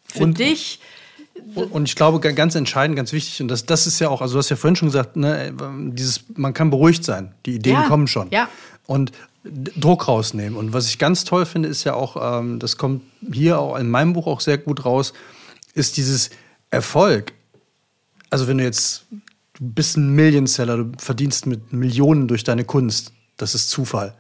für 0.04 0.24
und, 0.24 0.38
dich. 0.38 0.78
Und 1.54 1.88
ich 1.88 1.96
glaube, 1.96 2.20
ganz 2.20 2.54
entscheidend, 2.56 2.96
ganz 2.96 3.14
wichtig, 3.14 3.40
und 3.40 3.48
das, 3.48 3.64
das 3.64 3.86
ist 3.86 4.00
ja 4.00 4.10
auch, 4.10 4.20
also 4.20 4.34
du 4.34 4.38
hast 4.38 4.50
ja 4.50 4.56
vorhin 4.56 4.76
schon 4.76 4.88
gesagt, 4.88 5.16
ne, 5.16 5.54
dieses, 5.94 6.24
man 6.34 6.52
kann 6.52 6.68
beruhigt 6.68 7.04
sein, 7.04 7.32
die 7.46 7.54
Ideen 7.54 7.80
ja, 7.80 7.88
kommen 7.88 8.06
schon. 8.06 8.30
Ja. 8.30 8.50
Und 8.86 9.12
Druck 9.44 10.08
rausnehmen. 10.08 10.56
Und 10.56 10.72
was 10.72 10.88
ich 10.88 10.98
ganz 10.98 11.24
toll 11.24 11.46
finde, 11.46 11.68
ist 11.68 11.84
ja 11.84 11.94
auch, 11.94 12.40
ähm, 12.40 12.58
das 12.58 12.76
kommt 12.76 13.02
hier 13.32 13.58
auch 13.58 13.76
in 13.76 13.90
meinem 13.90 14.12
Buch 14.12 14.26
auch 14.26 14.40
sehr 14.40 14.58
gut 14.58 14.84
raus, 14.84 15.12
ist 15.74 15.96
dieses 15.96 16.30
Erfolg. 16.70 17.32
Also 18.30 18.46
wenn 18.46 18.58
du 18.58 18.64
jetzt, 18.64 19.06
du 19.10 19.20
bist 19.60 19.96
ein 19.96 20.14
Millionseller, 20.14 20.76
du 20.76 20.92
verdienst 20.98 21.46
mit 21.46 21.72
Millionen 21.72 22.28
durch 22.28 22.44
deine 22.44 22.64
Kunst, 22.64 23.12
das 23.36 23.54
ist 23.54 23.68
Zufall. 23.70 24.14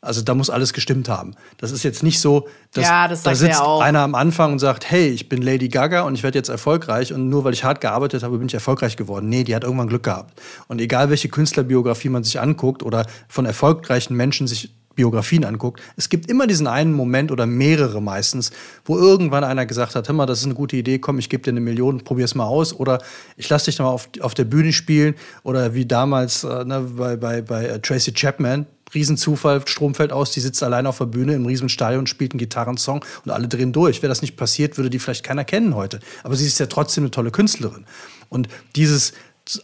Also 0.00 0.22
da 0.22 0.34
muss 0.34 0.50
alles 0.50 0.72
gestimmt 0.72 1.08
haben. 1.08 1.34
Das 1.58 1.72
ist 1.72 1.82
jetzt 1.82 2.02
nicht 2.02 2.20
so, 2.20 2.48
dass 2.72 2.84
ja, 2.84 3.08
das 3.08 3.22
da 3.22 3.34
sitzt 3.34 3.60
einer 3.60 4.00
am 4.00 4.14
Anfang 4.14 4.52
und 4.52 4.58
sagt, 4.58 4.88
hey, 4.88 5.08
ich 5.08 5.28
bin 5.28 5.42
Lady 5.42 5.68
Gaga 5.68 6.02
und 6.02 6.14
ich 6.14 6.22
werde 6.22 6.38
jetzt 6.38 6.48
erfolgreich 6.48 7.12
und 7.12 7.28
nur 7.28 7.44
weil 7.44 7.54
ich 7.54 7.64
hart 7.64 7.80
gearbeitet 7.80 8.22
habe, 8.22 8.38
bin 8.38 8.46
ich 8.46 8.54
erfolgreich 8.54 8.96
geworden. 8.96 9.28
Nee, 9.28 9.42
die 9.42 9.54
hat 9.54 9.64
irgendwann 9.64 9.88
Glück 9.88 10.04
gehabt. 10.04 10.40
Und 10.68 10.80
egal 10.80 11.10
welche 11.10 11.28
Künstlerbiografie 11.28 12.08
man 12.08 12.22
sich 12.22 12.38
anguckt 12.38 12.82
oder 12.82 13.06
von 13.28 13.46
erfolgreichen 13.46 14.14
Menschen 14.14 14.46
sich 14.46 14.70
Biografien 14.96 15.44
anguckt, 15.44 15.80
es 15.96 16.08
gibt 16.08 16.28
immer 16.28 16.46
diesen 16.46 16.66
einen 16.66 16.92
Moment 16.92 17.30
oder 17.30 17.46
mehrere 17.46 18.00
meistens, 18.02 18.50
wo 18.84 18.96
irgendwann 18.98 19.44
einer 19.44 19.66
gesagt 19.66 19.94
hat, 19.94 20.08
hör 20.08 20.14
mal, 20.14 20.26
das 20.26 20.40
ist 20.40 20.46
eine 20.46 20.54
gute 20.54 20.76
Idee, 20.76 20.98
komm, 20.98 21.18
ich 21.18 21.28
gebe 21.28 21.42
dir 21.42 21.50
eine 21.50 21.60
Million, 21.60 22.02
probier 22.02 22.24
es 22.24 22.34
mal 22.34 22.46
aus 22.46 22.72
oder 22.72 22.98
ich 23.36 23.48
lasse 23.48 23.66
dich 23.66 23.78
mal 23.78 23.86
auf, 23.86 24.08
auf 24.20 24.34
der 24.34 24.44
Bühne 24.44 24.72
spielen 24.72 25.14
oder 25.42 25.74
wie 25.74 25.86
damals 25.86 26.44
äh, 26.44 26.64
ne, 26.64 26.80
bei, 26.96 27.16
bei, 27.16 27.42
bei 27.42 27.66
äh, 27.66 27.80
Tracy 27.80 28.12
Chapman, 28.12 28.66
Riesenzufall, 28.94 29.66
Strom 29.66 29.94
fällt 29.94 30.12
aus, 30.12 30.30
die 30.30 30.40
sitzt 30.40 30.62
allein 30.62 30.86
auf 30.86 30.98
der 30.98 31.06
Bühne 31.06 31.34
im 31.34 31.46
Riesenstadion 31.46 32.00
und 32.00 32.08
spielt 32.08 32.32
einen 32.32 32.38
Gitarrensong 32.38 33.04
und 33.24 33.30
alle 33.30 33.48
drehen 33.48 33.72
durch. 33.72 34.02
Wäre 34.02 34.08
das 34.08 34.22
nicht 34.22 34.36
passiert, 34.36 34.76
würde 34.76 34.90
die 34.90 34.98
vielleicht 34.98 35.24
keiner 35.24 35.44
kennen 35.44 35.74
heute. 35.74 36.00
Aber 36.22 36.36
sie 36.36 36.46
ist 36.46 36.60
ja 36.60 36.66
trotzdem 36.66 37.04
eine 37.04 37.10
tolle 37.10 37.30
Künstlerin. 37.30 37.84
Und 38.28 38.48
dieses 38.76 39.12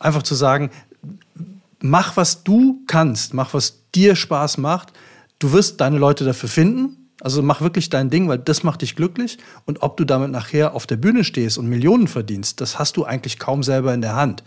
einfach 0.00 0.22
zu 0.22 0.35
sagen, 0.35 0.70
mach, 1.80 2.16
was 2.16 2.44
du 2.44 2.82
kannst, 2.87 3.35
mach, 3.35 3.54
was 3.54 3.82
dir 3.94 4.16
Spaß 4.16 4.58
macht. 4.58 4.92
Du 5.38 5.52
wirst 5.52 5.80
deine 5.80 5.98
Leute 5.98 6.24
dafür 6.24 6.48
finden. 6.48 6.96
Also 7.20 7.42
mach 7.42 7.61
wirklich 7.61 7.88
dein 7.88 8.11
Ding, 8.11 8.28
weil 8.28 8.38
das 8.38 8.64
macht 8.64 8.82
dich 8.82 8.96
glücklich. 8.96 9.38
Und 9.64 9.82
ob 9.82 9.96
du 9.96 10.04
damit 10.04 10.30
nachher 10.30 10.74
auf 10.74 10.87
der 10.87 10.96
Bühne 10.96 11.22
stehst 11.22 11.58
und 11.58 11.68
Millionen 11.68 12.08
verdienst, 12.08 12.61
das 12.61 12.78
hast 12.78 12.96
du 12.96 13.04
eigentlich 13.04 13.38
kaum 13.38 13.62
selber 13.62 13.94
in 13.94 14.00
der 14.00 14.16
Hand. 14.16 14.42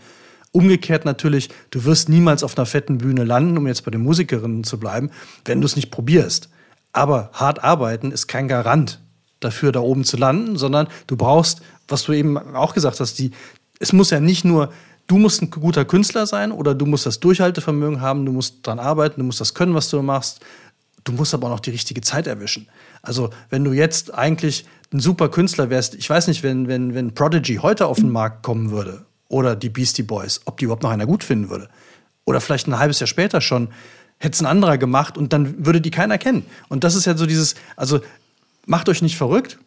Umgekehrt 0.52 1.04
natürlich, 1.04 1.50
du 1.70 1.84
wirst 1.84 2.08
niemals 2.08 2.42
auf 2.42 2.56
einer 2.56 2.66
fetten 2.66 2.98
Bühne 2.98 3.24
landen, 3.24 3.58
um 3.58 3.66
jetzt 3.66 3.84
bei 3.84 3.90
den 3.90 4.02
Musikerinnen 4.02 4.64
zu 4.64 4.78
bleiben, 4.78 5.10
wenn 5.44 5.60
du 5.60 5.66
es 5.66 5.76
nicht 5.76 5.90
probierst. 5.90 6.48
Aber 6.92 7.30
hart 7.34 7.62
arbeiten 7.62 8.10
ist 8.10 8.26
kein 8.26 8.48
Garant 8.48 9.00
dafür, 9.40 9.72
da 9.72 9.80
oben 9.80 10.04
zu 10.04 10.16
landen, 10.16 10.56
sondern 10.56 10.88
du 11.06 11.16
brauchst, 11.16 11.60
was 11.88 12.04
du 12.04 12.12
eben 12.12 12.38
auch 12.38 12.72
gesagt 12.72 13.00
hast, 13.00 13.18
die, 13.18 13.32
es 13.80 13.92
muss 13.92 14.10
ja 14.10 14.18
nicht 14.18 14.44
nur, 14.44 14.72
du 15.06 15.18
musst 15.18 15.42
ein 15.42 15.50
guter 15.50 15.84
Künstler 15.84 16.26
sein 16.26 16.52
oder 16.52 16.74
du 16.74 16.86
musst 16.86 17.04
das 17.04 17.20
Durchhaltevermögen 17.20 18.00
haben, 18.00 18.24
du 18.24 18.32
musst 18.32 18.66
daran 18.66 18.78
arbeiten, 18.78 19.20
du 19.20 19.26
musst 19.26 19.40
das 19.40 19.52
können, 19.52 19.74
was 19.74 19.90
du 19.90 20.00
machst. 20.02 20.40
Du 21.04 21.12
musst 21.12 21.34
aber 21.34 21.46
auch 21.46 21.52
noch 21.52 21.60
die 21.60 21.70
richtige 21.70 22.00
Zeit 22.00 22.26
erwischen. 22.26 22.66
Also, 23.00 23.30
wenn 23.48 23.62
du 23.62 23.72
jetzt 23.72 24.12
eigentlich 24.12 24.64
ein 24.92 24.98
super 24.98 25.28
Künstler 25.28 25.70
wärst, 25.70 25.94
ich 25.94 26.10
weiß 26.10 26.26
nicht, 26.26 26.42
wenn, 26.42 26.66
wenn, 26.66 26.94
wenn 26.94 27.14
Prodigy 27.14 27.56
heute 27.56 27.86
auf 27.86 27.98
den 27.98 28.10
Markt 28.10 28.42
kommen 28.42 28.72
würde 28.72 29.06
oder 29.28 29.56
die 29.56 29.68
Beastie 29.68 30.02
Boys, 30.02 30.40
ob 30.44 30.58
die 30.58 30.64
überhaupt 30.64 30.82
noch 30.82 30.90
einer 30.90 31.06
gut 31.06 31.24
finden 31.24 31.50
würde. 31.50 31.68
Oder 32.24 32.40
vielleicht 32.40 32.66
ein 32.66 32.78
halbes 32.78 33.00
Jahr 33.00 33.06
später 33.06 33.40
schon 33.40 33.68
hätte 34.18 34.34
es 34.34 34.40
ein 34.40 34.46
anderer 34.46 34.78
gemacht 34.78 35.18
und 35.18 35.32
dann 35.32 35.66
würde 35.66 35.80
die 35.80 35.90
keiner 35.90 36.18
kennen. 36.18 36.46
Und 36.68 36.84
das 36.84 36.94
ist 36.94 37.04
ja 37.06 37.16
so 37.16 37.26
dieses, 37.26 37.54
also 37.76 38.00
macht 38.66 38.88
euch 38.88 39.02
nicht 39.02 39.16
verrückt, 39.16 39.58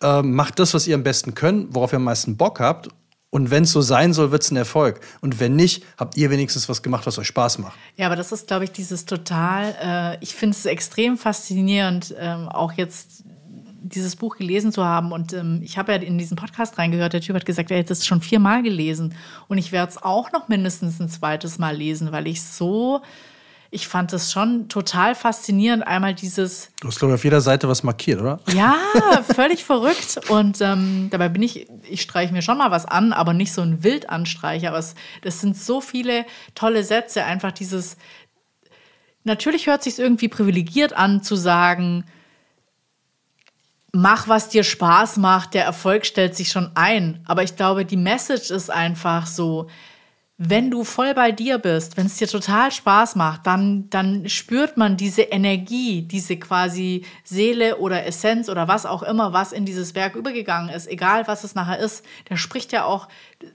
äh, 0.00 0.22
macht 0.22 0.58
das, 0.58 0.74
was 0.74 0.86
ihr 0.86 0.94
am 0.94 1.02
besten 1.02 1.34
könnt, 1.34 1.74
worauf 1.74 1.92
ihr 1.92 1.96
am 1.96 2.04
meisten 2.04 2.36
Bock 2.36 2.60
habt. 2.60 2.88
Und 3.30 3.50
wenn 3.50 3.62
es 3.62 3.72
so 3.72 3.80
sein 3.80 4.12
soll, 4.12 4.30
wird 4.30 4.42
es 4.42 4.50
ein 4.50 4.56
Erfolg. 4.56 5.00
Und 5.22 5.40
wenn 5.40 5.56
nicht, 5.56 5.84
habt 5.96 6.18
ihr 6.18 6.30
wenigstens 6.30 6.68
was 6.68 6.82
gemacht, 6.82 7.06
was 7.06 7.18
euch 7.18 7.28
Spaß 7.28 7.58
macht. 7.58 7.78
Ja, 7.96 8.06
aber 8.06 8.16
das 8.16 8.30
ist, 8.30 8.46
glaube 8.46 8.64
ich, 8.64 8.72
dieses 8.72 9.06
total, 9.06 9.74
äh, 9.82 10.22
ich 10.22 10.34
finde 10.34 10.54
es 10.54 10.66
extrem 10.66 11.16
faszinierend, 11.16 12.14
ähm, 12.18 12.48
auch 12.50 12.72
jetzt 12.72 13.24
dieses 13.82 14.16
Buch 14.16 14.36
gelesen 14.36 14.72
zu 14.72 14.84
haben. 14.84 15.12
Und 15.12 15.32
ähm, 15.32 15.60
ich 15.62 15.78
habe 15.78 15.92
ja 15.92 15.98
in 15.98 16.18
diesen 16.18 16.36
Podcast 16.36 16.78
reingehört, 16.78 17.12
der 17.12 17.20
Typ 17.20 17.36
hat 17.36 17.44
gesagt, 17.44 17.70
er 17.70 17.78
hätte 17.78 17.92
es 17.92 18.06
schon 18.06 18.20
viermal 18.20 18.62
gelesen. 18.62 19.14
Und 19.48 19.58
ich 19.58 19.72
werde 19.72 19.90
es 19.90 20.02
auch 20.02 20.32
noch 20.32 20.48
mindestens 20.48 21.00
ein 21.00 21.08
zweites 21.08 21.58
Mal 21.58 21.76
lesen, 21.76 22.12
weil 22.12 22.26
ich 22.26 22.42
so, 22.42 23.02
ich 23.70 23.88
fand 23.88 24.12
es 24.12 24.30
schon 24.30 24.68
total 24.68 25.14
faszinierend. 25.14 25.86
Einmal 25.86 26.14
dieses. 26.14 26.70
Du 26.80 26.88
hast, 26.88 26.98
glaube 26.98 27.14
ich, 27.14 27.20
auf 27.20 27.24
jeder 27.24 27.40
Seite 27.40 27.68
was 27.68 27.82
markiert, 27.82 28.20
oder? 28.20 28.38
Ja, 28.52 28.76
völlig 29.34 29.64
verrückt. 29.64 30.20
Und 30.28 30.60
ähm, 30.60 31.08
dabei 31.10 31.30
bin 31.30 31.42
ich, 31.42 31.66
ich 31.88 32.02
streiche 32.02 32.32
mir 32.32 32.42
schon 32.42 32.58
mal 32.58 32.70
was 32.70 32.84
an, 32.84 33.12
aber 33.12 33.32
nicht 33.32 33.52
so 33.52 33.62
ein 33.62 33.82
Wildanstreicher. 33.82 34.68
Aber 34.68 34.78
es, 34.78 34.94
das 35.22 35.40
sind 35.40 35.56
so 35.56 35.80
viele 35.80 36.26
tolle 36.54 36.84
Sätze. 36.84 37.24
Einfach 37.24 37.52
dieses. 37.52 37.96
Natürlich 39.24 39.68
hört 39.68 39.82
sich 39.82 39.98
irgendwie 39.98 40.28
privilegiert 40.28 40.92
an, 40.92 41.22
zu 41.22 41.34
sagen, 41.34 42.04
mach, 43.92 44.26
was 44.26 44.48
dir 44.48 44.64
Spaß 44.64 45.18
macht, 45.18 45.54
der 45.54 45.64
Erfolg 45.64 46.06
stellt 46.06 46.34
sich 46.34 46.48
schon 46.48 46.70
ein. 46.74 47.20
Aber 47.26 47.42
ich 47.42 47.56
glaube, 47.56 47.84
die 47.84 47.96
Message 47.96 48.50
ist 48.50 48.70
einfach 48.70 49.26
so, 49.26 49.68
wenn 50.38 50.70
du 50.70 50.82
voll 50.82 51.14
bei 51.14 51.30
dir 51.30 51.58
bist, 51.58 51.96
wenn 51.96 52.06
es 52.06 52.16
dir 52.16 52.26
total 52.26 52.72
Spaß 52.72 53.14
macht, 53.14 53.46
dann, 53.46 53.88
dann 53.90 54.28
spürt 54.28 54.76
man 54.76 54.96
diese 54.96 55.22
Energie, 55.22 56.02
diese 56.02 56.36
quasi 56.36 57.04
Seele 57.22 57.76
oder 57.76 58.06
Essenz 58.06 58.48
oder 58.48 58.66
was 58.66 58.84
auch 58.84 59.04
immer, 59.04 59.32
was 59.32 59.52
in 59.52 59.64
dieses 59.66 59.94
Werk 59.94 60.16
übergegangen 60.16 60.74
ist, 60.74 60.88
egal 60.88 61.28
was 61.28 61.44
es 61.44 61.54
nachher 61.54 61.78
ist. 61.78 62.04
Der 62.28 62.36
spricht 62.36 62.72
ja 62.72 62.84
auch, 62.84 63.08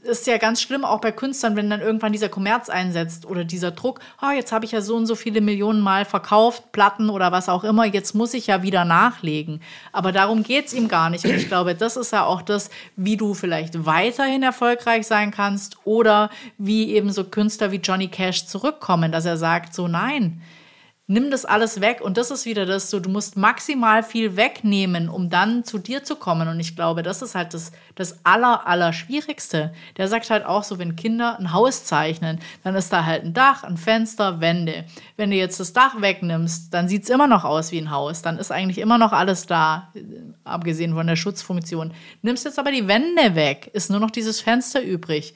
ist 0.04 0.28
ja 0.28 0.38
ganz 0.38 0.62
schlimm 0.62 0.86
auch 0.86 1.02
bei 1.02 1.12
Künstlern, 1.12 1.56
wenn 1.56 1.70
dann 1.70 1.82
irgendwann 1.82 2.12
dieser 2.12 2.30
Kommerz 2.30 2.70
einsetzt 2.70 3.26
oder 3.26 3.44
dieser 3.44 3.72
Druck, 3.72 4.00
oh, 4.22 4.32
jetzt 4.32 4.52
habe 4.52 4.66
ich 4.66 4.72
ja 4.72 4.82
so 4.82 4.96
und 4.96 5.06
so 5.06 5.16
viele 5.16 5.42
Millionen 5.42 5.82
Mal 5.82 6.06
verkauft, 6.06 6.72
Platten 6.72 7.10
oder 7.10 7.32
was 7.32 7.50
auch 7.50 7.64
immer, 7.64 7.86
jetzt 7.86 8.16
muss 8.16 8.34
ich 8.34 8.48
ja 8.48 8.64
wieder 8.64 8.86
nachlegen. 8.86 9.62
Aber 9.92 10.12
darum 10.12 10.44
geht 10.44 10.68
es 10.68 10.74
ihm 10.74 10.88
gar 10.88 11.10
nicht. 11.10 11.26
Und 11.26 11.36
ich 11.36 11.48
glaube, 11.48 11.76
das 11.76 11.98
ist 11.98 12.12
ja 12.12 12.26
auch 12.26 12.42
das, 12.42 12.70
wie 12.96 13.18
du 13.18 13.34
vielleicht 13.34 13.86
weiterhin 13.86 14.44
erfolgreich 14.44 15.08
sein 15.08 15.32
kannst 15.32 15.78
oder 15.86 16.30
wie 16.58 16.94
eben 16.94 17.12
so 17.12 17.24
Künstler 17.24 17.72
wie 17.72 17.78
Johnny 17.78 18.08
Cash 18.08 18.48
zurückkommen, 18.48 19.12
dass 19.12 19.26
er 19.26 19.38
sagt, 19.38 19.74
so 19.74 19.88
nein, 19.88 20.42
nimm 21.08 21.32
das 21.32 21.46
alles 21.46 21.80
weg. 21.80 22.02
Und 22.02 22.18
das 22.18 22.32
ist 22.32 22.46
wieder 22.46 22.66
das, 22.66 22.90
so 22.90 23.00
du 23.00 23.10
musst 23.10 23.38
maximal 23.38 24.04
viel 24.04 24.36
wegnehmen, 24.36 25.10
um 25.10 25.30
dann 25.30 25.64
zu 25.64 25.78
dir 25.78 26.04
zu 26.04 26.18
kommen. 26.18 26.48
Und 26.48 26.60
ich 26.60 26.76
glaube, 26.76 27.02
das 27.02 27.22
ist 27.22 27.34
halt 27.34 27.54
das, 27.54 27.72
das 27.96 28.20
aller, 28.26 28.68
aller 28.68 28.92
Schwierigste. 28.92 29.74
Der 29.96 30.10
sagt 30.10 30.30
halt 30.30 30.46
auch 30.46 30.64
so, 30.64 30.78
wenn 30.78 30.98
Kinder 30.98 31.40
ein 31.40 31.54
Haus 31.54 31.86
zeichnen, 31.86 32.40
dann 32.64 32.76
ist 32.76 32.92
da 32.92 33.06
halt 33.06 33.24
ein 33.24 33.34
Dach, 33.34 33.64
ein 33.64 33.78
Fenster, 33.78 34.42
Wände. 34.42 34.84
Wenn 35.16 35.32
du 35.32 35.38
jetzt 35.38 35.60
das 35.60 35.74
Dach 35.74 36.02
wegnimmst, 36.02 36.74
dann 36.74 36.90
sieht 36.90 37.04
es 37.04 37.10
immer 37.10 37.28
noch 37.28 37.46
aus 37.46 37.72
wie 37.72 37.80
ein 37.80 37.92
Haus. 37.92 38.22
Dann 38.22 38.38
ist 38.38 38.52
eigentlich 38.52 38.80
immer 38.80 38.98
noch 38.98 39.14
alles 39.14 39.48
da, 39.48 39.94
abgesehen 40.44 40.94
von 40.94 41.08
der 41.08 41.16
Schutzfunktion. 41.16 41.94
Nimmst 42.22 42.44
jetzt 42.46 42.60
aber 42.60 42.72
die 42.72 42.88
Wände 42.88 43.36
weg, 43.36 43.70
ist 43.74 43.90
nur 43.90 44.02
noch 44.02 44.12
dieses 44.12 44.42
Fenster 44.42 44.82
übrig 44.82 45.34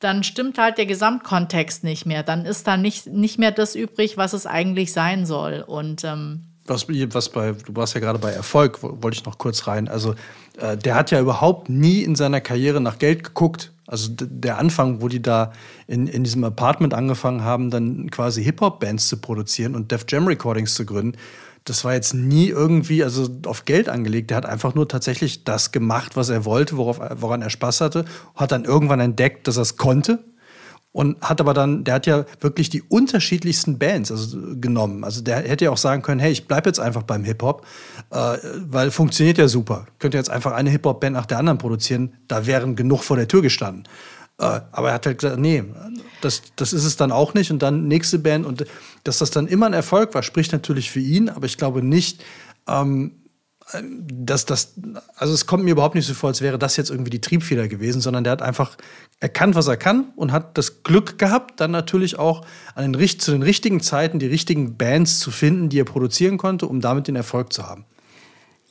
dann 0.00 0.24
stimmt 0.24 0.58
halt 0.58 0.78
der 0.78 0.86
Gesamtkontext 0.86 1.84
nicht 1.84 2.06
mehr. 2.06 2.22
Dann 2.22 2.46
ist 2.46 2.66
da 2.66 2.76
nicht, 2.76 3.06
nicht 3.06 3.38
mehr 3.38 3.52
das 3.52 3.74
übrig, 3.74 4.16
was 4.16 4.32
es 4.32 4.46
eigentlich 4.46 4.92
sein 4.92 5.26
soll. 5.26 5.62
Und 5.66 6.04
ähm 6.04 6.46
was, 6.66 6.86
was 6.88 7.28
bei, 7.30 7.52
du 7.52 7.74
warst 7.74 7.94
ja 7.94 8.00
gerade 8.00 8.18
bei 8.18 8.30
Erfolg, 8.30 8.82
wollte 8.82 9.16
ich 9.16 9.24
noch 9.24 9.38
kurz 9.38 9.66
rein. 9.66 9.88
Also 9.88 10.14
äh, 10.58 10.76
der 10.76 10.94
hat 10.94 11.10
ja 11.10 11.20
überhaupt 11.20 11.68
nie 11.68 12.02
in 12.02 12.14
seiner 12.14 12.40
Karriere 12.40 12.80
nach 12.80 12.98
Geld 12.98 13.24
geguckt. 13.24 13.72
Also 13.86 14.08
der 14.12 14.58
Anfang, 14.58 15.02
wo 15.02 15.08
die 15.08 15.20
da 15.20 15.52
in, 15.88 16.06
in 16.06 16.22
diesem 16.22 16.44
Apartment 16.44 16.94
angefangen 16.94 17.42
haben, 17.42 17.70
dann 17.70 18.08
quasi 18.10 18.44
Hip-Hop-Bands 18.44 19.08
zu 19.08 19.16
produzieren 19.16 19.74
und 19.74 19.90
Def 19.90 20.04
Jam 20.08 20.28
Recordings 20.28 20.74
zu 20.74 20.86
gründen, 20.86 21.18
das 21.64 21.84
war 21.84 21.94
jetzt 21.94 22.14
nie 22.14 22.48
irgendwie 22.48 23.04
also 23.04 23.28
auf 23.46 23.64
Geld 23.64 23.88
angelegt. 23.88 24.30
Der 24.30 24.38
hat 24.38 24.46
einfach 24.46 24.74
nur 24.74 24.88
tatsächlich 24.88 25.44
das 25.44 25.72
gemacht, 25.72 26.16
was 26.16 26.28
er 26.28 26.44
wollte, 26.44 26.76
worauf, 26.76 27.00
woran 27.16 27.42
er 27.42 27.50
Spaß 27.50 27.80
hatte, 27.80 28.04
hat 28.34 28.52
dann 28.52 28.64
irgendwann 28.64 29.00
entdeckt, 29.00 29.46
dass 29.46 29.56
er 29.56 29.62
es 29.62 29.76
konnte 29.76 30.24
und 30.92 31.20
hat 31.20 31.40
aber 31.40 31.54
dann, 31.54 31.84
der 31.84 31.94
hat 31.94 32.06
ja 32.06 32.24
wirklich 32.40 32.68
die 32.68 32.82
unterschiedlichsten 32.82 33.78
Bands 33.78 34.10
also, 34.10 34.38
genommen. 34.56 35.04
Also 35.04 35.22
der 35.22 35.36
hätte 35.36 35.66
ja 35.66 35.70
auch 35.70 35.76
sagen 35.76 36.02
können, 36.02 36.20
hey, 36.20 36.32
ich 36.32 36.48
bleibe 36.48 36.68
jetzt 36.68 36.80
einfach 36.80 37.04
beim 37.04 37.22
Hip-Hop, 37.24 37.64
äh, 38.10 38.38
weil 38.66 38.90
funktioniert 38.90 39.38
ja 39.38 39.46
super. 39.46 39.86
Könnte 39.98 40.18
jetzt 40.18 40.30
einfach 40.30 40.52
eine 40.52 40.70
Hip-Hop-Band 40.70 41.14
nach 41.14 41.26
der 41.26 41.38
anderen 41.38 41.58
produzieren, 41.58 42.14
da 42.26 42.46
wären 42.46 42.74
genug 42.74 43.04
vor 43.04 43.16
der 43.16 43.28
Tür 43.28 43.42
gestanden. 43.42 43.84
Äh, 44.40 44.62
aber 44.72 44.88
er 44.88 44.94
hat 44.94 45.06
halt 45.06 45.18
gesagt, 45.18 45.38
nee, 45.38 45.62
das, 46.22 46.42
das 46.56 46.72
ist 46.72 46.84
es 46.84 46.96
dann 46.96 47.12
auch 47.12 47.34
nicht. 47.34 47.50
Und 47.50 47.60
dann 47.60 47.86
nächste 47.86 48.18
Band. 48.18 48.46
Und 48.46 48.64
dass 49.04 49.18
das 49.18 49.30
dann 49.30 49.46
immer 49.46 49.66
ein 49.66 49.74
Erfolg 49.74 50.14
war, 50.14 50.22
spricht 50.22 50.52
natürlich 50.52 50.90
für 50.90 51.00
ihn, 51.00 51.28
aber 51.28 51.46
ich 51.46 51.58
glaube 51.58 51.82
nicht, 51.82 52.24
ähm, 52.66 53.12
dass 53.82 54.46
das, 54.46 54.74
also 55.14 55.32
es 55.32 55.46
kommt 55.46 55.62
mir 55.62 55.70
überhaupt 55.70 55.94
nicht 55.94 56.06
so 56.06 56.14
vor, 56.14 56.28
als 56.28 56.40
wäre 56.40 56.58
das 56.58 56.76
jetzt 56.76 56.90
irgendwie 56.90 57.10
die 57.10 57.20
Triebfeder 57.20 57.68
gewesen, 57.68 58.00
sondern 58.00 58.24
der 58.24 58.32
hat 58.32 58.42
einfach 58.42 58.76
erkannt, 59.20 59.54
was 59.54 59.68
er 59.68 59.76
kann 59.76 60.12
und 60.16 60.32
hat 60.32 60.58
das 60.58 60.82
Glück 60.82 61.18
gehabt, 61.18 61.60
dann 61.60 61.70
natürlich 61.70 62.18
auch 62.18 62.44
an 62.74 62.90
den, 62.90 63.08
zu 63.20 63.30
den 63.30 63.42
richtigen 63.42 63.80
Zeiten 63.80 64.18
die 64.18 64.26
richtigen 64.26 64.76
Bands 64.76 65.20
zu 65.20 65.30
finden, 65.30 65.68
die 65.68 65.78
er 65.78 65.84
produzieren 65.84 66.36
konnte, 66.36 66.66
um 66.66 66.80
damit 66.80 67.06
den 67.06 67.14
Erfolg 67.14 67.52
zu 67.52 67.68
haben. 67.68 67.84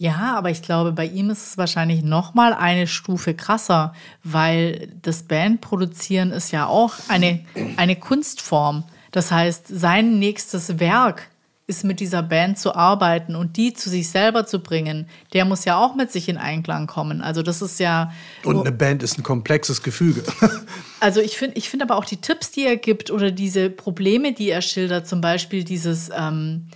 Ja, 0.02 0.34
aber 0.38 0.50
ich 0.50 0.62
glaube, 0.62 0.94
bei 0.94 1.06
ihm 1.06 1.30
ist 1.30 1.46
es 1.46 1.58
wahrscheinlich 1.58 2.04
noch 2.04 2.34
mal 2.34 2.54
eine 2.54 2.88
Stufe 2.88 3.34
krasser, 3.34 3.94
weil 4.24 4.94
das 5.02 5.24
Bandproduzieren 5.24 6.32
ist 6.32 6.52
ja 6.52 6.68
auch 6.68 6.94
eine, 7.10 7.42
eine 7.76 7.98
Kunstform. 7.98 8.86
Das 9.12 9.30
heißt, 9.30 9.68
sein 9.68 10.18
nächstes 10.18 10.80
Werk 10.80 11.28
ist 11.68 11.84
mit 11.84 12.00
dieser 12.00 12.24
Band 12.24 12.58
zu 12.58 12.76
arbeiten 12.76 13.36
und 13.36 13.58
die 13.58 13.74
zu 13.74 13.90
sich 13.90 14.10
selber 14.10 14.48
zu 14.48 14.60
bringen, 14.60 15.06
der 15.34 15.44
muss 15.44 15.66
ja 15.66 15.78
auch 15.78 15.96
mit 15.96 16.14
sich 16.14 16.30
in 16.30 16.38
Einklang 16.38 16.88
kommen. 16.88 17.22
Also 17.22 17.44
das 17.44 17.62
ist 17.62 17.78
ja. 17.82 18.14
Und 18.46 18.62
eine 18.62 18.72
Band 18.72 19.04
ist 19.04 19.20
ein 19.20 19.24
komplexes 19.24 19.84
Gefüge. 19.84 20.24
also 21.02 21.20
ich 21.20 21.38
finde 21.38 21.58
ich 21.58 21.70
finde 21.70 21.84
aber 21.84 21.98
auch 21.98 22.06
die 22.06 22.22
Tipps, 22.22 22.52
die 22.52 22.66
er 22.66 22.78
gibt 22.78 23.12
oder 23.12 23.32
diese 23.32 23.70
Probleme, 23.70 24.32
die 24.32 24.50
er 24.50 24.62
schildert, 24.62 25.10
zum 25.10 25.20
Beispiel 25.20 25.66
dieses. 25.66 26.10
Ähm, 26.16 26.68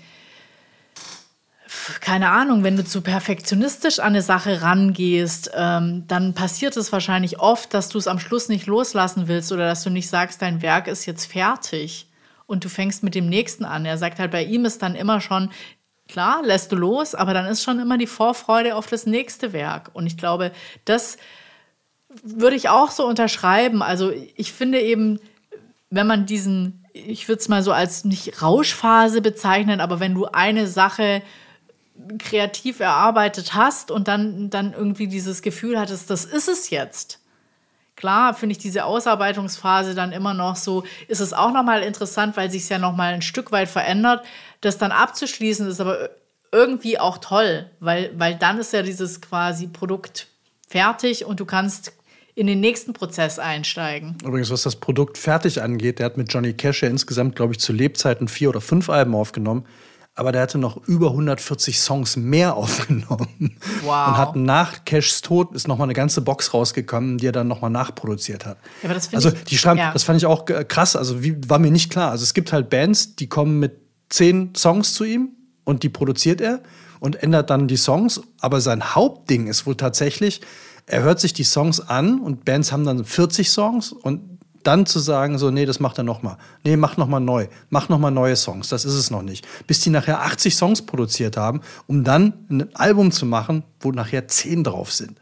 keine 2.01 2.29
Ahnung, 2.29 2.63
wenn 2.63 2.77
du 2.77 2.83
zu 2.83 3.01
perfektionistisch 3.01 3.99
an 3.99 4.07
eine 4.07 4.21
Sache 4.21 4.61
rangehst, 4.61 5.51
ähm, 5.55 6.05
dann 6.07 6.33
passiert 6.33 6.77
es 6.77 6.91
wahrscheinlich 6.91 7.39
oft, 7.39 7.73
dass 7.73 7.89
du 7.89 7.97
es 7.97 8.07
am 8.07 8.19
Schluss 8.19 8.49
nicht 8.49 8.67
loslassen 8.67 9.27
willst 9.27 9.51
oder 9.51 9.65
dass 9.65 9.83
du 9.83 9.89
nicht 9.89 10.09
sagst, 10.09 10.41
dein 10.41 10.61
Werk 10.61 10.87
ist 10.87 11.05
jetzt 11.05 11.25
fertig 11.25 12.07
und 12.45 12.63
du 12.63 12.69
fängst 12.69 13.03
mit 13.03 13.15
dem 13.15 13.27
nächsten 13.27 13.65
an. 13.65 13.85
Er 13.85 13.97
sagt 13.97 14.19
halt, 14.19 14.31
bei 14.31 14.43
ihm 14.43 14.65
ist 14.65 14.81
dann 14.81 14.95
immer 14.95 15.21
schon, 15.21 15.49
klar, 16.07 16.41
lässt 16.43 16.71
du 16.71 16.75
los, 16.75 17.15
aber 17.15 17.33
dann 17.33 17.45
ist 17.45 17.63
schon 17.63 17.79
immer 17.79 17.97
die 17.97 18.07
Vorfreude 18.07 18.75
auf 18.75 18.87
das 18.87 19.05
nächste 19.05 19.53
Werk. 19.53 19.91
Und 19.93 20.05
ich 20.05 20.17
glaube, 20.17 20.51
das 20.85 21.17
würde 22.21 22.55
ich 22.55 22.69
auch 22.69 22.91
so 22.91 23.07
unterschreiben. 23.07 23.81
Also 23.81 24.11
ich 24.35 24.53
finde 24.53 24.79
eben, 24.79 25.19
wenn 25.89 26.07
man 26.07 26.25
diesen, 26.25 26.85
ich 26.93 27.27
würde 27.27 27.39
es 27.39 27.49
mal 27.49 27.63
so 27.63 27.71
als 27.71 28.05
nicht 28.05 28.41
Rauschphase 28.41 29.21
bezeichnen, 29.21 29.81
aber 29.81 29.99
wenn 29.99 30.13
du 30.13 30.25
eine 30.25 30.67
Sache 30.67 31.23
kreativ 32.19 32.79
erarbeitet 32.79 33.53
hast 33.53 33.91
und 33.91 34.07
dann, 34.07 34.49
dann 34.49 34.73
irgendwie 34.73 35.07
dieses 35.07 35.41
Gefühl 35.41 35.79
hattest, 35.79 36.09
das 36.09 36.25
ist 36.25 36.47
es 36.47 36.69
jetzt. 36.69 37.19
Klar, 37.95 38.33
finde 38.33 38.53
ich 38.53 38.57
diese 38.57 38.85
Ausarbeitungsphase 38.85 39.93
dann 39.93 40.11
immer 40.11 40.33
noch 40.33 40.55
so, 40.55 40.83
ist 41.07 41.21
es 41.21 41.31
auch 41.31 41.53
nochmal 41.53 41.83
interessant, 41.83 42.35
weil 42.35 42.49
sich 42.49 42.63
es 42.63 42.69
ja 42.69 42.79
nochmal 42.79 43.13
ein 43.13 43.21
Stück 43.21 43.51
weit 43.51 43.69
verändert. 43.69 44.25
Das 44.61 44.77
dann 44.77 44.91
abzuschließen 44.91 45.67
ist 45.67 45.79
aber 45.79 46.09
irgendwie 46.51 46.99
auch 46.99 47.19
toll, 47.19 47.69
weil, 47.79 48.11
weil 48.17 48.35
dann 48.35 48.57
ist 48.57 48.73
ja 48.73 48.81
dieses 48.81 49.21
quasi 49.21 49.67
Produkt 49.67 50.27
fertig 50.67 51.25
und 51.25 51.39
du 51.39 51.45
kannst 51.45 51.93
in 52.35 52.47
den 52.47 52.59
nächsten 52.59 52.93
Prozess 52.93 53.37
einsteigen. 53.37 54.17
Übrigens, 54.23 54.49
was 54.49 54.63
das 54.63 54.75
Produkt 54.75 55.19
fertig 55.19 55.61
angeht, 55.61 55.99
der 55.99 56.07
hat 56.07 56.17
mit 56.17 56.33
Johnny 56.33 56.53
Cash 56.53 56.81
ja 56.81 56.89
insgesamt, 56.89 57.35
glaube 57.35 57.53
ich, 57.53 57.59
zu 57.59 57.73
Lebzeiten 57.73 58.27
vier 58.27 58.49
oder 58.49 58.61
fünf 58.61 58.89
Alben 58.89 59.13
aufgenommen 59.13 59.67
aber 60.15 60.31
der 60.31 60.41
hatte 60.41 60.57
noch 60.57 60.77
über 60.87 61.09
140 61.09 61.79
Songs 61.79 62.17
mehr 62.17 62.55
aufgenommen. 62.55 63.57
Wow. 63.83 64.07
Und 64.07 64.17
hat 64.17 64.35
nach 64.35 64.85
Cashs 64.85 65.21
Tod 65.21 65.55
ist 65.55 65.67
noch 65.67 65.77
mal 65.77 65.85
eine 65.85 65.93
ganze 65.93 66.21
Box 66.21 66.53
rausgekommen, 66.53 67.17
die 67.17 67.27
er 67.27 67.31
dann 67.31 67.47
noch 67.47 67.61
mal 67.61 67.69
nachproduziert 67.69 68.45
hat. 68.45 68.57
Ja, 68.81 68.89
aber 68.89 68.93
das 68.93 69.13
also 69.13 69.31
die 69.31 69.57
schreiben, 69.57 69.79
ja. 69.79 69.91
das 69.91 70.03
fand 70.03 70.17
ich 70.17 70.25
auch 70.25 70.45
krass. 70.45 70.95
Also 70.95 71.23
wie, 71.23 71.37
war 71.47 71.59
mir 71.59 71.71
nicht 71.71 71.91
klar. 71.91 72.11
Also 72.11 72.23
es 72.23 72.33
gibt 72.33 72.53
halt 72.53 72.69
Bands, 72.69 73.15
die 73.15 73.27
kommen 73.27 73.59
mit 73.59 73.79
zehn 74.09 74.53
Songs 74.55 74.93
zu 74.93 75.03
ihm 75.03 75.29
und 75.63 75.83
die 75.83 75.89
produziert 75.89 76.41
er 76.41 76.61
und 76.99 77.21
ändert 77.21 77.49
dann 77.49 77.67
die 77.67 77.77
Songs. 77.77 78.21
Aber 78.39 78.61
sein 78.61 78.95
Hauptding 78.95 79.47
ist 79.47 79.65
wohl 79.65 79.75
tatsächlich, 79.75 80.41
er 80.85 81.01
hört 81.01 81.19
sich 81.19 81.33
die 81.33 81.43
Songs 81.43 81.79
an 81.79 82.19
und 82.19 82.45
Bands 82.45 82.71
haben 82.71 82.85
dann 82.85 83.05
40 83.05 83.49
Songs 83.49 83.91
und 83.91 84.32
dann 84.63 84.85
zu 84.85 84.99
sagen, 84.99 85.37
so, 85.37 85.51
nee, 85.51 85.65
das 85.65 85.79
macht 85.79 85.97
er 85.97 86.03
nochmal. 86.03 86.37
Nee, 86.63 86.77
mach 86.77 86.97
nochmal 86.97 87.21
neu. 87.21 87.47
Mach 87.69 87.89
nochmal 87.89 88.11
neue 88.11 88.35
Songs. 88.35 88.69
Das 88.69 88.85
ist 88.85 88.93
es 88.93 89.11
noch 89.11 89.21
nicht. 89.21 89.45
Bis 89.67 89.81
die 89.81 89.89
nachher 89.89 90.21
80 90.21 90.55
Songs 90.55 90.81
produziert 90.81 91.37
haben, 91.37 91.61
um 91.87 92.03
dann 92.03 92.33
ein 92.49 92.75
Album 92.75 93.11
zu 93.11 93.25
machen, 93.25 93.63
wo 93.79 93.91
nachher 93.91 94.27
10 94.27 94.63
drauf 94.63 94.91
sind. 94.91 95.19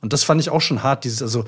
Und 0.00 0.12
das 0.12 0.24
fand 0.24 0.40
ich 0.40 0.50
auch 0.50 0.60
schon 0.60 0.82
hart, 0.82 1.04
dieses, 1.04 1.22
also 1.22 1.44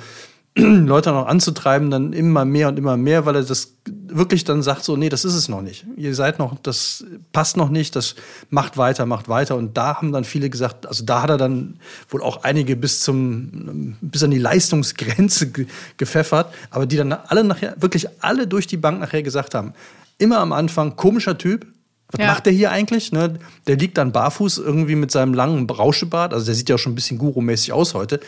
Leute 0.56 1.10
noch 1.10 1.26
anzutreiben, 1.26 1.90
dann 1.90 2.12
immer 2.12 2.44
mehr 2.44 2.68
und 2.68 2.78
immer 2.78 2.96
mehr, 2.96 3.24
weil 3.24 3.36
er 3.36 3.44
das 3.44 3.74
wirklich 3.86 4.42
dann 4.42 4.62
sagt, 4.62 4.82
so, 4.82 4.96
nee, 4.96 5.08
das 5.08 5.24
ist 5.24 5.34
es 5.34 5.48
noch 5.48 5.62
nicht. 5.62 5.86
Ihr 5.96 6.14
seid 6.16 6.40
noch, 6.40 6.56
das 6.60 7.04
passt 7.32 7.56
noch 7.56 7.68
nicht, 7.68 7.94
das 7.94 8.16
macht 8.48 8.76
weiter, 8.76 9.06
macht 9.06 9.28
weiter. 9.28 9.54
Und 9.56 9.76
da 9.76 9.96
haben 9.96 10.10
dann 10.10 10.24
viele 10.24 10.50
gesagt, 10.50 10.86
also 10.86 11.04
da 11.04 11.22
hat 11.22 11.30
er 11.30 11.36
dann 11.36 11.78
wohl 12.08 12.20
auch 12.22 12.42
einige 12.42 12.74
bis 12.74 13.00
zum, 13.00 13.96
bis 14.00 14.24
an 14.24 14.32
die 14.32 14.38
Leistungsgrenze 14.38 15.50
ge 15.50 15.66
gepfeffert, 15.96 16.52
aber 16.70 16.86
die 16.86 16.96
dann 16.96 17.12
alle 17.12 17.44
nachher, 17.44 17.76
wirklich 17.78 18.08
alle 18.20 18.48
durch 18.48 18.66
die 18.66 18.76
Bank 18.76 18.98
nachher 18.98 19.22
gesagt 19.22 19.54
haben, 19.54 19.72
immer 20.18 20.38
am 20.38 20.52
Anfang, 20.52 20.96
komischer 20.96 21.38
Typ, 21.38 21.64
was 22.08 22.20
ja. 22.20 22.26
macht 22.26 22.46
der 22.46 22.52
hier 22.52 22.72
eigentlich? 22.72 23.12
Ne? 23.12 23.38
Der 23.68 23.76
liegt 23.76 23.96
dann 23.96 24.10
barfuß 24.10 24.58
irgendwie 24.58 24.96
mit 24.96 25.12
seinem 25.12 25.32
langen 25.32 25.70
Rauschebart. 25.70 26.34
Also 26.34 26.44
der 26.44 26.56
sieht 26.56 26.68
ja 26.68 26.74
auch 26.74 26.78
schon 26.80 26.90
ein 26.90 26.96
bisschen 26.96 27.18
gurumäßig 27.18 27.72
aus 27.72 27.94
heute 27.94 28.18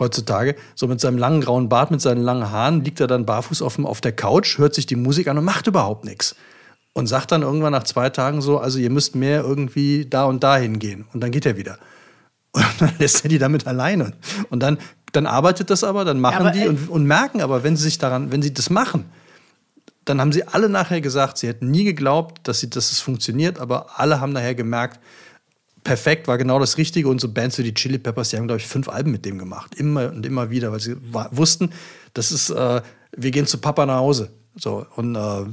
heutzutage. 0.00 0.56
So 0.74 0.86
mit 0.86 1.00
seinem 1.00 1.18
langen 1.18 1.40
grauen 1.40 1.68
Bart, 1.68 1.90
mit 1.90 2.00
seinen 2.00 2.22
langen 2.22 2.50
Haaren 2.50 2.84
liegt 2.84 3.00
er 3.00 3.06
dann 3.06 3.26
barfuß 3.26 3.62
auf, 3.62 3.78
auf 3.78 4.00
der 4.00 4.12
Couch, 4.12 4.58
hört 4.58 4.74
sich 4.74 4.86
die 4.86 4.96
Musik 4.96 5.28
an 5.28 5.38
und 5.38 5.44
macht 5.44 5.66
überhaupt 5.66 6.04
nichts. 6.04 6.36
Und 6.92 7.06
sagt 7.06 7.32
dann 7.32 7.42
irgendwann 7.42 7.72
nach 7.72 7.84
zwei 7.84 8.10
Tagen 8.10 8.40
so, 8.40 8.58
also 8.58 8.78
ihr 8.78 8.90
müsst 8.90 9.14
mehr 9.14 9.42
irgendwie 9.42 10.06
da 10.06 10.24
und 10.24 10.42
da 10.42 10.56
hingehen. 10.56 11.06
Und 11.12 11.20
dann 11.20 11.30
geht 11.30 11.46
er 11.46 11.56
wieder. 11.56 11.78
Und 12.52 12.64
dann 12.80 12.92
lässt 12.98 13.24
er 13.24 13.28
die 13.28 13.38
damit 13.38 13.66
alleine. 13.66 14.14
Und 14.48 14.62
dann, 14.62 14.78
dann 15.12 15.26
arbeitet 15.26 15.68
das 15.68 15.84
aber, 15.84 16.06
dann 16.06 16.18
machen 16.18 16.46
aber, 16.46 16.50
die 16.50 16.66
und, 16.66 16.88
und 16.88 17.04
merken 17.04 17.42
aber, 17.42 17.62
wenn 17.62 17.76
sie 17.76 17.84
sich 17.84 17.98
daran, 17.98 18.32
wenn 18.32 18.40
sie 18.40 18.54
das 18.54 18.70
machen, 18.70 19.04
dann 20.08 20.20
haben 20.20 20.32
sie 20.32 20.46
alle 20.46 20.68
nachher 20.68 21.00
gesagt, 21.00 21.38
sie 21.38 21.46
hätten 21.46 21.70
nie 21.70 21.84
geglaubt, 21.84 22.40
dass, 22.48 22.60
sie, 22.60 22.70
dass 22.70 22.90
es 22.90 23.00
funktioniert, 23.00 23.58
aber 23.58 23.98
alle 24.00 24.20
haben 24.20 24.32
nachher 24.32 24.54
gemerkt, 24.54 24.98
perfekt, 25.84 26.28
war 26.28 26.38
genau 26.38 26.58
das 26.58 26.78
Richtige. 26.78 27.08
Und 27.08 27.20
so 27.20 27.32
Bands 27.32 27.58
wie 27.58 27.62
die 27.62 27.74
Chili 27.74 27.98
Peppers, 27.98 28.30
die 28.30 28.36
haben, 28.36 28.46
glaube 28.46 28.60
ich, 28.60 28.66
fünf 28.66 28.88
Alben 28.88 29.10
mit 29.10 29.24
dem 29.24 29.38
gemacht. 29.38 29.74
Immer 29.74 30.10
und 30.10 30.26
immer 30.26 30.50
wieder, 30.50 30.72
weil 30.72 30.80
sie 30.80 30.96
wussten, 31.02 31.70
das 32.14 32.32
ist, 32.32 32.50
äh, 32.50 32.82
wir 33.16 33.30
gehen 33.30 33.46
zu 33.46 33.58
Papa 33.58 33.86
nach 33.86 33.98
Hause. 33.98 34.30
So, 34.56 34.86
und 34.96 35.14
äh, 35.14 35.46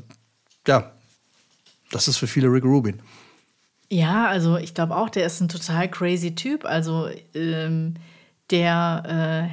ja, 0.67 0.91
das 1.91 2.07
ist 2.07 2.17
für 2.17 2.27
viele 2.27 2.47
Rick 2.47 2.63
Rubin. 2.63 3.01
Ja, 3.89 4.27
also 4.27 4.57
ich 4.57 4.73
glaube 4.73 4.95
auch, 4.95 5.09
der 5.09 5.25
ist 5.25 5.41
ein 5.41 5.47
total 5.47 5.89
crazy 5.89 6.33
Typ. 6.33 6.65
Also 6.65 7.07
ähm, 7.33 7.95
der 8.49 9.51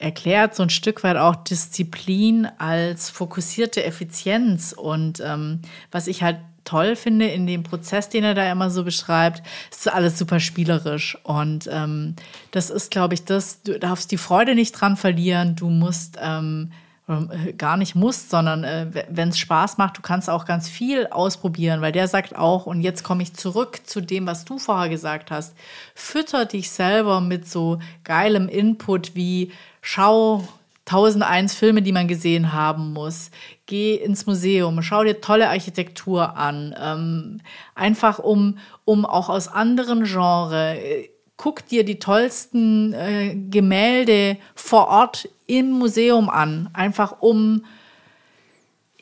äh, 0.00 0.04
erklärt 0.04 0.54
so 0.54 0.62
ein 0.62 0.70
Stück 0.70 1.04
weit 1.04 1.16
auch 1.16 1.36
Disziplin 1.36 2.46
als 2.58 3.10
fokussierte 3.10 3.84
Effizienz. 3.84 4.72
Und 4.72 5.20
ähm, 5.20 5.60
was 5.90 6.06
ich 6.06 6.22
halt 6.22 6.38
toll 6.64 6.96
finde 6.96 7.26
in 7.26 7.46
dem 7.46 7.62
Prozess, 7.62 8.08
den 8.08 8.24
er 8.24 8.34
da 8.34 8.50
immer 8.50 8.70
so 8.70 8.84
beschreibt, 8.84 9.42
ist 9.70 9.92
alles 9.92 10.18
super 10.18 10.40
spielerisch. 10.40 11.18
Und 11.22 11.68
ähm, 11.70 12.16
das 12.50 12.70
ist, 12.70 12.90
glaube 12.90 13.14
ich, 13.14 13.24
das, 13.24 13.62
du 13.62 13.78
darfst 13.78 14.10
die 14.10 14.18
Freude 14.18 14.54
nicht 14.54 14.72
dran 14.72 14.96
verlieren. 14.96 15.56
Du 15.56 15.68
musst 15.68 16.18
ähm, 16.20 16.70
äh, 17.06 17.52
gar 17.52 17.76
nicht 17.76 17.94
musst, 17.94 18.30
sondern 18.30 18.64
äh, 18.64 19.04
wenn 19.10 19.28
es 19.28 19.38
Spaß 19.38 19.76
macht, 19.76 19.98
du 19.98 20.00
kannst 20.00 20.30
auch 20.30 20.46
ganz 20.46 20.70
viel 20.70 21.06
ausprobieren, 21.08 21.82
weil 21.82 21.92
der 21.92 22.08
sagt 22.08 22.34
auch, 22.34 22.64
und 22.64 22.80
jetzt 22.80 23.02
komme 23.02 23.22
ich 23.22 23.34
zurück 23.34 23.80
zu 23.84 24.00
dem, 24.00 24.26
was 24.26 24.46
du 24.46 24.58
vorher 24.58 24.88
gesagt 24.88 25.30
hast, 25.30 25.54
fütter 25.94 26.46
dich 26.46 26.70
selber 26.70 27.20
mit 27.20 27.46
so 27.46 27.78
geilem 28.04 28.48
Input 28.48 29.14
wie 29.14 29.52
schau 29.82 30.48
1001 30.86 31.54
Filme, 31.54 31.82
die 31.82 31.92
man 31.92 32.08
gesehen 32.08 32.52
haben 32.52 32.92
muss. 32.92 33.30
Geh 33.66 33.94
ins 33.94 34.26
Museum, 34.26 34.82
schau 34.82 35.02
dir 35.02 35.20
tolle 35.20 35.48
Architektur 35.48 36.36
an. 36.36 36.74
Ähm, 36.78 37.40
einfach 37.74 38.18
um, 38.18 38.58
um 38.84 39.06
auch 39.06 39.28
aus 39.28 39.48
anderen 39.48 40.04
Genres 40.04 40.78
äh, 40.78 41.08
guck 41.36 41.66
dir 41.66 41.84
die 41.84 41.98
tollsten 41.98 42.92
äh, 42.92 43.34
Gemälde 43.50 44.36
vor 44.54 44.88
Ort 44.88 45.28
im 45.46 45.70
Museum 45.70 46.30
an, 46.30 46.70
einfach 46.72 47.20
um 47.20 47.64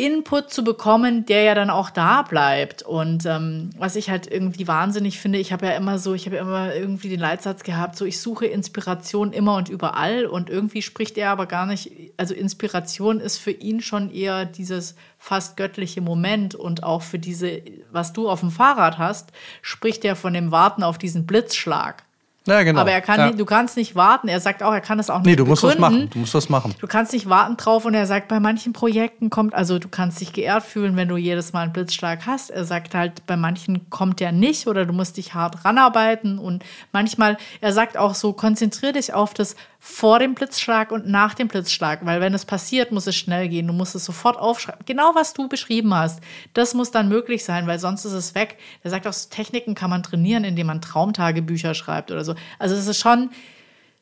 Input 0.03 0.51
zu 0.51 0.65
bekommen, 0.65 1.27
der 1.27 1.45
ja 1.45 1.55
dann 1.55 1.71
auch 1.71 1.89
da 1.89 2.23
bleibt. 2.23 2.83
Und 2.83 3.25
ähm, 3.25 3.71
was 3.79 3.95
ich 3.95 4.11
halt 4.11 4.27
irgendwie 4.29 4.67
wahnsinnig 4.67 5.21
finde, 5.21 5.39
ich 5.39 5.53
habe 5.53 5.67
ja 5.67 5.73
immer 5.77 6.01
so, 6.01 6.13
ich 6.13 6.27
habe 6.27 6.35
ja 6.37 6.43
immer 6.43 6.75
irgendwie 6.75 7.09
den 7.09 7.21
Leitsatz 7.21 7.63
gehabt, 7.63 7.95
so 7.95 8.05
ich 8.05 8.21
suche 8.21 8.47
Inspiration 8.47 9.33
immer 9.33 9.55
und 9.55 9.69
überall. 9.69 10.27
Und 10.27 10.51
irgendwie 10.51 10.83
spricht 10.83 11.17
er 11.19 11.31
aber 11.31 11.47
gar 11.47 11.67
nicht, 11.67 11.93
also 12.17 12.35
Inspiration 12.35 13.21
ist 13.21 13.39
für 13.39 13.53
ihn 13.53 13.81
schon 13.81 14.11
eher 14.11 14.45
dieses 14.45 14.97
fast 15.19 15.57
göttliche 15.57 16.01
Moment 16.01 16.57
und 16.57 16.83
auch 16.83 17.03
für 17.03 17.21
diese, 17.21 17.63
was 17.93 18.13
du 18.13 18.29
auf 18.29 18.41
dem 18.41 18.51
Fahrrad 18.51 18.99
hast, 18.99 19.31
spricht 19.61 20.05
er 20.05 20.17
von 20.17 20.35
dem 20.35 20.51
Warten 20.51 20.83
auf 20.83 20.99
diesen 20.99 21.27
Blitzschlag. 21.27 22.03
Ja, 22.47 22.63
genau. 22.65 22.81
Aber 22.81 22.91
er 22.91 23.01
kann, 23.01 23.21
ja. 23.21 23.31
du 23.31 23.45
kannst 23.45 23.77
nicht 23.77 23.95
warten. 23.95 24.27
Er 24.27 24.41
sagt 24.41 24.63
auch, 24.63 24.73
er 24.73 24.81
kann 24.81 24.99
es 24.99 25.11
auch 25.11 25.19
nicht 25.19 25.27
Nee, 25.27 25.37
du 25.37 25.45
musst 25.45 25.63
was 25.63 25.77
begründen. 25.77 25.99
machen. 25.99 26.11
Du 26.11 26.19
musst 26.19 26.35
was 26.35 26.49
machen. 26.49 26.75
Du 26.81 26.87
kannst 26.89 27.13
nicht 27.13 27.29
warten 27.29 27.57
drauf 27.57 27.85
und 27.85 27.95
er 27.95 28.07
sagt, 28.07 28.29
bei 28.29 28.41
manchen 28.41 28.73
Projekten 28.73 29.31
kommt, 29.31 29.55
also 29.55 29.79
du 29.79 29.89
kannst 29.89 30.21
dich 30.21 30.33
geehrt 30.33 30.65
fühlen, 30.65 30.97
wenn 30.97 31.09
du 31.09 31.17
jedes 31.17 31.53
Mal 31.53 31.63
einen 31.63 31.73
Blitzschlag 31.73 32.27
hast. 32.27 32.51
Er 32.51 32.65
sagt 32.65 32.95
halt, 32.95 33.25
bei 33.27 33.37
manchen 33.37 33.89
kommt 33.91 34.19
der 34.19 34.33
nicht 34.33 34.67
oder 34.67 34.87
du 34.87 34.93
musst 34.93 35.17
dich 35.19 35.35
hart 35.35 35.65
ranarbeiten 35.65 36.39
und 36.39 36.65
manchmal, 36.93 37.37
er 37.61 37.73
sagt 37.73 37.97
auch 37.97 38.15
so, 38.15 38.33
konzentrier 38.33 38.93
dich 38.93 39.15
auf 39.15 39.35
das 39.35 39.55
vor 39.85 40.21
dem 40.21 40.37
Blitzschlag 40.37 40.93
und 40.93 41.09
nach 41.09 41.35
dem 41.35 41.49
Blitzschlag, 41.49 42.07
weil 42.07 42.21
wenn 42.21 42.33
es 42.35 42.45
passiert, 42.45 42.93
muss 42.93 43.09
es 43.09 43.17
schnell 43.17 43.49
gehen. 43.49 43.67
Du 43.67 43.73
musst 43.73 43.97
es 43.97 44.05
sofort 44.05 44.39
aufschreiben. 44.39 44.87
Genau 44.87 45.17
was 45.17 45.35
du 45.35 45.49
beschrieben 45.49 45.93
hast, 45.93 46.21
das 46.55 46.73
muss 46.73 46.93
dann 46.93 47.09
möglich 47.09 47.43
sein, 47.43 47.67
weil 47.67 47.81
sonst 47.81 48.05
ist 48.05 48.13
es 48.13 48.37
weg. 48.37 48.59
Er 48.85 48.91
sagt 48.91 49.09
auch, 49.09 49.15
Techniken 49.29 49.75
kann 49.75 49.91
man 49.91 50.05
trainieren, 50.05 50.45
indem 50.45 50.69
man 50.69 50.81
Traumtagebücher 50.81 51.75
schreibt 51.75 52.13
oder 52.13 52.25
so. 52.25 52.37
Also 52.61 52.77
es 52.77 52.87
ist 52.87 53.01
schon, 53.01 53.31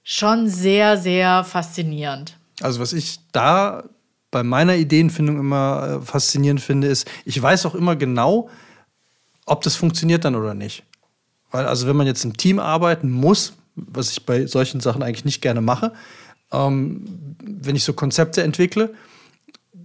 schon 0.02 0.50
sehr, 0.50 0.98
sehr 0.98 1.44
faszinierend. 1.44 2.36
Also 2.60 2.78
was 2.78 2.92
ich 2.92 3.18
da 3.32 3.84
bei 4.30 4.42
meiner 4.42 4.76
Ideenfindung 4.76 5.38
immer 5.38 6.02
äh, 6.02 6.04
faszinierend 6.04 6.60
finde, 6.60 6.88
ist, 6.88 7.10
ich 7.24 7.40
weiß 7.40 7.64
auch 7.64 7.74
immer 7.74 7.96
genau, 7.96 8.50
ob 9.46 9.62
das 9.62 9.76
funktioniert 9.76 10.26
dann 10.26 10.36
oder 10.36 10.52
nicht. 10.52 10.82
Weil 11.50 11.64
also 11.64 11.86
wenn 11.86 11.96
man 11.96 12.06
jetzt 12.06 12.22
im 12.26 12.36
Team 12.36 12.58
arbeiten 12.58 13.10
muss, 13.10 13.54
was 13.86 14.10
ich 14.10 14.26
bei 14.26 14.46
solchen 14.46 14.80
Sachen 14.80 15.02
eigentlich 15.02 15.24
nicht 15.24 15.40
gerne 15.40 15.60
mache, 15.60 15.92
ähm, 16.52 17.36
wenn 17.42 17.76
ich 17.76 17.84
so 17.84 17.92
Konzepte 17.92 18.42
entwickle, 18.42 18.94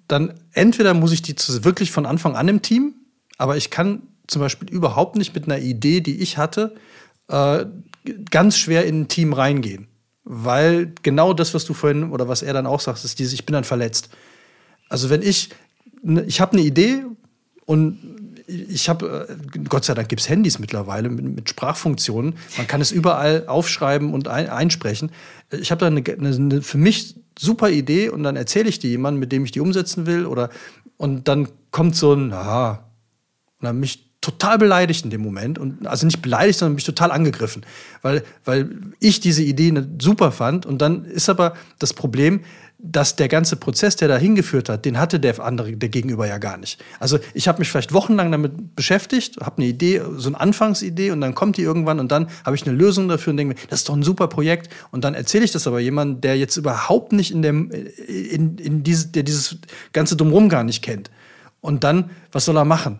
dann 0.07 0.33
entweder 0.53 0.93
muss 0.93 1.11
ich 1.11 1.21
die 1.21 1.35
zu, 1.35 1.63
wirklich 1.63 1.91
von 1.91 2.05
Anfang 2.05 2.35
an 2.35 2.47
im 2.47 2.61
Team, 2.61 2.95
aber 3.37 3.57
ich 3.57 3.69
kann 3.69 4.03
zum 4.27 4.41
Beispiel 4.41 4.69
überhaupt 4.69 5.15
nicht 5.15 5.35
mit 5.35 5.45
einer 5.45 5.59
Idee, 5.59 6.01
die 6.01 6.21
ich 6.21 6.37
hatte, 6.37 6.75
äh, 7.27 7.65
ganz 8.29 8.57
schwer 8.57 8.85
in 8.85 9.01
ein 9.01 9.07
Team 9.07 9.33
reingehen. 9.33 9.87
Weil 10.23 10.93
genau 11.03 11.33
das, 11.33 11.53
was 11.53 11.65
du 11.65 11.73
vorhin 11.73 12.11
oder 12.11 12.27
was 12.27 12.41
er 12.41 12.53
dann 12.53 12.65
auch 12.65 12.79
sagt, 12.79 13.03
ist 13.03 13.19
dieses, 13.19 13.33
ich 13.33 13.45
bin 13.45 13.53
dann 13.53 13.63
verletzt. 13.63 14.09
Also 14.89 15.09
wenn 15.09 15.21
ich, 15.21 15.49
ne, 16.01 16.23
ich 16.23 16.41
habe 16.41 16.53
eine 16.53 16.61
Idee 16.61 17.03
und 17.65 17.99
ich 18.47 18.89
habe, 18.89 19.27
äh, 19.29 19.59
Gott 19.67 19.85
sei 19.85 19.93
Dank 19.93 20.09
gibt 20.09 20.21
es 20.21 20.29
Handys 20.29 20.59
mittlerweile 20.59 21.09
mit, 21.09 21.25
mit, 21.25 21.49
Sprachfunktionen. 21.49 22.35
Man 22.57 22.67
kann 22.67 22.81
es 22.81 22.91
überall 22.91 23.47
aufschreiben 23.47 24.13
und 24.13 24.27
ein, 24.27 24.49
einsprechen. 24.49 25.11
Ich 25.51 25.71
habe 25.71 25.79
da 25.79 25.87
eine, 25.87 26.03
eine, 26.03 26.61
für 26.61 26.77
mich 26.77 27.15
super 27.37 27.69
Idee 27.69 28.09
und 28.09 28.23
dann 28.23 28.35
erzähle 28.35 28.69
ich 28.69 28.79
die 28.79 28.89
jemandem, 28.89 29.19
mit 29.19 29.31
dem 29.31 29.45
ich 29.45 29.51
die 29.51 29.59
umsetzen 29.59 30.05
will. 30.05 30.25
Oder, 30.25 30.49
und 30.97 31.27
dann 31.27 31.47
kommt 31.71 31.95
so 31.95 32.13
ein, 32.13 32.33
aha, 32.33 32.85
und 33.59 33.65
dann 33.65 33.79
mich 33.79 34.05
total 34.21 34.57
beleidigt 34.57 35.05
in 35.05 35.11
dem 35.11 35.21
Moment. 35.21 35.59
Und, 35.59 35.85
also 35.85 36.05
nicht 36.05 36.21
beleidigt, 36.21 36.59
sondern 36.59 36.75
mich 36.75 36.83
total 36.83 37.11
angegriffen. 37.11 37.65
Weil, 38.01 38.23
weil 38.43 38.69
ich 38.99 39.19
diese 39.19 39.43
Idee 39.43 39.73
super 40.01 40.31
fand. 40.31 40.65
Und 40.65 40.81
dann 40.81 41.05
ist 41.05 41.29
aber 41.29 41.55
das 41.79 41.93
Problem, 41.93 42.41
dass 42.91 43.15
der 43.15 43.27
ganze 43.27 43.55
Prozess, 43.55 43.95
der 43.95 44.07
da 44.07 44.17
hingeführt 44.17 44.69
hat, 44.69 44.85
den 44.85 44.99
hatte 44.99 45.19
der 45.19 45.39
andere, 45.39 45.73
der 45.73 45.89
Gegenüber 45.89 46.27
ja 46.27 46.37
gar 46.37 46.57
nicht. 46.57 46.83
Also 46.99 47.19
ich 47.33 47.47
habe 47.47 47.59
mich 47.59 47.69
vielleicht 47.69 47.93
wochenlang 47.93 48.31
damit 48.31 48.75
beschäftigt, 48.75 49.37
habe 49.41 49.57
eine 49.57 49.67
Idee, 49.67 50.01
so 50.17 50.29
eine 50.29 50.39
Anfangsidee 50.39 51.11
und 51.11 51.21
dann 51.21 51.35
kommt 51.35 51.57
die 51.57 51.61
irgendwann 51.61 51.99
und 51.99 52.11
dann 52.11 52.27
habe 52.45 52.55
ich 52.55 52.65
eine 52.67 52.75
Lösung 52.75 53.07
dafür 53.07 53.31
und 53.31 53.37
denke 53.37 53.55
mir, 53.55 53.61
das 53.69 53.79
ist 53.79 53.89
doch 53.89 53.95
ein 53.95 54.03
super 54.03 54.27
Projekt 54.27 54.71
und 54.91 55.03
dann 55.03 55.13
erzähle 55.13 55.45
ich 55.45 55.51
das 55.51 55.67
aber 55.67 55.79
jemandem, 55.79 56.21
der 56.21 56.37
jetzt 56.37 56.57
überhaupt 56.57 57.11
nicht 57.11 57.31
in 57.31 57.41
dem, 57.41 57.71
in, 57.71 58.57
in 58.57 58.83
dieses, 58.83 59.11
der 59.11 59.23
dieses 59.23 59.57
ganze 59.93 60.15
Drumherum 60.15 60.49
gar 60.49 60.63
nicht 60.63 60.81
kennt. 60.83 61.09
Und 61.61 61.83
dann, 61.83 62.11
was 62.31 62.45
soll 62.45 62.57
er 62.57 62.65
machen? 62.65 62.99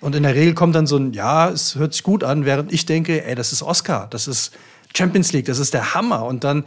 Und 0.00 0.14
in 0.14 0.22
der 0.22 0.34
Regel 0.34 0.54
kommt 0.54 0.74
dann 0.74 0.86
so 0.86 0.96
ein, 0.96 1.12
ja, 1.12 1.50
es 1.50 1.76
hört 1.76 1.92
sich 1.92 2.02
gut 2.02 2.24
an, 2.24 2.44
während 2.44 2.72
ich 2.72 2.86
denke, 2.86 3.24
ey, 3.24 3.34
das 3.34 3.52
ist 3.52 3.62
Oscar, 3.62 4.06
das 4.10 4.28
ist 4.28 4.52
Champions 4.94 5.32
League, 5.32 5.46
das 5.46 5.58
ist 5.58 5.74
der 5.74 5.94
Hammer. 5.94 6.24
Und 6.24 6.44
dann 6.44 6.64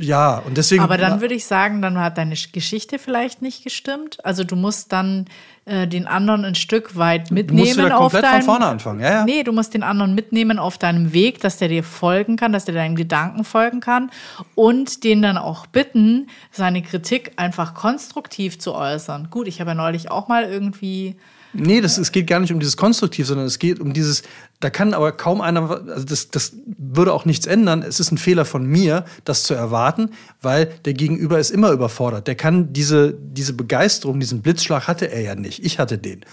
ja, 0.00 0.38
und 0.38 0.56
deswegen. 0.56 0.82
Aber 0.82 0.96
dann 0.96 1.20
würde 1.20 1.34
ich 1.34 1.44
sagen, 1.44 1.82
dann 1.82 1.98
hat 1.98 2.18
deine 2.18 2.36
Geschichte 2.52 2.98
vielleicht 3.00 3.42
nicht 3.42 3.64
gestimmt. 3.64 4.24
Also 4.24 4.44
du 4.44 4.54
musst 4.54 4.92
dann 4.92 5.26
äh, 5.64 5.88
den 5.88 6.06
anderen 6.06 6.44
ein 6.44 6.54
Stück 6.54 6.96
weit 6.96 7.32
mitnehmen. 7.32 7.58
Du 7.58 7.64
musst 7.64 7.78
wieder 7.78 7.96
komplett 7.96 8.22
deinem, 8.24 8.42
von 8.42 8.54
vorne 8.54 8.66
anfangen, 8.66 9.00
ja, 9.00 9.10
ja. 9.10 9.24
Nee, 9.24 9.42
du 9.42 9.52
musst 9.52 9.74
den 9.74 9.82
anderen 9.82 10.14
mitnehmen 10.14 10.60
auf 10.60 10.78
deinem 10.78 11.12
Weg, 11.12 11.40
dass 11.40 11.58
der 11.58 11.66
dir 11.66 11.82
folgen 11.82 12.36
kann, 12.36 12.52
dass 12.52 12.64
der 12.64 12.74
deinen 12.74 12.94
Gedanken 12.94 13.42
folgen 13.42 13.80
kann 13.80 14.10
und 14.54 15.02
den 15.02 15.20
dann 15.20 15.36
auch 15.36 15.66
bitten, 15.66 16.28
seine 16.52 16.80
Kritik 16.82 17.32
einfach 17.36 17.74
konstruktiv 17.74 18.58
zu 18.60 18.74
äußern. 18.74 19.28
Gut, 19.30 19.48
ich 19.48 19.60
habe 19.60 19.70
ja 19.70 19.74
neulich 19.74 20.12
auch 20.12 20.28
mal 20.28 20.44
irgendwie 20.44 21.16
Nee, 21.52 21.80
das, 21.80 21.98
es 21.98 22.12
geht 22.12 22.26
gar 22.26 22.40
nicht 22.40 22.52
um 22.52 22.60
dieses 22.60 22.76
Konstruktiv, 22.76 23.26
sondern 23.26 23.46
es 23.46 23.58
geht 23.58 23.80
um 23.80 23.92
dieses, 23.92 24.22
da 24.60 24.70
kann 24.70 24.92
aber 24.92 25.12
kaum 25.12 25.40
einer, 25.40 25.70
also 25.88 26.04
das, 26.04 26.30
das 26.30 26.52
würde 26.76 27.12
auch 27.12 27.24
nichts 27.24 27.46
ändern. 27.46 27.82
Es 27.82 28.00
ist 28.00 28.12
ein 28.12 28.18
Fehler 28.18 28.44
von 28.44 28.66
mir, 28.66 29.04
das 29.24 29.44
zu 29.44 29.54
erwarten, 29.54 30.10
weil 30.42 30.66
der 30.84 30.94
Gegenüber 30.94 31.38
ist 31.38 31.50
immer 31.50 31.70
überfordert. 31.70 32.26
Der 32.26 32.34
kann 32.34 32.72
diese, 32.72 33.14
diese 33.14 33.54
Begeisterung, 33.54 34.20
diesen 34.20 34.42
Blitzschlag 34.42 34.88
hatte 34.88 35.10
er 35.10 35.22
ja 35.22 35.34
nicht. 35.34 35.64
Ich 35.64 35.78
hatte 35.78 35.98
den. 35.98 36.24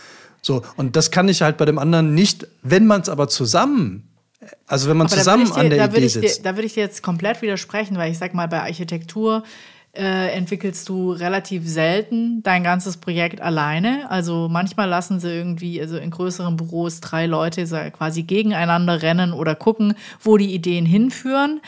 So, 0.42 0.64
und 0.76 0.96
das 0.96 1.12
kann 1.12 1.30
ich 1.30 1.42
halt 1.42 1.58
bei 1.58 1.66
dem 1.66 1.80
anderen 1.80 2.14
nicht, 2.14 2.48
wenn 2.62 2.86
man 2.86 3.02
es 3.02 3.10
aber 3.10 3.28
zusammen 3.28 4.10
also 4.68 4.90
wenn 4.90 4.98
man 4.98 5.08
aber 5.08 5.16
zusammen 5.16 5.46
dir, 5.46 5.56
an 5.56 5.70
der 5.70 5.86
Idee 5.86 6.08
sitzt. 6.08 6.40
Dir, 6.40 6.44
da 6.44 6.56
würde 6.56 6.68
ich 6.68 6.74
dir 6.74 6.82
jetzt 6.82 7.02
komplett 7.02 7.42
widersprechen, 7.42 7.98
weil 7.98 8.12
ich 8.12 8.18
sag 8.18 8.34
mal, 8.34 8.48
bei 8.48 8.62
Architektur 8.62 9.44
äh, 9.96 10.32
entwickelst 10.32 10.90
du 10.90 11.12
relativ 11.12 11.68
selten 11.68 12.44
dein 12.44 12.64
ganzes 12.64 12.98
Projekt 12.98 13.42
alleine. 13.42 14.10
Also 14.10 14.48
manchmal 14.50 14.90
lassen 14.90 15.20
sie 15.20 15.30
irgendwie, 15.30 15.82
also 15.82 15.98
in 15.98 16.12
größeren 16.12 16.56
Büros, 16.56 17.02
drei 17.02 17.26
Leute 17.26 17.66
quasi 17.92 18.24
gegeneinander 18.24 19.02
rennen 19.02 19.34
oder 19.34 19.56
gucken, 19.56 19.96
wo 20.22 20.38
die 20.38 20.54
Ideen 20.54 20.86
hinführen. 20.86 21.62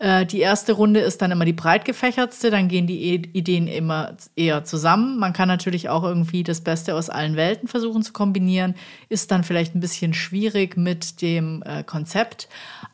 Äh, 0.00 0.24
die 0.24 0.40
erste 0.40 0.72
Runde 0.72 1.00
ist 1.00 1.20
dann 1.20 1.30
immer 1.30 1.44
die 1.44 1.52
breit 1.52 1.84
gefächertste, 1.84 2.50
dann 2.50 2.68
gehen 2.68 2.86
die 2.86 3.14
Ideen 3.14 3.68
immer 3.68 4.16
eher 4.34 4.64
zusammen. 4.64 5.18
Man 5.18 5.34
kann 5.34 5.46
natürlich 5.46 5.90
auch 5.90 6.04
irgendwie 6.04 6.42
das 6.42 6.62
Beste 6.62 6.94
aus 6.94 7.10
allen 7.10 7.36
Welten 7.36 7.68
versuchen 7.68 8.02
zu 8.02 8.12
kombinieren, 8.12 8.74
ist 9.10 9.30
dann 9.30 9.44
vielleicht 9.44 9.74
ein 9.74 9.80
bisschen 9.80 10.14
schwierig 10.14 10.76
mit 10.76 11.20
dem 11.20 11.62
äh, 11.66 11.84
Konzept. 11.84 12.48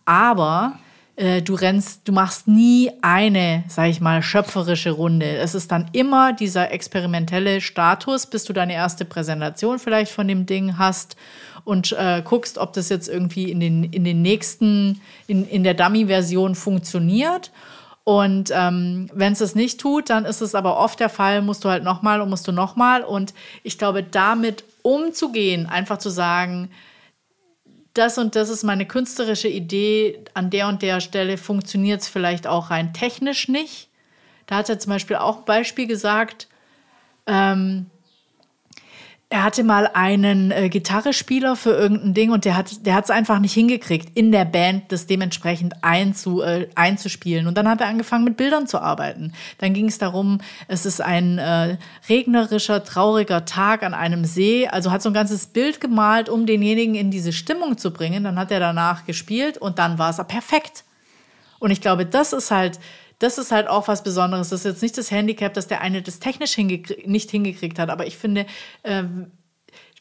Aber 0.04 0.78
äh, 1.16 1.40
du 1.40 1.54
rennst, 1.54 2.06
du 2.06 2.12
machst 2.12 2.46
nie 2.46 2.90
eine, 3.00 3.64
sag 3.68 3.88
ich 3.88 4.00
mal, 4.00 4.22
schöpferische 4.22 4.90
Runde. 4.90 5.26
Es 5.36 5.54
ist 5.54 5.72
dann 5.72 5.88
immer 5.92 6.34
dieser 6.34 6.70
experimentelle 6.72 7.60
Status, 7.60 8.26
bis 8.26 8.44
du 8.44 8.52
deine 8.52 8.74
erste 8.74 9.04
Präsentation 9.04 9.78
vielleicht 9.78 10.12
von 10.12 10.28
dem 10.28 10.44
Ding 10.44 10.78
hast 10.78 11.16
und 11.64 11.92
äh, 11.92 12.22
guckst, 12.22 12.58
ob 12.58 12.74
das 12.74 12.90
jetzt 12.90 13.08
irgendwie 13.08 13.50
in 13.50 13.60
den, 13.60 13.84
in 13.84 14.04
den 14.04 14.22
nächsten, 14.22 15.00
in, 15.26 15.48
in 15.48 15.64
der 15.64 15.74
Dummy-Version 15.74 16.54
funktioniert. 16.54 17.50
Und 18.04 18.52
ähm, 18.54 19.10
wenn 19.12 19.32
es 19.32 19.40
es 19.40 19.56
nicht 19.56 19.80
tut, 19.80 20.10
dann 20.10 20.26
ist 20.26 20.40
es 20.40 20.54
aber 20.54 20.78
oft 20.78 21.00
der 21.00 21.08
Fall, 21.08 21.42
musst 21.42 21.64
du 21.64 21.70
halt 21.70 21.82
nochmal 21.82 22.20
und 22.20 22.30
musst 22.30 22.46
du 22.46 22.52
nochmal. 22.52 23.02
Und 23.02 23.34
ich 23.64 23.78
glaube, 23.78 24.04
damit 24.04 24.62
umzugehen, 24.82 25.66
einfach 25.66 25.98
zu 25.98 26.10
sagen, 26.10 26.70
das 27.98 28.18
und 28.18 28.36
das 28.36 28.48
ist 28.48 28.62
meine 28.62 28.86
künstlerische 28.86 29.48
Idee, 29.48 30.24
an 30.34 30.50
der 30.50 30.68
und 30.68 30.82
der 30.82 31.00
Stelle 31.00 31.38
funktioniert 31.38 32.02
es 32.02 32.08
vielleicht 32.08 32.46
auch 32.46 32.70
rein 32.70 32.92
technisch 32.92 33.48
nicht. 33.48 33.88
Da 34.46 34.56
hat 34.56 34.68
er 34.68 34.78
zum 34.78 34.90
Beispiel 34.90 35.16
auch 35.16 35.38
ein 35.38 35.44
Beispiel 35.44 35.86
gesagt, 35.86 36.48
ähm, 37.26 37.86
er 39.28 39.42
hatte 39.42 39.64
mal 39.64 39.90
einen 39.92 40.52
äh, 40.52 40.68
Gitarrespieler 40.68 41.56
für 41.56 41.70
irgendein 41.70 42.14
Ding 42.14 42.30
und 42.30 42.44
der 42.44 42.56
hat 42.56 42.86
der 42.86 43.00
es 43.00 43.10
einfach 43.10 43.40
nicht 43.40 43.54
hingekriegt, 43.54 44.16
in 44.16 44.30
der 44.30 44.44
Band 44.44 44.92
das 44.92 45.06
dementsprechend 45.06 45.82
einzu, 45.82 46.42
äh, 46.42 46.68
einzuspielen. 46.76 47.48
Und 47.48 47.58
dann 47.58 47.68
hat 47.68 47.80
er 47.80 47.88
angefangen, 47.88 48.24
mit 48.24 48.36
Bildern 48.36 48.68
zu 48.68 48.78
arbeiten. 48.78 49.32
Dann 49.58 49.74
ging 49.74 49.88
es 49.88 49.98
darum, 49.98 50.38
es 50.68 50.86
ist 50.86 51.00
ein 51.00 51.38
äh, 51.38 51.76
regnerischer, 52.08 52.84
trauriger 52.84 53.44
Tag 53.44 53.82
an 53.82 53.94
einem 53.94 54.24
See. 54.24 54.68
Also 54.68 54.92
hat 54.92 55.02
so 55.02 55.10
ein 55.10 55.14
ganzes 55.14 55.48
Bild 55.48 55.80
gemalt, 55.80 56.28
um 56.28 56.46
denjenigen 56.46 56.94
in 56.94 57.10
diese 57.10 57.32
Stimmung 57.32 57.78
zu 57.78 57.92
bringen. 57.92 58.22
Dann 58.22 58.38
hat 58.38 58.52
er 58.52 58.60
danach 58.60 59.06
gespielt 59.06 59.58
und 59.58 59.80
dann 59.80 59.98
war 59.98 60.10
es 60.10 60.24
perfekt. 60.28 60.84
Und 61.58 61.72
ich 61.72 61.80
glaube, 61.80 62.06
das 62.06 62.32
ist 62.32 62.52
halt 62.52 62.78
das 63.18 63.38
ist 63.38 63.52
halt 63.52 63.68
auch 63.68 63.88
was 63.88 64.02
Besonderes. 64.02 64.50
Das 64.50 64.60
ist 64.60 64.66
jetzt 64.66 64.82
nicht 64.82 64.98
das 64.98 65.10
Handicap, 65.10 65.54
dass 65.54 65.66
der 65.66 65.80
eine 65.80 66.02
das 66.02 66.18
technisch 66.18 66.54
hingekrieg 66.54 67.06
nicht 67.06 67.30
hingekriegt 67.30 67.78
hat. 67.78 67.88
Aber 67.88 68.06
ich 68.06 68.16
finde, 68.16 68.46
äh, 68.82 69.04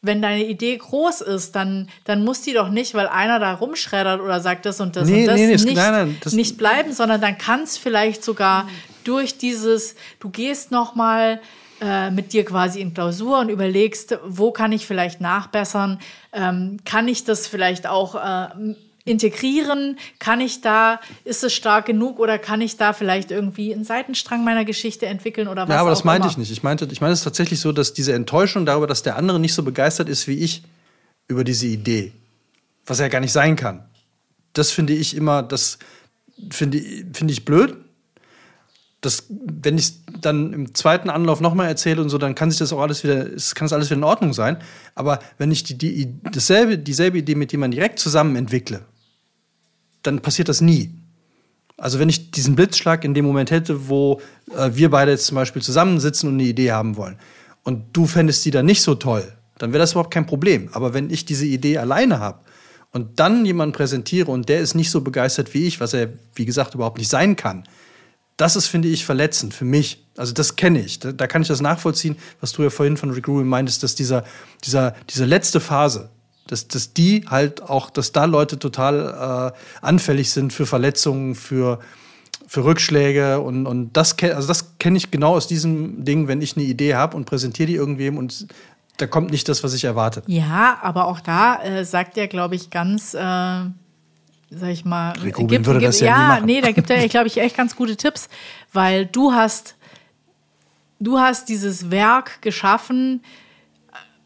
wenn 0.02 0.22
deine 0.22 0.46
Idee 0.46 0.78
groß 0.78 1.22
ist, 1.22 1.56
dann, 1.56 1.90
dann 2.04 2.24
muss 2.24 2.42
die 2.42 2.54
doch 2.54 2.70
nicht, 2.70 2.94
weil 2.94 3.08
einer 3.08 3.40
da 3.40 3.54
rumschreddert 3.54 4.22
oder 4.22 4.40
sagt 4.40 4.66
das 4.66 4.80
und 4.80 4.96
das 4.96 5.08
nee, 5.08 5.22
und 5.22 5.28
das, 5.28 5.36
nee, 5.40 5.48
nicht, 5.48 5.66
nein, 5.66 5.92
nein, 5.92 6.18
das 6.24 6.34
nicht 6.34 6.58
bleiben, 6.58 6.94
sondern 6.94 7.22
dann 7.22 7.38
kann 7.38 7.64
es 7.64 7.78
vielleicht 7.78 8.24
sogar 8.24 8.68
durch 9.04 9.38
dieses, 9.38 9.96
du 10.20 10.30
gehst 10.30 10.72
noch 10.72 10.96
mal 10.96 11.42
äh, 11.82 12.12
mit 12.12 12.34
dir 12.34 12.46
quasi 12.46 12.82
in 12.82 12.94
Klausur 12.94 13.40
und 13.40 13.50
überlegst, 13.50 14.18
wo 14.26 14.52
kann 14.52 14.72
ich 14.72 14.86
vielleicht 14.86 15.22
nachbessern, 15.22 16.00
ähm, 16.34 16.78
kann 16.86 17.08
ich 17.08 17.24
das 17.24 17.48
vielleicht 17.48 17.88
auch 17.88 18.16
äh, 18.16 18.76
integrieren? 19.06 19.98
Kann 20.20 20.42
ich 20.42 20.62
da, 20.62 21.00
ist 21.24 21.44
es 21.44 21.54
stark 21.54 21.86
genug 21.86 22.20
oder 22.20 22.38
kann 22.38 22.60
ich 22.60 22.76
da 22.76 22.92
vielleicht 22.92 23.32
irgendwie 23.32 23.74
einen 23.74 23.86
Seitenstrang 23.86 24.44
meiner 24.44 24.66
Geschichte 24.66 25.06
entwickeln 25.06 25.48
oder 25.48 25.64
was? 25.64 25.70
Ja, 25.70 25.80
aber 25.80 25.92
das 25.92 26.04
meinte 26.04 26.26
immer? 26.26 26.32
ich 26.32 26.38
nicht. 26.38 26.52
Ich 26.52 26.64
meinte, 26.64 26.88
ich 26.92 27.02
meine 27.02 27.14
es 27.14 27.24
tatsächlich 27.24 27.60
so, 27.60 27.72
dass 27.72 27.94
diese 27.94 28.14
Enttäuschung 28.14 28.66
darüber, 28.66 28.88
dass 28.88 29.04
der 29.04 29.16
andere 29.16 29.40
nicht 29.40 29.54
so 29.54 29.64
begeistert 29.64 30.10
ist 30.10 30.28
wie 30.28 30.40
ich 30.40 30.64
über 31.28 31.44
diese 31.44 31.68
Idee, 31.68 32.12
was 32.86 33.00
er 33.00 33.10
gar 33.10 33.22
nicht 33.22 33.32
sein 33.32 33.56
kann. 33.56 33.86
Das 34.54 34.72
finde 34.72 34.94
ich 34.94 35.16
immer, 35.16 35.44
das 35.44 35.78
finde 36.50 36.82
finde 37.14 37.34
ich 37.34 37.46
blöd. 37.46 37.78
Das, 39.02 39.26
wenn 39.30 39.78
ich 39.78 39.86
es 39.86 40.02
dann 40.22 40.52
im 40.52 40.74
zweiten 40.74 41.12
Anlauf 41.12 41.40
nochmal 41.40 41.68
erzähle 41.68 42.02
und 42.02 42.10
so, 42.10 42.18
dann 42.18 42.34
kann 42.34 42.50
sich 42.50 42.58
das 42.58 42.74
auch 42.74 42.80
alles 42.80 43.04
wieder, 43.04 43.26
kann 43.26 43.66
das 43.66 43.74
alles 43.74 43.90
wieder 43.90 43.98
in 43.98 44.04
Ordnung 44.04 44.34
sein. 44.34 44.58
Aber 44.96 45.20
wenn 45.38 45.52
ich 45.52 45.64
die, 45.64 45.78
die, 45.78 46.16
dasselbe, 46.24 46.80
dieselbe 46.80 47.20
Idee 47.20 47.36
mit 47.36 47.52
jemandem 47.52 47.78
direkt 47.78 48.00
zusammen 48.00 48.36
entwickle, 48.36 48.84
dann 50.08 50.22
passiert 50.22 50.50
das 50.50 50.62
nie. 50.62 50.94
Also 51.78 52.00
wenn 52.00 52.10
ich 52.10 52.32
diesen 52.32 52.56
Blitzschlag 52.56 53.04
in 53.04 53.14
dem 53.14 53.26
Moment 53.26 53.52
hätte, 53.52 53.90
wo 53.90 54.22
äh, 54.56 54.72
wir 54.74 54.90
beide 54.90 55.12
jetzt 55.12 55.26
zum 55.26 55.36
Beispiel 55.36 55.62
zusammensitzen 55.62 56.30
und 56.30 56.36
eine 56.36 56.44
Idee 56.48 56.72
haben 56.72 56.96
wollen 56.96 57.18
und 57.64 57.86
du 57.94 58.06
fändest 58.06 58.46
die 58.46 58.52
dann 58.52 58.66
nicht 58.66 58.82
so 58.82 58.96
toll, 58.96 59.34
dann 59.58 59.74
wäre 59.74 59.80
das 59.80 59.92
überhaupt 59.92 60.14
kein 60.14 60.26
Problem. 60.26 60.70
Aber 60.72 60.94
wenn 60.94 61.10
ich 61.10 61.26
diese 61.26 61.46
Idee 61.46 61.78
alleine 61.78 62.20
habe 62.20 62.40
und 62.92 63.20
dann 63.20 63.46
jemanden 63.46 63.74
präsentiere 63.74 64.32
und 64.32 64.48
der 64.48 64.60
ist 64.60 64.74
nicht 64.74 64.90
so 64.90 65.02
begeistert 65.02 65.54
wie 65.54 65.68
ich, 65.68 65.80
was 65.80 65.94
er, 65.94 66.14
wie 66.34 66.46
gesagt, 66.46 66.76
überhaupt 66.76 66.98
nicht 66.98 67.10
sein 67.10 67.36
kann, 67.36 67.64
das 68.38 68.56
ist, 68.56 68.68
finde 68.68 68.90
ich, 68.90 69.06
verletzend 69.06 69.54
für 69.54 69.66
mich. 69.66 70.06
Also 70.18 70.34
das 70.34 70.56
kenne 70.56 70.80
ich. 70.80 71.00
Da, 71.00 71.12
da, 71.12 71.28
kann 71.28 71.42
ich 71.42 71.48
das 71.48 71.62
nachvollziehen, 71.62 72.18
was 72.42 72.52
du 72.52 72.64
ja 72.64 72.70
vorhin 72.70 72.98
von 72.98 73.12
Rick 73.12 73.28
Rubin 73.28 73.48
meintest, 73.48 73.84
dass 73.84 73.96
dieser, 73.96 74.26
dieser, 74.64 74.96
diese 75.10 75.26
letzte 75.26 75.60
Phase, 75.60 76.10
dass, 76.48 76.68
dass 76.68 76.94
die 76.94 77.26
halt 77.28 77.62
auch, 77.64 77.90
dass 77.90 78.12
da 78.12 78.26
Leute 78.26 78.60
total 78.60 79.54
äh, 79.54 79.86
anfällig 79.86 80.32
sind 80.32 80.54
für 80.54 80.66
Verletzungen, 80.66 81.36
für, 81.36 81.80
für 82.48 82.64
Rückschläge 82.64 83.40
und, 83.40 83.66
und 83.66 83.94
das, 83.94 84.16
also 84.22 84.48
das 84.48 84.78
kenne 84.78 84.98
ich 84.98 85.12
genau 85.12 85.36
aus 85.36 85.48
diesem 85.48 86.06
Ding, 86.06 86.28
wenn 86.28 86.42
ich 86.42 86.56
eine 86.56 86.66
Idee 86.66 86.96
habe 86.96 87.18
und 87.18 87.26
präsentiere 87.26 87.68
die 87.68 87.76
irgendwem 87.76 88.18
und 88.18 88.48
da 88.98 89.08
kommt 89.08 89.32
nicht 89.32 89.50
das, 89.50 89.64
was 89.64 89.74
ich 89.74 89.84
erwarte. 89.84 90.24
Ja, 90.28 90.78
aber 90.82 91.08
auch 91.08 91.20
da 91.20 91.62
äh, 91.64 91.84
sagt 91.84 92.18
er, 92.18 92.28
glaube 92.28 92.56
ich, 92.56 92.70
ganz, 92.70 93.14
äh, 93.14 93.18
sag 93.18 93.74
ich 94.70 94.86
mal, 94.86 95.14
gibt, 95.14 95.38
würde 95.38 95.50
gibt, 95.50 95.84
das 95.84 96.00
ja, 96.00 96.06
ja 96.06 96.18
nie 96.18 96.28
machen. 96.28 96.46
nee, 96.46 96.62
da 96.62 96.72
gibt 96.72 96.90
er, 96.90 97.08
glaube 97.10 97.28
ich, 97.28 97.38
echt 97.38 97.58
ganz 97.58 97.76
gute 97.76 97.98
Tipps, 97.98 98.30
weil 98.72 99.06
du 99.06 99.34
hast, 99.34 99.76
du 101.00 101.20
hast 101.20 101.50
dieses 101.50 101.92
Werk 101.92 102.42
geschaffen, 102.42 103.22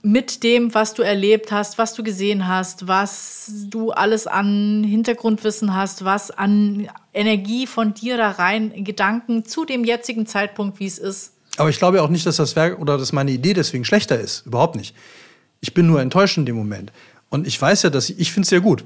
mit 0.02 0.44
dem, 0.44 0.74
was 0.74 0.94
du 0.94 1.02
erlebt 1.02 1.52
hast, 1.52 1.78
was 1.78 1.94
du 1.94 2.04
gesehen 2.04 2.48
hast, 2.48 2.88
was 2.88 3.52
du 3.70 3.92
alles 3.92 4.28
an 4.28 4.84
Hintergrundwissen 4.84 5.76
hast, 5.76 6.06
was 6.06 6.32
an 6.32 6.90
Energie 7.14 7.68
von 7.68 7.94
dir 7.94 8.18
da 8.18 8.32
rein, 8.32 8.84
Gedanken 8.84 9.46
zu 9.46 9.66
dem 9.66 9.84
jetzigen 9.84 10.26
Zeitpunkt, 10.26 10.80
wie 10.80 10.86
es 10.86 10.98
ist. 10.98 11.34
Aber 11.58 11.70
ich 11.70 11.78
glaube 11.78 12.02
auch 12.02 12.10
nicht, 12.10 12.26
dass 12.26 12.38
das 12.38 12.56
Werk 12.56 12.80
oder 12.80 12.98
dass 12.98 13.12
meine 13.12 13.32
Idee 13.32 13.54
deswegen 13.54 13.84
schlechter 13.84 14.18
ist. 14.18 14.46
Überhaupt 14.46 14.78
nicht. 14.78 14.96
Ich 15.60 15.74
bin 15.74 15.88
nur 15.88 16.02
enttäuscht 16.02 16.38
in 16.38 16.46
dem 16.46 16.56
Moment. 16.56 16.94
Und 17.30 17.46
ich 17.46 17.62
weiß 17.62 17.84
ja, 17.84 17.90
dass 17.90 18.10
ich, 18.10 18.20
ich 18.20 18.32
finde 18.32 18.46
es 18.46 18.52
ja 18.52 18.60
gut. 18.60 18.86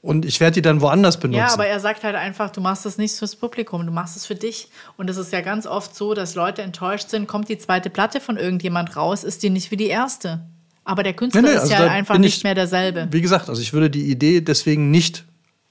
Und 0.00 0.24
ich 0.24 0.38
werde 0.38 0.54
die 0.54 0.62
dann 0.62 0.80
woanders 0.80 1.18
benutzen. 1.18 1.40
Ja, 1.40 1.52
aber 1.52 1.66
er 1.66 1.80
sagt 1.80 2.04
halt 2.04 2.14
einfach, 2.14 2.50
du 2.50 2.60
machst 2.60 2.86
es 2.86 2.98
nicht 2.98 3.16
fürs 3.16 3.34
Publikum, 3.34 3.84
du 3.84 3.92
machst 3.92 4.16
es 4.16 4.26
für 4.26 4.36
dich. 4.36 4.68
Und 4.96 5.10
es 5.10 5.16
ist 5.16 5.32
ja 5.32 5.40
ganz 5.40 5.66
oft 5.66 5.94
so, 5.94 6.14
dass 6.14 6.36
Leute 6.36 6.62
enttäuscht 6.62 7.08
sind, 7.08 7.26
kommt 7.26 7.48
die 7.48 7.58
zweite 7.58 7.90
Platte 7.90 8.20
von 8.20 8.36
irgendjemand 8.36 8.96
raus, 8.96 9.24
ist 9.24 9.42
die 9.42 9.50
nicht 9.50 9.70
wie 9.72 9.76
die 9.76 9.88
erste. 9.88 10.46
Aber 10.84 11.02
der 11.02 11.14
Künstler 11.14 11.42
nee, 11.42 11.48
nee, 11.48 11.54
also 11.54 11.72
ist 11.72 11.78
ja 11.78 11.86
einfach 11.88 12.16
nicht 12.16 12.38
ich, 12.38 12.44
mehr 12.44 12.54
derselbe. 12.54 13.08
Wie 13.10 13.20
gesagt, 13.20 13.48
also 13.48 13.60
ich 13.60 13.72
würde 13.72 13.90
die 13.90 14.10
Idee 14.10 14.40
deswegen 14.40 14.90
nicht, 14.90 15.24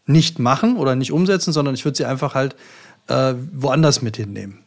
nicht 0.05 0.39
machen 0.39 0.75
oder 0.77 0.95
nicht 0.95 1.11
umsetzen, 1.11 1.53
sondern 1.53 1.73
ich 1.73 1.85
würde 1.85 1.97
sie 1.97 2.05
einfach 2.05 2.35
halt 2.35 2.55
äh, 3.07 3.33
woanders 3.53 4.01
mit 4.01 4.17
hinnehmen. 4.17 4.59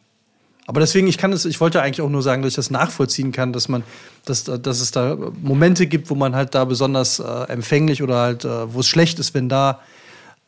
Aber 0.71 0.79
deswegen, 0.79 1.05
ich 1.07 1.17
kann 1.17 1.33
es, 1.33 1.43
ich 1.43 1.59
wollte 1.59 1.81
eigentlich 1.81 1.99
auch 1.99 2.07
nur 2.07 2.21
sagen, 2.21 2.43
dass 2.43 2.51
ich 2.51 2.55
das 2.55 2.71
nachvollziehen 2.71 3.33
kann, 3.33 3.51
dass 3.51 3.67
man, 3.67 3.83
dass, 4.23 4.45
dass 4.45 4.79
es 4.79 4.91
da 4.91 5.17
Momente 5.41 5.85
gibt, 5.85 6.09
wo 6.09 6.15
man 6.15 6.33
halt 6.33 6.55
da 6.55 6.63
besonders 6.63 7.19
äh, 7.19 7.43
empfänglich 7.49 8.01
oder 8.01 8.15
halt, 8.21 8.45
äh, 8.45 8.73
wo 8.73 8.79
es 8.79 8.87
schlecht 8.87 9.19
ist, 9.19 9.33
wenn 9.33 9.49
da 9.49 9.81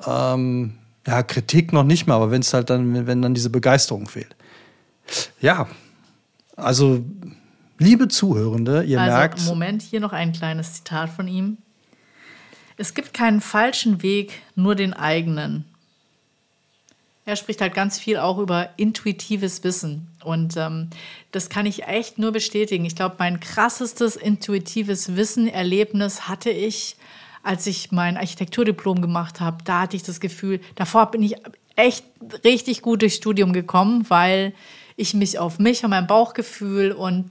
ähm, 0.08 0.76
ja, 1.06 1.24
Kritik 1.24 1.74
noch 1.74 1.84
nicht 1.84 2.08
mal, 2.08 2.16
aber 2.16 2.32
wenn 2.32 2.40
es 2.40 2.54
halt 2.54 2.70
dann, 2.70 3.06
wenn 3.06 3.22
dann 3.22 3.34
diese 3.34 3.50
Begeisterung 3.50 4.08
fehlt. 4.08 4.34
Ja, 5.42 5.68
also 6.56 7.04
liebe 7.78 8.08
Zuhörende, 8.08 8.84
ihr 8.84 9.02
also, 9.02 9.18
merkt. 9.18 9.46
Moment, 9.46 9.82
hier 9.82 10.00
noch 10.00 10.14
ein 10.14 10.32
kleines 10.32 10.76
Zitat 10.76 11.10
von 11.10 11.28
ihm. 11.28 11.58
Es 12.78 12.94
gibt 12.94 13.14
keinen 13.14 13.42
falschen 13.42 14.02
Weg, 14.02 14.42
nur 14.56 14.76
den 14.76 14.94
eigenen. 14.94 15.66
Er 17.26 17.36
spricht 17.38 17.62
halt 17.62 17.74
ganz 17.74 17.98
viel 17.98 18.18
auch 18.18 18.38
über 18.38 18.70
intuitives 18.76 19.64
Wissen. 19.64 20.08
Und 20.24 20.58
ähm, 20.58 20.90
das 21.32 21.50
kann 21.50 21.66
ich 21.66 21.84
echt 21.84 22.18
nur 22.18 22.32
bestätigen. 22.32 22.84
Ich 22.86 22.96
glaube, 22.96 23.16
mein 23.20 23.40
krassestes 23.40 24.16
intuitives 24.16 25.16
Wissen-Erlebnis 25.16 26.28
hatte 26.28 26.50
ich, 26.50 26.98
als 27.42 27.66
ich 27.66 27.92
mein 27.92 28.18
Architekturdiplom 28.18 29.02
gemacht 29.02 29.40
habe. 29.40 29.64
Da 29.64 29.82
hatte 29.82 29.96
ich 29.96 30.04
das 30.04 30.20
Gefühl, 30.20 30.60
davor 30.76 31.12
bin 31.12 31.24
ich 31.24 31.36
echt 31.76 32.06
richtig 32.44 32.82
gut 32.82 33.02
durchs 33.02 33.16
Studium 33.16 33.54
gekommen, 33.54 34.06
weil 34.10 34.54
ich 34.96 35.14
mich 35.14 35.40
auf 35.40 35.60
mich 35.60 35.84
und 35.84 35.90
mein 35.90 36.08
Bauchgefühl 36.08 36.92
und 36.92 37.30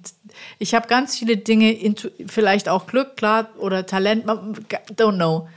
ich 0.59 0.75
habe 0.75 0.89
ganz 0.89 1.17
viele 1.17 1.37
Dinge, 1.37 1.95
vielleicht 2.27 2.69
auch 2.69 2.87
Glück, 2.87 3.17
klar, 3.17 3.51
oder 3.59 3.87
Talent, 3.87 4.27
don't 4.27 5.15
know, 5.15 5.49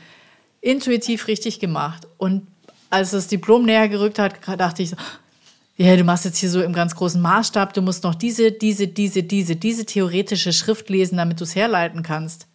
intuitiv 0.62 1.28
richtig 1.28 1.60
gemacht. 1.60 2.08
Und 2.18 2.46
als 2.90 3.12
das 3.12 3.28
Diplom 3.28 3.66
näher 3.66 3.90
gerückt 3.90 4.20
hat, 4.20 4.36
dachte 4.58 4.84
ich 4.84 4.92
so, 4.92 4.96
ja, 5.78 5.96
du 5.98 6.04
machst 6.04 6.26
jetzt 6.26 6.38
hier 6.38 6.50
so 6.50 6.62
im 6.62 6.74
ganz 6.74 6.96
großen 6.96 7.22
Maßstab, 7.22 7.74
du 7.74 7.82
musst 7.82 8.04
noch 8.04 8.16
diese, 8.16 8.52
diese, 8.52 8.88
diese, 8.88 9.24
diese, 9.24 9.56
diese 9.58 9.86
theoretische 9.86 10.54
Schrift 10.54 10.90
lesen, 10.90 11.18
damit 11.18 11.40
du 11.40 11.44
es 11.44 11.56
herleiten 11.56 12.02
kannst. 12.02 12.48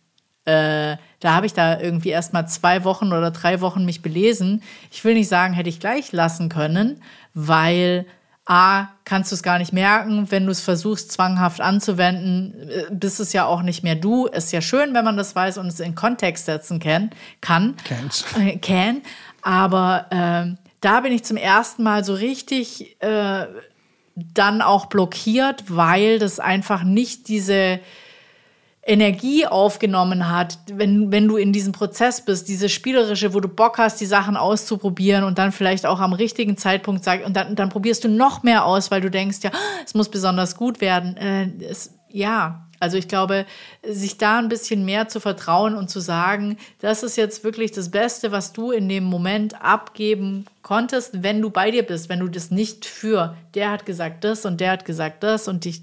Äh, 0.47 0.97
da 1.21 1.35
habe 1.35 1.45
ich 1.45 1.53
da 1.53 1.79
irgendwie 1.79 2.09
erst 2.09 2.33
mal 2.33 2.47
zwei 2.47 2.83
Wochen 2.85 3.13
oder 3.13 3.31
drei 3.31 3.61
Wochen 3.61 3.85
mich 3.85 4.01
belesen. 4.01 4.63
Ich 4.91 5.05
will 5.05 5.15
nicht 5.15 5.29
sagen, 5.29 5.53
hätte 5.53 5.69
ich 5.69 5.81
gleich 5.81 6.13
lassen 6.13 6.49
können, 6.49 7.03
weil 7.35 8.07
A, 8.47 8.89
kannst 9.05 9.31
du 9.31 9.37
es 9.37 9.45
gar 9.45 9.59
nicht 9.59 9.73
merken, 9.73 10.31
wenn 10.31 10.47
du 10.47 10.51
es 10.51 10.61
versuchst, 10.61 11.13
zwanghaft 11.13 11.61
anzuwenden, 11.61 12.69
äh, 12.69 12.85
bist 12.91 13.21
es 13.21 13.33
ja 13.33 13.45
auch 13.45 13.63
nicht 13.63 13.85
mehr 13.85 13.95
du. 13.95 14.27
Ist 14.27 14.51
ja 14.51 14.61
schön, 14.61 14.93
wenn 14.95 15.05
man 15.05 15.17
das 15.17 15.37
weiß 15.37 15.59
und 15.59 15.67
es 15.67 15.79
in 15.79 15.95
Kontext 15.95 16.47
setzen 16.47 16.81
kann. 16.81 17.11
kann. 17.41 17.77
Can't. 17.87 18.25
Äh, 18.41 18.57
can. 18.57 19.03
Aber 19.43 20.07
äh, 20.11 20.57
da 20.81 21.01
bin 21.01 21.13
ich 21.13 21.25
zum 21.25 21.37
ersten 21.37 21.83
Mal 21.83 22.05
so 22.05 22.15
richtig 22.15 23.01
äh, 23.01 23.47
dann 24.15 24.63
auch 24.63 24.87
blockiert, 24.87 25.65
weil 25.69 26.19
das 26.19 26.41
einfach 26.41 26.83
nicht 26.83 27.29
diese 27.29 27.81
Energie 28.83 29.47
aufgenommen 29.47 30.31
hat, 30.31 30.59
wenn, 30.73 31.13
wenn 31.13 31.29
du 31.29 31.37
in 31.37 31.53
diesem 31.53 31.73
Prozess 31.73 32.25
bist, 32.25 32.49
diese 32.49 32.69
spielerische, 32.69 33.35
wo 33.35 33.41
du 33.41 33.49
Bock 33.49 33.79
hast, 33.79 34.01
die 34.01 34.07
Sachen 34.07 34.37
auszuprobieren 34.37 35.25
und 35.25 35.39
dann 35.39 35.53
vielleicht 35.53 35.85
auch 35.85 36.01
am 36.01 36.15
richtigen 36.15 36.57
Zeitpunkt 36.57 37.05
sagst, 37.05 37.27
und 37.27 37.37
dann, 37.37 37.55
dann 37.55 37.69
probierst 37.69 38.05
du 38.05 38.09
noch 38.09 38.43
mehr 38.43 38.65
aus, 38.65 38.91
weil 38.91 39.03
du 39.03 39.11
denkst, 39.11 39.39
ja, 39.43 39.51
es 39.85 39.95
muss 39.95 40.09
besonders 40.09 40.57
gut 40.57 40.81
werden. 40.81 41.17
Äh, 41.19 41.51
es, 41.63 41.95
ja, 42.09 42.67
also 42.81 42.97
ich 42.97 43.09
glaube, 43.09 43.47
sich 43.87 44.17
da 44.17 44.39
ein 44.39 44.49
bisschen 44.49 44.87
mehr 44.87 45.07
zu 45.07 45.21
vertrauen 45.21 45.77
und 45.77 45.91
zu 45.91 46.01
sagen, 46.01 46.57
das 46.81 47.03
ist 47.03 47.17
jetzt 47.17 47.45
wirklich 47.45 47.73
das 47.73 47.91
Beste, 47.91 48.33
was 48.33 48.55
du 48.55 48.73
in 48.73 48.89
dem 48.89 49.05
Moment 49.05 49.63
abgeben 49.63 50.47
konntest, 50.63 51.23
wenn 51.23 51.43
du 51.43 51.51
bei 51.51 51.71
dir 51.71 51.83
bist, 51.83 52.09
wenn 52.09 52.21
du 52.21 52.29
das 52.29 52.51
nicht 52.51 52.87
für, 52.87 53.37
der 53.55 53.71
hat 53.71 53.85
gesagt 53.85 54.25
das 54.25 54.47
und 54.47 54.61
der 54.61 54.73
hat 54.73 54.87
gesagt 54.87 55.23
das 55.23 55.47
und 55.47 55.67
dich, 55.67 55.83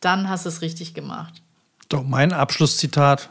dann 0.00 0.30
hast 0.30 0.46
du 0.46 0.48
es 0.48 0.62
richtig 0.62 0.94
gemacht. 0.94 1.34
Doch 1.90 2.02
mein 2.02 2.32
Abschlusszitat, 2.32 3.28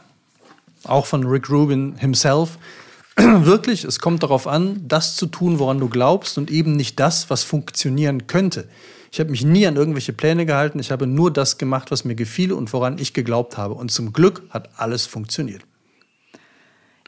auch 0.84 1.06
von 1.06 1.26
Rick 1.26 1.50
Rubin 1.50 1.96
himself. 1.98 2.58
Wirklich, 3.16 3.82
es 3.84 3.98
kommt 3.98 4.22
darauf 4.22 4.46
an, 4.46 4.80
das 4.86 5.16
zu 5.16 5.26
tun, 5.26 5.58
woran 5.58 5.80
du 5.80 5.88
glaubst 5.88 6.38
und 6.38 6.50
eben 6.50 6.76
nicht 6.76 7.00
das, 7.00 7.28
was 7.28 7.42
funktionieren 7.42 8.28
könnte. 8.28 8.68
Ich 9.14 9.20
habe 9.20 9.30
mich 9.30 9.44
nie 9.44 9.64
an 9.64 9.76
irgendwelche 9.76 10.12
Pläne 10.12 10.44
gehalten. 10.44 10.80
Ich 10.80 10.90
habe 10.90 11.06
nur 11.06 11.32
das 11.32 11.56
gemacht, 11.56 11.92
was 11.92 12.04
mir 12.04 12.16
gefiel 12.16 12.52
und 12.52 12.72
woran 12.72 12.98
ich 12.98 13.12
geglaubt 13.12 13.56
habe. 13.56 13.74
Und 13.74 13.92
zum 13.92 14.12
Glück 14.12 14.42
hat 14.50 14.70
alles 14.76 15.06
funktioniert. 15.06 15.62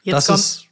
Jetzt 0.04 0.14
das 0.14 0.26
kommt, 0.28 0.38
ist 0.38 0.66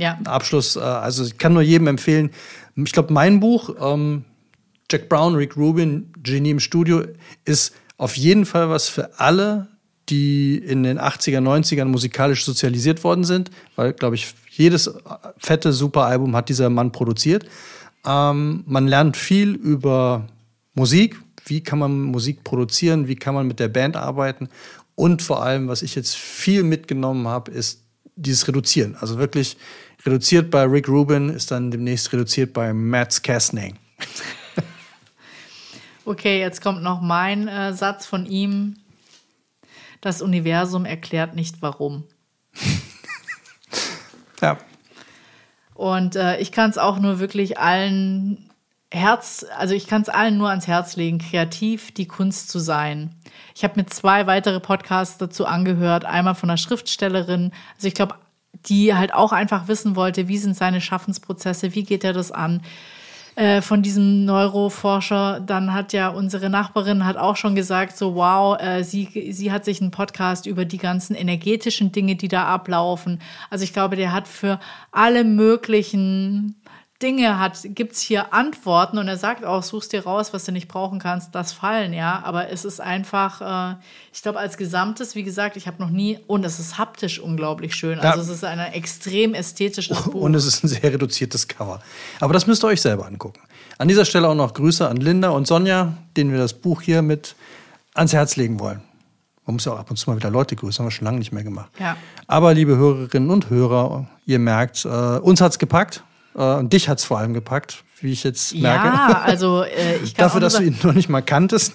ja. 0.00 0.18
Abschluss. 0.24 0.74
Äh, 0.74 0.80
also 0.80 1.24
ich 1.24 1.38
kann 1.38 1.52
nur 1.52 1.62
jedem 1.62 1.86
empfehlen. 1.86 2.32
Ich 2.74 2.90
glaube, 2.90 3.12
mein 3.12 3.38
Buch, 3.38 3.76
ähm, 3.80 4.24
Jack 4.90 5.08
Brown, 5.08 5.36
Rick 5.36 5.56
Rubin, 5.56 6.12
Genie 6.20 6.50
im 6.50 6.58
Studio, 6.58 7.04
ist 7.44 7.76
auf 7.96 8.16
jeden 8.16 8.44
Fall 8.44 8.68
was 8.68 8.88
für 8.88 9.20
alle, 9.20 9.68
die 10.08 10.56
in 10.58 10.82
den 10.82 10.98
80er, 10.98 11.38
90ern 11.38 11.84
musikalisch 11.84 12.44
sozialisiert 12.44 13.04
worden 13.04 13.22
sind, 13.22 13.52
weil, 13.76 13.92
glaube 13.92 14.16
ich, 14.16 14.34
jedes 14.50 14.92
fette, 15.38 15.72
super 15.72 16.06
Album 16.06 16.34
hat 16.34 16.48
dieser 16.48 16.70
Mann 16.70 16.90
produziert. 16.90 17.46
Ähm, 18.04 18.64
man 18.66 18.88
lernt 18.88 19.16
viel 19.16 19.54
über 19.54 20.26
Musik, 20.74 21.20
wie 21.46 21.62
kann 21.62 21.78
man 21.78 22.00
Musik 22.00 22.44
produzieren, 22.44 23.08
wie 23.08 23.16
kann 23.16 23.34
man 23.34 23.46
mit 23.46 23.60
der 23.60 23.68
Band 23.68 23.96
arbeiten 23.96 24.48
und 24.94 25.22
vor 25.22 25.42
allem, 25.42 25.68
was 25.68 25.82
ich 25.82 25.94
jetzt 25.94 26.16
viel 26.16 26.62
mitgenommen 26.62 27.26
habe, 27.28 27.50
ist 27.50 27.82
dieses 28.16 28.46
Reduzieren. 28.46 28.96
Also 28.96 29.18
wirklich 29.18 29.56
reduziert 30.04 30.50
bei 30.50 30.64
Rick 30.64 30.88
Rubin 30.88 31.28
ist 31.28 31.50
dann 31.50 31.70
demnächst 31.70 32.12
reduziert 32.12 32.52
bei 32.52 32.72
Matt 32.72 33.22
Kastning. 33.22 33.78
okay, 36.04 36.40
jetzt 36.40 36.60
kommt 36.60 36.82
noch 36.82 37.00
mein 37.00 37.48
äh, 37.48 37.72
Satz 37.72 38.06
von 38.06 38.26
ihm. 38.26 38.76
Das 40.00 40.20
Universum 40.20 40.84
erklärt 40.84 41.34
nicht 41.34 41.62
warum. 41.62 42.04
ja. 44.40 44.58
Und 45.74 46.16
äh, 46.16 46.38
ich 46.38 46.52
kann 46.52 46.70
es 46.70 46.78
auch 46.78 46.98
nur 46.98 47.18
wirklich 47.18 47.58
allen 47.58 48.51
Herz, 48.94 49.46
also 49.56 49.74
ich 49.74 49.86
kann 49.86 50.02
es 50.02 50.10
allen 50.10 50.36
nur 50.36 50.50
ans 50.50 50.66
Herz 50.66 50.96
legen, 50.96 51.16
kreativ 51.16 51.92
die 51.92 52.06
Kunst 52.06 52.50
zu 52.50 52.58
sein. 52.58 53.14
Ich 53.54 53.64
habe 53.64 53.80
mir 53.80 53.86
zwei 53.86 54.26
weitere 54.26 54.60
Podcasts 54.60 55.16
dazu 55.16 55.46
angehört, 55.46 56.04
einmal 56.04 56.34
von 56.34 56.50
einer 56.50 56.58
Schriftstellerin, 56.58 57.52
also 57.74 57.88
ich 57.88 57.94
glaube, 57.94 58.16
die 58.66 58.94
halt 58.94 59.14
auch 59.14 59.32
einfach 59.32 59.66
wissen 59.66 59.96
wollte, 59.96 60.28
wie 60.28 60.36
sind 60.36 60.58
seine 60.58 60.82
Schaffensprozesse, 60.82 61.74
wie 61.74 61.84
geht 61.84 62.04
er 62.04 62.12
das 62.12 62.32
an. 62.32 62.60
Äh, 63.34 63.62
von 63.62 63.80
diesem 63.82 64.26
Neuroforscher, 64.26 65.40
dann 65.40 65.72
hat 65.72 65.94
ja 65.94 66.08
unsere 66.10 66.50
Nachbarin 66.50 67.06
hat 67.06 67.16
auch 67.16 67.36
schon 67.36 67.54
gesagt, 67.54 67.96
so 67.96 68.14
wow, 68.14 68.60
äh, 68.60 68.82
sie, 68.82 69.32
sie 69.32 69.50
hat 69.50 69.64
sich 69.64 69.80
einen 69.80 69.90
Podcast 69.90 70.44
über 70.44 70.66
die 70.66 70.76
ganzen 70.76 71.14
energetischen 71.14 71.92
Dinge, 71.92 72.14
die 72.14 72.28
da 72.28 72.44
ablaufen. 72.44 73.22
Also 73.48 73.64
ich 73.64 73.72
glaube, 73.72 73.96
der 73.96 74.12
hat 74.12 74.28
für 74.28 74.60
alle 74.90 75.24
möglichen 75.24 76.56
Dinge 77.02 77.38
hat, 77.38 77.58
gibt 77.64 77.94
es 77.94 78.00
hier 78.00 78.32
Antworten 78.32 78.96
und 78.98 79.08
er 79.08 79.16
sagt 79.16 79.44
auch, 79.44 79.62
suchst 79.62 79.92
dir 79.92 80.04
raus, 80.04 80.32
was 80.32 80.44
du 80.44 80.52
nicht 80.52 80.68
brauchen 80.68 80.98
kannst, 80.98 81.34
das 81.34 81.52
fallen, 81.52 81.92
ja. 81.92 82.22
Aber 82.24 82.50
es 82.50 82.64
ist 82.64 82.80
einfach, 82.80 83.72
äh, 83.72 83.76
ich 84.12 84.22
glaube, 84.22 84.38
als 84.38 84.56
Gesamtes, 84.56 85.14
wie 85.14 85.24
gesagt, 85.24 85.56
ich 85.56 85.66
habe 85.66 85.82
noch 85.82 85.90
nie, 85.90 86.18
und 86.26 86.44
es 86.44 86.58
ist 86.58 86.78
haptisch 86.78 87.18
unglaublich 87.18 87.74
schön. 87.74 87.98
Also 87.98 88.18
ja. 88.18 88.22
es 88.22 88.28
ist 88.28 88.44
ein 88.44 88.58
extrem 88.58 89.34
ästhetisches 89.34 90.02
Buch. 90.04 90.22
Und 90.22 90.34
es 90.34 90.46
ist 90.46 90.62
ein 90.64 90.68
sehr 90.68 90.84
reduziertes 90.84 91.48
Cover. 91.48 91.80
Aber 92.20 92.32
das 92.32 92.46
müsst 92.46 92.64
ihr 92.64 92.68
euch 92.68 92.80
selber 92.80 93.06
angucken. 93.06 93.40
An 93.78 93.88
dieser 93.88 94.04
Stelle 94.04 94.28
auch 94.28 94.34
noch 94.34 94.54
Grüße 94.54 94.88
an 94.88 94.98
Linda 94.98 95.30
und 95.30 95.46
Sonja, 95.46 95.94
denen 96.16 96.30
wir 96.30 96.38
das 96.38 96.54
Buch 96.54 96.82
hier 96.82 97.02
mit 97.02 97.34
ans 97.94 98.12
Herz 98.12 98.36
legen 98.36 98.60
wollen. 98.60 98.80
Man 99.44 99.54
muss 99.54 99.64
ja 99.64 99.72
auch 99.72 99.78
ab 99.80 99.90
und 99.90 99.96
zu 99.96 100.08
mal 100.08 100.16
wieder 100.16 100.30
Leute 100.30 100.54
grüßen, 100.54 100.78
haben 100.78 100.86
wir 100.86 100.92
schon 100.92 101.04
lange 101.04 101.18
nicht 101.18 101.32
mehr 101.32 101.42
gemacht. 101.42 101.70
Ja. 101.80 101.96
Aber 102.28 102.54
liebe 102.54 102.76
Hörerinnen 102.76 103.28
und 103.28 103.50
Hörer, 103.50 104.06
ihr 104.24 104.38
merkt, 104.38 104.84
äh, 104.84 104.88
uns 104.88 105.40
es 105.40 105.58
gepackt. 105.58 106.04
Äh, 106.34 106.54
und 106.54 106.72
dich 106.72 106.88
hat 106.88 106.98
es 106.98 107.04
vor 107.04 107.18
allem 107.18 107.34
gepackt, 107.34 107.84
wie 108.00 108.12
ich 108.12 108.24
jetzt 108.24 108.54
merke. 108.54 108.88
Ja, 108.88 109.22
also 109.24 109.62
äh, 109.62 109.96
ich 109.96 110.14
kann 110.14 110.26
Dafür, 110.26 110.40
dass 110.40 110.54
du 110.54 110.62
ihn 110.62 110.78
noch 110.82 110.94
nicht 110.94 111.08
mal 111.08 111.22
kanntest. 111.22 111.74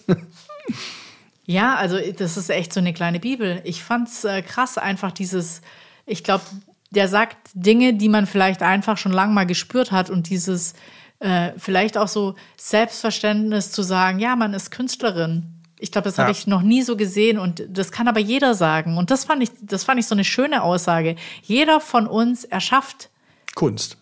ja, 1.46 1.76
also 1.76 1.98
das 2.18 2.38
ist 2.38 2.50
echt 2.50 2.74
so 2.74 2.80
eine 2.80 2.94
kleine 2.94 3.20
Bibel. 3.20 3.62
Ich 3.64 3.84
fand's 3.84 4.24
äh, 4.24 4.42
krass, 4.42 4.78
einfach 4.78 5.12
dieses, 5.12 5.62
ich 6.06 6.24
glaube, 6.24 6.44
der 6.90 7.08
sagt 7.08 7.38
Dinge, 7.54 7.94
die 7.94 8.10
man 8.10 8.26
vielleicht 8.26 8.64
einfach 8.64 8.98
schon 8.98 9.12
lange 9.12 9.34
mal 9.34 9.46
gespürt 9.46 9.92
hat 9.92 10.10
und 10.10 10.30
dieses 10.30 10.74
äh, 11.20 11.52
vielleicht 11.58 11.98
auch 11.98 12.08
so 12.08 12.36
Selbstverständnis 12.56 13.72
zu 13.72 13.82
sagen, 13.82 14.20
ja, 14.20 14.36
man 14.36 14.54
ist 14.54 14.72
Künstlerin. 14.72 15.54
Ich 15.80 15.92
glaube, 15.92 16.06
das 16.06 16.18
ja. 16.18 16.24
habe 16.24 16.32
ich 16.32 16.48
noch 16.48 16.62
nie 16.62 16.82
so 16.82 16.96
gesehen 16.96 17.38
und 17.38 17.64
das 17.70 17.92
kann 17.92 18.08
aber 18.08 18.20
jeder 18.20 18.56
sagen. 18.56 18.98
Und 18.98 19.12
das 19.12 19.26
fand 19.26 19.44
ich, 19.44 19.52
das 19.62 19.84
fand 19.84 20.00
ich 20.00 20.08
so 20.08 20.16
eine 20.16 20.24
schöne 20.24 20.64
Aussage. 20.64 21.16
Jeder 21.44 21.80
von 21.80 22.08
uns 22.08 22.46
erschafft 22.46 23.10
Kunst 23.54 23.98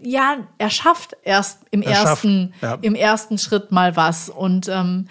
ja, 0.00 0.46
er 0.58 0.70
schafft 0.70 1.16
erst 1.22 1.60
im, 1.70 1.82
er 1.82 1.92
ersten, 1.92 2.54
schafft, 2.60 2.62
ja. 2.62 2.78
im 2.82 2.94
ersten 2.94 3.38
Schritt 3.38 3.72
mal 3.72 3.96
was. 3.96 4.28
Und 4.28 4.68
ähm, 4.68 5.08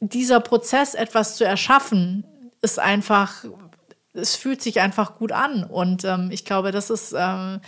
dieser 0.00 0.40
Prozess, 0.40 0.94
etwas 0.94 1.36
zu 1.36 1.44
erschaffen, 1.44 2.24
ist 2.62 2.78
einfach, 2.78 3.44
es 4.12 4.36
fühlt 4.36 4.62
sich 4.62 4.80
einfach 4.80 5.16
gut 5.16 5.32
an. 5.32 5.64
Und 5.64 6.04
ähm, 6.04 6.30
ich 6.30 6.44
glaube, 6.44 6.72
das 6.72 6.90
ist 6.90 7.14
ähm, 7.16 7.60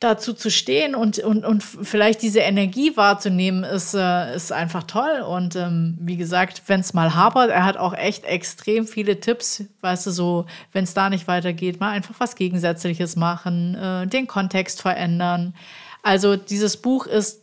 dazu 0.00 0.34
zu 0.34 0.50
stehen 0.50 0.94
und, 0.94 1.18
und, 1.20 1.44
und 1.44 1.62
vielleicht 1.62 2.20
diese 2.20 2.40
Energie 2.40 2.96
wahrzunehmen, 2.96 3.64
ist, 3.64 3.94
äh, 3.94 4.36
ist 4.36 4.52
einfach 4.52 4.82
toll. 4.82 5.22
Und 5.26 5.56
ähm, 5.56 5.96
wie 6.00 6.18
gesagt, 6.18 6.62
wenn 6.66 6.80
es 6.80 6.92
mal 6.92 7.14
hapert, 7.14 7.50
er 7.50 7.64
hat 7.64 7.78
auch 7.78 7.94
echt 7.94 8.24
extrem 8.24 8.86
viele 8.86 9.20
Tipps, 9.20 9.64
weißt 9.80 10.06
du, 10.06 10.10
so, 10.10 10.46
wenn 10.72 10.84
es 10.84 10.92
da 10.92 11.08
nicht 11.08 11.26
weitergeht, 11.28 11.80
mal 11.80 11.92
einfach 11.92 12.14
was 12.18 12.36
Gegensätzliches 12.36 13.16
machen, 13.16 13.74
äh, 13.74 14.06
den 14.06 14.26
Kontext 14.26 14.82
verändern. 14.82 15.54
Also 16.02 16.36
dieses 16.36 16.76
Buch 16.76 17.06
ist. 17.06 17.40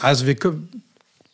Also 0.00 0.26
wir 0.26 0.36
können 0.36 0.70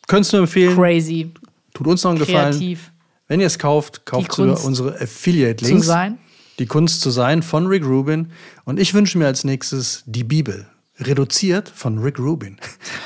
es 0.09 0.31
nur 0.33 0.41
empfehlen. 0.41 0.75
Crazy. 0.75 1.31
Tut 1.73 1.87
uns 1.87 2.03
noch 2.03 2.11
einen 2.11 2.25
Kreativ. 2.25 2.79
Gefallen. 2.79 2.97
Wenn 3.29 3.39
ihr 3.39 3.47
es 3.47 3.57
kauft, 3.57 4.05
kauft 4.05 4.37
über 4.37 4.61
unsere 4.65 4.99
Affiliate-Links. 4.99 5.83
Zu 5.83 5.87
sein. 5.87 6.17
Die 6.59 6.65
Kunst 6.65 7.01
zu 7.01 7.09
sein 7.09 7.43
von 7.43 7.67
Rick 7.67 7.85
Rubin. 7.85 8.31
Und 8.65 8.79
ich 8.79 8.93
wünsche 8.93 9.17
mir 9.17 9.27
als 9.27 9.43
nächstes 9.43 10.03
die 10.05 10.23
Bibel, 10.23 10.67
reduziert 10.99 11.69
von 11.69 11.99
Rick 11.99 12.19
Rubin. 12.19 12.57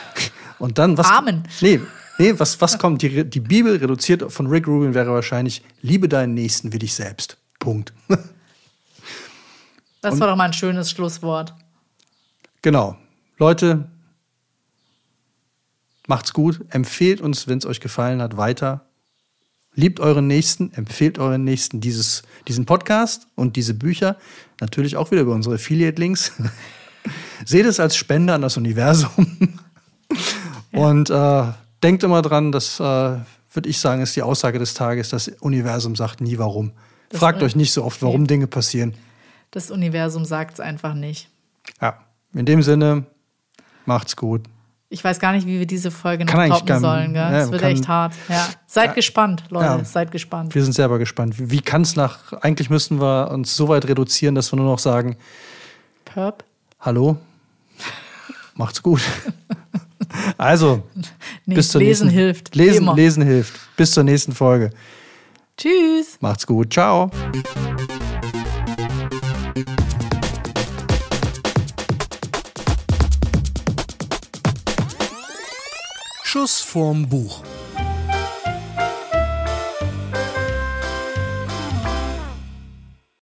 Und 0.60 0.78
dann 0.78 0.98
was? 0.98 1.08
Amen. 1.08 1.44
Nee, 1.62 1.82
nee 2.18 2.34
was, 2.38 2.60
was 2.62 2.80
kommt? 2.80 3.02
Die, 3.02 3.24
die 3.26 3.40
Bibel 3.40 3.76
reduziert 3.76 4.32
von 4.32 4.48
Rick 4.48 4.68
Rubin 4.68 4.94
wäre 4.94 5.12
wahrscheinlich: 5.12 5.62
Liebe 5.82 6.08
deinen 6.08 6.34
Nächsten 6.34 6.74
wie 6.74 6.80
dich 6.80 6.94
selbst. 6.94 7.38
Punkt. 7.60 7.94
Das 10.02 10.20
war 10.20 10.28
doch 10.28 10.36
mal 10.36 10.46
ein 10.46 10.54
schönes 10.54 10.92
Schlusswort. 10.92 11.56
Genau. 12.62 12.96
Leute, 13.38 13.90
macht's 16.08 16.32
gut. 16.32 16.62
Empfehlt 16.70 17.22
uns, 17.22 17.48
wenn 17.48 17.58
es 17.58 17.66
euch 17.66 17.80
gefallen 17.80 18.22
hat, 18.22 18.38
weiter. 18.38 18.85
Liebt 19.76 20.00
euren 20.00 20.28
Nächsten, 20.28 20.74
empfehlt 20.74 21.20
euren 21.20 21.44
Nächsten 21.44 21.82
dieses, 21.82 22.24
diesen 22.48 22.66
Podcast 22.66 23.28
und 23.36 23.58
diese 23.58 23.74
Bücher. 23.74 24.16
Natürlich 24.62 24.96
auch 24.96 25.12
wieder 25.12 25.22
über 25.22 25.34
unsere 25.34 25.56
Affiliate-Links. 25.56 26.32
Seht 27.46 27.66
es 27.66 27.82
als 27.82 27.98
Spende 27.98 28.34
an 28.34 28.42
das 28.42 28.58
Universum. 28.58 29.10
Und 30.72 31.10
äh, 31.10 31.44
denkt 31.84 32.04
immer 32.04 32.22
dran, 32.22 32.52
das 32.52 32.80
äh, 32.80 32.84
würde 32.84 33.70
ich 33.70 33.80
sagen, 33.80 34.02
ist 34.02 34.16
die 34.16 34.22
Aussage 34.22 34.60
des 34.60 34.74
Tages. 34.74 35.10
Das 35.10 35.28
Universum 35.40 35.96
sagt 35.96 36.20
nie 36.20 36.38
warum. 36.38 36.72
Das 37.10 37.20
Fragt 37.20 37.44
euch 37.44 37.56
nicht 37.56 37.72
so 37.72 37.84
oft, 37.84 38.02
warum 38.02 38.22
nee. 38.22 38.28
Dinge 38.28 38.48
passieren. 38.48 38.94
Das 39.52 39.72
Universum 39.72 40.26
sagt 40.26 40.56
es 40.56 40.60
einfach 40.60 40.94
nicht. 40.94 41.30
Ja, 41.82 42.00
in 42.34 42.46
dem 42.46 42.62
Sinne, 42.62 43.06
macht's 43.86 44.16
gut. 44.16 44.42
Ich 44.90 45.04
weiß 45.04 45.20
gar 45.20 45.34
nicht, 45.34 45.48
wie 45.48 45.60
wir 45.60 45.66
diese 45.66 45.90
Folge 45.92 46.26
noch 46.26 46.34
kann 46.34 46.50
toppen 46.50 46.80
sollen. 46.80 47.14
Gell? 47.14 47.24
Ja, 47.24 47.32
das 47.32 47.52
wird 47.52 47.62
kann, 47.62 47.72
echt 47.72 47.88
hart. 47.88 48.14
Ja. 48.30 48.48
Seid 48.68 48.90
ja, 48.90 48.94
gespannt, 48.94 49.44
Leute. 49.50 49.84
Seid 49.84 50.12
gespannt. 50.12 50.54
Wir 50.54 50.64
sind 50.64 50.74
selber 50.74 51.00
gespannt. 51.00 51.40
Wie, 51.40 51.50
wie 51.52 51.62
kann 51.62 51.82
es 51.82 51.96
nach. 51.96 52.34
Eigentlich 52.34 52.70
müssten 52.70 53.02
wir 53.02 53.32
uns 53.32 53.56
so 53.56 53.68
weit 53.68 53.88
reduzieren, 53.88 54.36
dass 54.36 54.52
wir 54.52 54.58
nur 54.58 54.68
noch 54.68 54.80
sagen: 54.80 55.18
Perp. 56.06 56.44
Hallo? 56.80 57.18
Macht's 58.56 58.82
gut. 58.82 59.02
Also, 60.38 60.84
Nee, 61.46 61.56
bis 61.56 61.70
zur 61.70 61.82
lesen 61.82 62.08
nächsten 62.08 62.10
hilft. 62.10 62.56
Lesen, 62.56 62.84
immer. 62.84 62.96
lesen 62.96 63.24
hilft. 63.24 63.54
Bis 63.76 63.92
zur 63.92 64.04
nächsten 64.04 64.34
Folge. 64.34 64.72
Tschüss. 65.58 66.18
Macht's 66.20 66.46
gut. 66.46 66.74
Ciao. 66.74 67.12
Schuss 76.36 76.60
vorm 76.60 77.08
Buch. 77.08 77.44